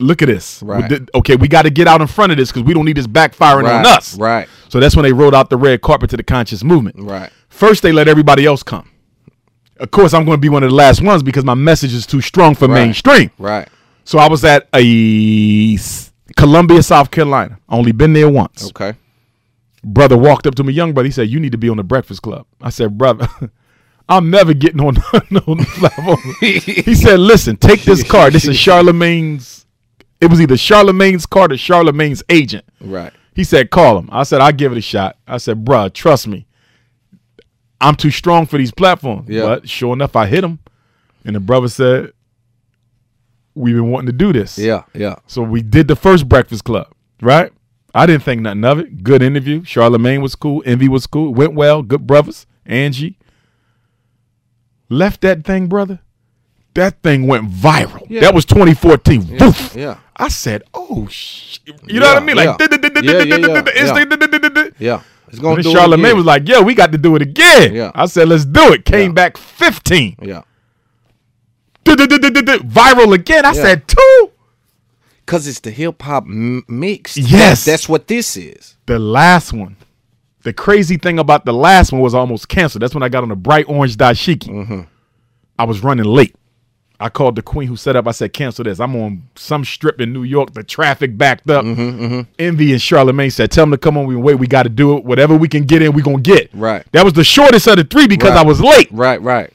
"Look 0.00 0.20
at 0.22 0.26
this. 0.28 0.60
Right. 0.62 0.88
did- 0.88 1.10
okay, 1.14 1.36
we 1.36 1.48
got 1.48 1.62
to 1.62 1.70
get 1.70 1.86
out 1.88 2.00
in 2.00 2.06
front 2.08 2.32
of 2.32 2.38
this 2.38 2.50
because 2.50 2.64
we 2.64 2.74
don't 2.74 2.84
need 2.84 2.96
this 2.96 3.06
backfiring 3.06 3.68
on 3.72 3.86
us." 3.86 4.16
right. 4.18 4.48
So 4.68 4.80
that's 4.80 4.94
when 4.96 5.04
they 5.04 5.12
rolled 5.12 5.34
out 5.34 5.48
the 5.48 5.56
red 5.56 5.80
carpet 5.80 6.10
to 6.10 6.16
the 6.16 6.22
conscious 6.22 6.62
movement. 6.64 6.96
Right. 6.98 7.30
First, 7.48 7.82
they 7.82 7.92
let 7.92 8.08
everybody 8.08 8.44
else 8.44 8.62
come. 8.62 8.88
Of 9.80 9.90
course, 9.92 10.12
I'm 10.12 10.24
going 10.24 10.36
to 10.36 10.40
be 10.40 10.48
one 10.48 10.62
of 10.64 10.70
the 10.70 10.76
last 10.76 11.00
ones 11.02 11.22
because 11.22 11.44
my 11.44 11.54
message 11.54 11.94
is 11.94 12.04
too 12.04 12.20
strong 12.20 12.54
for 12.56 12.66
Right. 12.66 12.82
mainstream. 12.82 13.30
Right. 13.38 13.68
So 14.04 14.18
I 14.18 14.28
was 14.28 14.44
at 14.44 14.66
a 14.74 15.76
Columbia, 16.36 16.82
South 16.82 17.10
Carolina. 17.10 17.58
Only 17.68 17.92
been 17.92 18.12
there 18.12 18.28
once. 18.28 18.68
Okay. 18.70 18.94
Brother 19.84 20.16
walked 20.16 20.46
up 20.46 20.54
to 20.56 20.64
me, 20.64 20.72
young 20.72 20.92
brother. 20.92 21.06
He 21.06 21.12
said, 21.12 21.28
"You 21.28 21.40
need 21.40 21.52
to 21.52 21.58
be 21.58 21.68
on 21.68 21.76
the 21.76 21.84
Breakfast 21.84 22.22
Club." 22.22 22.46
I 22.60 22.70
said, 22.70 22.98
"Brother, 22.98 23.28
I'm 24.08 24.30
never 24.30 24.54
getting 24.54 24.80
on 24.80 24.94
no 25.30 25.40
platform." 25.40 26.18
he 26.40 26.94
said, 26.94 27.20
"Listen, 27.20 27.56
take 27.56 27.82
this 27.82 28.02
card. 28.10 28.32
This 28.32 28.46
is 28.46 28.58
Charlemagne's. 28.58 29.66
It 30.20 30.26
was 30.30 30.40
either 30.40 30.56
Charlemagne's 30.56 31.26
card 31.26 31.52
or 31.52 31.56
Charlemagne's 31.56 32.22
agent." 32.28 32.64
Right. 32.80 33.12
He 33.34 33.44
said, 33.44 33.70
"Call 33.70 33.98
him." 33.98 34.08
I 34.12 34.24
said, 34.24 34.40
"I'll 34.40 34.52
give 34.52 34.72
it 34.72 34.78
a 34.78 34.82
shot." 34.82 35.16
I 35.26 35.38
said, 35.38 35.64
"Bruh, 35.64 35.92
trust 35.92 36.26
me. 36.26 36.46
I'm 37.80 37.94
too 37.94 38.10
strong 38.10 38.46
for 38.46 38.58
these 38.58 38.72
platforms." 38.72 39.28
Yeah. 39.28 39.42
But 39.42 39.68
sure 39.68 39.92
enough, 39.92 40.16
I 40.16 40.26
hit 40.26 40.42
him, 40.42 40.58
and 41.24 41.36
the 41.36 41.40
brother 41.40 41.68
said, 41.68 42.12
"We've 43.58 43.74
been 43.74 43.90
wanting 43.90 44.06
to 44.06 44.12
do 44.12 44.32
this." 44.32 44.58
Yeah. 44.58 44.84
Yeah. 44.94 45.16
So 45.26 45.42
we 45.42 45.62
did 45.62 45.88
the 45.88 45.96
first 45.96 46.28
Breakfast 46.28 46.64
Club, 46.64 46.88
right? 47.20 47.52
I 47.94 48.06
didn't 48.06 48.22
think 48.22 48.42
nothing 48.42 48.64
of 48.64 48.78
it. 48.78 49.02
Good 49.02 49.22
interview. 49.22 49.64
Charlemagne 49.64 50.20
was 50.22 50.34
cool. 50.34 50.62
Envy 50.66 50.88
was 50.88 51.06
cool. 51.06 51.34
Went 51.34 51.54
well. 51.54 51.82
Good 51.82 52.06
brothers. 52.06 52.46
Angie. 52.66 53.18
Left 54.88 55.20
that 55.22 55.44
thing, 55.44 55.66
brother. 55.66 56.00
That 56.74 57.02
thing 57.02 57.26
went 57.26 57.50
viral. 57.50 58.06
Yeah. 58.08 58.20
That 58.20 58.34
was 58.34 58.44
2014. 58.44 59.22
Yeah. 59.22 59.38
Boof. 59.38 59.74
Yeah. 59.74 59.98
I 60.16 60.28
said, 60.28 60.62
"Oh 60.74 61.06
shit!" 61.08 61.60
You 61.86 62.00
know 62.00 62.06
what 62.06 62.22
I 62.22 62.24
mean? 62.24 62.36
Like, 62.36 62.58
Yeah, 62.58 63.12
yeah, 63.24 63.34
yeah, 63.46 63.62
yeah. 63.86 63.92
Yeah. 64.78 65.00
It's 65.28 65.38
do 65.38 65.52
it 65.58 65.64
Charlemagne 65.72 66.16
was 66.16 66.24
like, 66.24 66.48
"Yeah, 66.48 66.60
we 66.60 66.74
got 66.74 66.92
to 66.92 66.98
do 66.98 67.16
it 67.16 67.22
again." 67.22 67.74
Yeah. 67.74 67.90
I 67.94 68.06
said, 68.06 68.28
"Let's 68.28 68.44
do 68.44 68.72
it." 68.72 68.84
Came 68.84 69.12
back 69.12 69.36
15. 69.36 70.16
Yeah. 70.22 70.42
Viral 71.84 73.14
again. 73.14 73.44
I 73.44 73.48
Yeah. 73.52 73.62
said 73.62 73.88
two. 73.88 74.30
Cause 75.26 75.46
it's 75.46 75.60
the 75.60 75.70
hip 75.70 76.00
hop 76.00 76.24
m- 76.24 76.64
mix. 76.68 77.16
Yes. 77.18 77.64
That's 77.64 77.88
what 77.88 78.06
this 78.08 78.36
is. 78.36 78.76
The 78.86 78.98
last 78.98 79.52
one. 79.52 79.76
The 80.42 80.52
crazy 80.54 80.96
thing 80.96 81.18
about 81.18 81.44
the 81.44 81.52
last 81.52 81.92
one 81.92 82.00
was 82.00 82.14
almost 82.14 82.48
canceled. 82.48 82.82
That's 82.82 82.94
when 82.94 83.02
I 83.02 83.08
got 83.10 83.22
on 83.24 83.28
the 83.28 83.36
bright 83.36 83.66
orange 83.68 83.96
dashiki. 83.96 84.48
Mm-hmm. 84.48 84.80
I 85.58 85.64
was 85.64 85.82
running 85.82 86.06
late. 86.06 86.34
I 87.00 87.08
called 87.10 87.36
the 87.36 87.42
queen 87.42 87.68
who 87.68 87.76
set 87.76 87.94
up. 87.94 88.08
I 88.08 88.12
said, 88.12 88.32
cancel 88.32 88.64
this. 88.64 88.80
I'm 88.80 88.96
on 88.96 89.22
some 89.36 89.64
strip 89.64 90.00
in 90.00 90.12
New 90.12 90.22
York. 90.24 90.54
The 90.54 90.64
traffic 90.64 91.16
backed 91.18 91.48
up. 91.50 91.64
Mm-hmm, 91.64 92.22
Envy 92.38 92.72
and 92.72 92.80
Charlemagne 92.82 93.30
said, 93.30 93.50
tell 93.52 93.64
them 93.64 93.72
to 93.72 93.78
come 93.78 93.96
on. 93.98 94.06
We 94.06 94.16
wait. 94.16 94.36
We 94.36 94.46
got 94.46 94.62
to 94.64 94.68
do 94.68 94.96
it. 94.96 95.04
Whatever 95.04 95.36
we 95.36 95.46
can 95.48 95.64
get 95.64 95.82
in, 95.82 95.92
we 95.92 96.02
going 96.02 96.22
to 96.22 96.30
get. 96.34 96.48
Right. 96.54 96.84
That 96.92 97.04
was 97.04 97.12
the 97.12 97.22
shortest 97.22 97.66
of 97.68 97.76
the 97.76 97.84
three 97.84 98.08
because 98.08 98.30
Right. 98.30 98.38
I 98.38 98.44
was 98.44 98.60
late. 98.60 98.88
Right, 98.90 99.20
right. 99.20 99.52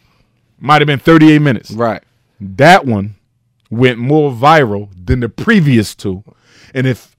Might 0.60 0.82
have 0.82 0.88
been 0.88 1.00
38 1.00 1.40
minutes. 1.42 1.72
Right. 1.72 2.04
That 2.44 2.86
one 2.86 3.16
went 3.70 3.98
more 3.98 4.32
viral 4.32 4.90
than 5.04 5.22
the 5.22 5.30
previous 5.30 5.96
two. 5.96 6.24
And 6.74 6.86
if 6.86 7.16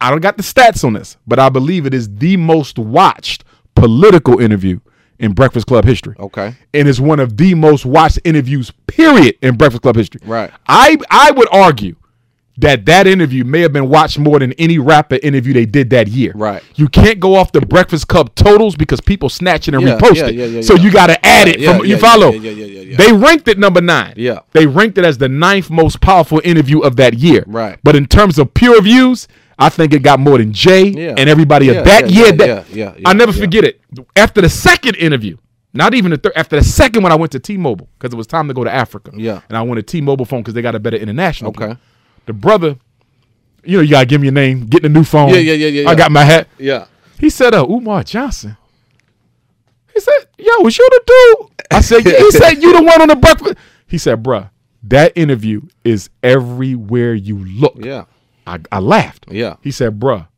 I 0.00 0.10
don't 0.10 0.20
got 0.20 0.36
the 0.36 0.42
stats 0.42 0.84
on 0.84 0.92
this, 0.92 1.16
but 1.26 1.38
I 1.38 1.48
believe 1.48 1.86
it 1.86 1.94
is 1.94 2.08
the 2.08 2.36
most 2.36 2.78
watched 2.78 3.44
political 3.74 4.40
interview 4.40 4.80
in 5.18 5.32
Breakfast 5.32 5.66
Club 5.66 5.84
history. 5.84 6.14
Okay. 6.18 6.54
And 6.72 6.88
it's 6.88 7.00
one 7.00 7.20
of 7.20 7.36
the 7.36 7.54
most 7.54 7.84
watched 7.84 8.20
interviews, 8.24 8.72
period, 8.86 9.36
in 9.42 9.56
Breakfast 9.56 9.82
Club 9.82 9.96
history. 9.96 10.20
Right. 10.24 10.50
I 10.68 10.96
I 11.10 11.32
would 11.32 11.48
argue 11.52 11.96
that 12.58 12.84
that 12.86 13.06
interview 13.06 13.44
may 13.44 13.60
have 13.60 13.72
been 13.72 13.88
watched 13.88 14.18
more 14.18 14.38
than 14.40 14.52
any 14.54 14.78
rapper 14.78 15.18
interview 15.22 15.52
they 15.54 15.64
did 15.64 15.90
that 15.90 16.08
year. 16.08 16.32
Right. 16.34 16.62
You 16.74 16.88
can't 16.88 17.20
go 17.20 17.36
off 17.36 17.52
the 17.52 17.60
Breakfast 17.60 18.08
Club 18.08 18.34
totals 18.34 18.74
because 18.76 19.00
people 19.00 19.28
snatch 19.28 19.68
it 19.68 19.74
and 19.74 19.82
Yeah, 19.86 19.96
repost 19.96 20.16
yeah, 20.16 20.26
it. 20.26 20.34
yeah, 20.34 20.44
yeah, 20.46 20.60
so 20.62 20.74
you 20.74 20.90
got 20.90 21.06
to 21.06 21.24
add 21.24 21.46
it 21.48 21.62
from 21.64 21.86
you 21.86 21.96
follow. 21.98 22.32
yeah, 22.32 22.50
yeah, 22.50 22.64
yeah, 22.64 22.80
yeah. 22.82 22.96
They 22.96 23.12
ranked 23.12 23.46
it 23.48 23.58
number 23.58 23.80
nine. 23.80 24.14
Yeah. 24.16 24.40
They 24.52 24.66
ranked 24.66 24.98
it 24.98 25.04
as 25.04 25.18
the 25.18 25.28
ninth 25.28 25.70
most 25.70 26.00
powerful 26.00 26.40
interview 26.44 26.80
of 26.80 26.96
that 26.96 27.14
year. 27.14 27.44
Right. 27.46 27.78
But 27.84 27.94
in 27.94 28.06
terms 28.06 28.38
of 28.38 28.52
pure 28.54 28.82
views, 28.82 29.28
I 29.60 29.68
think 29.68 29.92
it 29.94 30.02
got 30.02 30.18
more 30.20 30.38
than 30.38 30.52
Jay 30.52 30.88
and 31.10 31.28
everybody 31.28 31.68
of 31.68 31.84
that 31.84 32.10
yeah, 32.10 32.16
year. 32.16 32.26
yeah, 32.26 32.32
that, 32.32 32.48
yeah, 32.48 32.64
yeah, 32.74 32.94
yeah, 32.98 33.08
I 33.08 33.12
never 33.12 33.32
forget 33.32 33.64
it. 33.64 33.80
After 34.16 34.40
the 34.40 34.48
second 34.48 34.96
interview, 34.96 35.36
not 35.74 35.94
even 35.94 36.10
the 36.10 36.16
third, 36.16 36.32
after 36.34 36.56
the 36.56 36.64
second 36.64 37.02
one, 37.04 37.12
I 37.12 37.16
went 37.16 37.30
to 37.32 37.38
T-Mobile 37.38 37.88
because 37.98 38.12
it 38.12 38.16
was 38.16 38.26
time 38.26 38.48
to 38.48 38.54
go 38.54 38.64
to 38.64 38.72
Africa. 38.72 39.12
Yeah. 39.14 39.42
And 39.48 39.56
I 39.56 39.62
went 39.62 39.76
to 39.76 39.82
T-Mobile 39.82 40.24
phone 40.24 40.40
because 40.40 40.54
they 40.54 40.62
got 40.62 40.74
a 40.74 40.80
better 40.80 40.96
international. 40.96 41.50
Okay. 41.50 41.66
plan. 41.66 41.78
The 42.28 42.34
brother, 42.34 42.76
you 43.64 43.78
know, 43.78 43.82
you 43.82 43.90
gotta 43.92 44.04
give 44.04 44.20
me 44.20 44.26
your 44.26 44.34
name, 44.34 44.66
getting 44.66 44.90
a 44.90 44.94
new 44.94 45.02
phone. 45.02 45.30
Yeah, 45.30 45.36
yeah, 45.36 45.54
yeah, 45.54 45.66
yeah, 45.68 45.88
I 45.88 45.92
yeah. 45.92 45.98
got 45.98 46.12
my 46.12 46.24
hat. 46.24 46.46
Yeah. 46.58 46.84
He 47.18 47.30
said, 47.30 47.54
uh, 47.54 47.66
Umar 47.66 48.04
Johnson. 48.04 48.58
He 49.94 49.98
said, 49.98 50.26
yo, 50.36 50.60
was 50.60 50.76
you 50.76 50.86
the 50.90 51.02
dude? 51.06 51.50
I 51.70 51.80
said. 51.80 52.02
He 52.06 52.30
said, 52.32 52.62
you 52.62 52.76
the 52.76 52.82
one 52.82 53.00
on 53.00 53.08
the 53.08 53.16
breakfast. 53.16 53.56
He 53.86 53.96
said, 53.96 54.22
bruh, 54.22 54.50
that 54.82 55.16
interview 55.16 55.62
is 55.84 56.10
everywhere 56.22 57.14
you 57.14 57.42
look. 57.46 57.76
Yeah. 57.78 58.04
I, 58.46 58.60
I 58.70 58.80
laughed. 58.80 59.24
Yeah. 59.30 59.56
He 59.62 59.70
said, 59.70 59.98
bruh, 59.98 60.28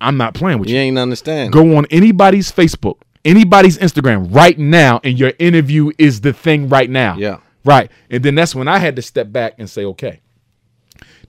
I'm 0.00 0.16
not 0.16 0.34
playing 0.34 0.60
with 0.60 0.68
You 0.68 0.76
you. 0.76 0.82
ain't 0.82 0.98
understand. 0.98 1.52
Go 1.52 1.76
on 1.76 1.86
anybody's 1.90 2.52
Facebook, 2.52 3.00
anybody's 3.24 3.76
Instagram 3.78 4.32
right 4.32 4.56
now, 4.56 5.00
and 5.02 5.18
your 5.18 5.32
interview 5.40 5.90
is 5.98 6.20
the 6.20 6.32
thing 6.32 6.68
right 6.68 6.88
now. 6.88 7.16
Yeah. 7.16 7.40
Right. 7.64 7.90
And 8.08 8.22
then 8.22 8.36
that's 8.36 8.54
when 8.54 8.68
I 8.68 8.78
had 8.78 8.94
to 8.96 9.02
step 9.02 9.32
back 9.32 9.54
and 9.58 9.68
say, 9.68 9.84
okay, 9.84 10.20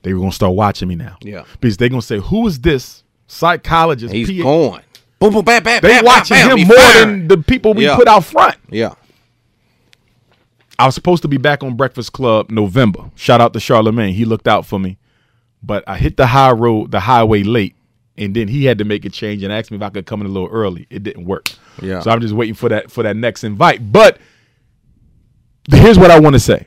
they 0.02 0.12
were 0.14 0.20
gonna 0.20 0.32
start 0.32 0.54
watching 0.54 0.88
me 0.88 0.96
now. 0.96 1.16
Yeah. 1.22 1.44
Because 1.60 1.76
they're 1.76 1.88
gonna 1.88 2.02
say, 2.02 2.18
who 2.18 2.46
is 2.46 2.60
this 2.60 3.04
psychologist? 3.26 4.12
He's 4.14 4.28
PA 4.30 4.42
going. 4.42 4.82
Boom, 5.18 5.34
boom, 5.34 5.44
bam, 5.44 5.62
bam, 5.62 5.80
they 5.82 5.88
bam, 5.88 6.04
watching 6.04 6.36
bam, 6.36 6.56
him 6.56 6.66
more 6.68 6.76
than 6.94 7.28
the 7.28 7.36
people 7.38 7.74
we 7.74 7.84
Yeah. 7.84 7.96
put 7.96 8.08
out 8.08 8.24
front. 8.24 8.56
Yeah. 8.70 8.94
I 10.78 10.86
was 10.86 10.94
supposed 10.94 11.20
to 11.22 11.28
be 11.28 11.36
back 11.36 11.62
on 11.62 11.76
Breakfast 11.76 12.12
Club 12.14 12.50
November. 12.50 13.10
Shout 13.14 13.40
out 13.42 13.52
to 13.52 13.60
Charlemagne. 13.60 14.14
He 14.14 14.24
looked 14.24 14.48
out 14.48 14.64
for 14.64 14.80
me. 14.80 14.96
But 15.62 15.84
I 15.86 15.98
hit 15.98 16.16
the 16.16 16.26
high 16.26 16.52
road, 16.52 16.90
the 16.90 17.00
highway 17.00 17.42
late, 17.42 17.74
and 18.16 18.34
then 18.34 18.48
he 18.48 18.64
had 18.64 18.78
to 18.78 18.84
make 18.84 19.04
a 19.04 19.10
change 19.10 19.42
and 19.42 19.52
asked 19.52 19.70
me 19.70 19.76
if 19.76 19.82
I 19.82 19.90
could 19.90 20.06
come 20.06 20.22
in 20.22 20.26
a 20.26 20.30
little 20.30 20.48
early. 20.48 20.86
It 20.88 21.02
didn't 21.02 21.26
work. 21.26 21.50
Yeah. 21.82 22.00
So 22.00 22.10
I'm 22.10 22.22
just 22.22 22.32
waiting 22.32 22.54
for 22.54 22.70
that 22.70 22.90
for 22.90 23.02
that 23.02 23.14
next 23.14 23.44
invite. 23.44 23.92
But 23.92 24.16
here's 25.70 25.98
what 25.98 26.10
I 26.10 26.18
want 26.18 26.32
to 26.34 26.40
say. 26.40 26.66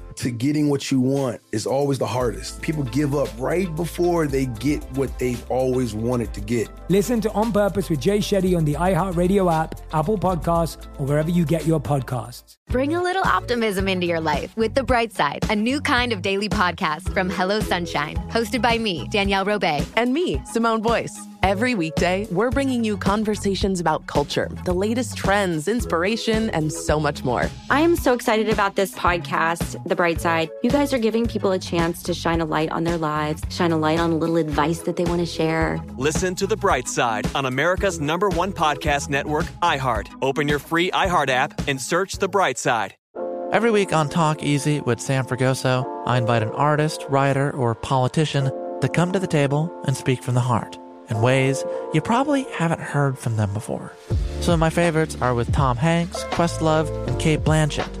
to 0.21 0.29
getting 0.29 0.69
what 0.69 0.91
you 0.91 1.01
want 1.01 1.41
is 1.51 1.65
always 1.65 1.97
the 1.97 2.05
hardest. 2.05 2.61
People 2.61 2.83
give 2.83 3.15
up 3.15 3.27
right 3.39 3.73
before 3.75 4.27
they 4.27 4.45
get 4.45 4.83
what 4.91 5.17
they've 5.17 5.43
always 5.49 5.95
wanted 5.95 6.31
to 6.35 6.41
get. 6.41 6.69
Listen 6.89 7.19
to 7.21 7.31
On 7.31 7.51
Purpose 7.51 7.89
with 7.89 7.99
Jay 7.99 8.19
Shetty 8.19 8.55
on 8.55 8.63
the 8.63 8.75
iHeartRadio 8.75 9.51
app, 9.51 9.81
Apple 9.93 10.19
Podcasts, 10.19 10.85
or 10.99 11.07
wherever 11.07 11.31
you 11.31 11.43
get 11.43 11.65
your 11.65 11.79
podcasts. 11.79 12.57
Bring 12.67 12.93
a 12.93 13.01
little 13.01 13.23
optimism 13.25 13.87
into 13.87 14.05
your 14.05 14.21
life 14.21 14.55
with 14.55 14.75
The 14.75 14.83
Bright 14.83 15.11
Side, 15.11 15.43
a 15.49 15.55
new 15.55 15.81
kind 15.81 16.13
of 16.13 16.21
daily 16.21 16.47
podcast 16.47 17.11
from 17.13 17.29
Hello 17.29 17.59
Sunshine, 17.59 18.15
hosted 18.29 18.61
by 18.61 18.77
me, 18.77 19.07
Danielle 19.09 19.45
Robay. 19.45 19.85
And 19.97 20.13
me, 20.13 20.41
Simone 20.45 20.81
Boyce. 20.81 21.19
Every 21.43 21.73
weekday, 21.73 22.27
we're 22.29 22.51
bringing 22.51 22.83
you 22.83 22.97
conversations 22.97 23.79
about 23.79 24.05
culture, 24.05 24.47
the 24.63 24.73
latest 24.73 25.17
trends, 25.17 25.67
inspiration, 25.67 26.51
and 26.51 26.71
so 26.71 26.99
much 26.99 27.23
more. 27.23 27.49
I 27.71 27.81
am 27.81 27.95
so 27.95 28.13
excited 28.13 28.47
about 28.47 28.75
this 28.75 28.93
podcast, 28.93 29.83
The 29.85 29.95
Bright 29.95 30.10
Side. 30.19 30.49
You 30.63 30.69
guys 30.69 30.93
are 30.93 30.97
giving 30.97 31.27
people 31.27 31.51
a 31.51 31.59
chance 31.59 32.03
to 32.03 32.13
shine 32.13 32.41
a 32.41 32.45
light 32.45 32.71
on 32.71 32.83
their 32.83 32.97
lives, 32.97 33.43
shine 33.49 33.71
a 33.71 33.77
light 33.77 33.99
on 33.99 34.11
a 34.11 34.15
little 34.15 34.37
advice 34.37 34.79
that 34.79 34.95
they 34.95 35.03
want 35.05 35.19
to 35.19 35.25
share. 35.25 35.79
Listen 35.95 36.35
to 36.35 36.47
The 36.47 36.57
Bright 36.57 36.87
Side 36.87 37.27
on 37.35 37.45
America's 37.45 38.01
number 38.01 38.29
one 38.29 38.51
podcast 38.51 39.09
network, 39.09 39.45
iHeart. 39.61 40.09
Open 40.21 40.47
your 40.47 40.59
free 40.59 40.91
iHeart 40.91 41.29
app 41.29 41.67
and 41.67 41.79
search 41.79 42.13
The 42.17 42.27
Bright 42.27 42.57
Side. 42.57 42.95
Every 43.51 43.69
week 43.69 43.93
on 43.93 44.09
Talk 44.09 44.43
Easy 44.43 44.79
with 44.81 44.99
Sam 44.99 45.25
Fragoso, 45.25 45.85
I 46.07 46.17
invite 46.17 46.41
an 46.41 46.49
artist, 46.49 47.05
writer, 47.09 47.51
or 47.51 47.75
politician 47.75 48.49
to 48.79 48.89
come 48.89 49.11
to 49.11 49.19
the 49.19 49.27
table 49.27 49.71
and 49.85 49.95
speak 49.95 50.23
from 50.23 50.35
the 50.35 50.41
heart 50.41 50.77
in 51.09 51.21
ways 51.21 51.63
you 51.93 52.01
probably 52.01 52.43
haven't 52.53 52.79
heard 52.79 53.19
from 53.19 53.35
them 53.35 53.53
before. 53.53 53.91
Some 54.39 54.53
of 54.53 54.59
my 54.59 54.69
favorites 54.69 55.17
are 55.21 55.35
with 55.35 55.51
Tom 55.51 55.77
Hanks, 55.77 56.23
Questlove, 56.25 56.89
and 57.07 57.19
Cate 57.19 57.41
Blanchett. 57.41 58.00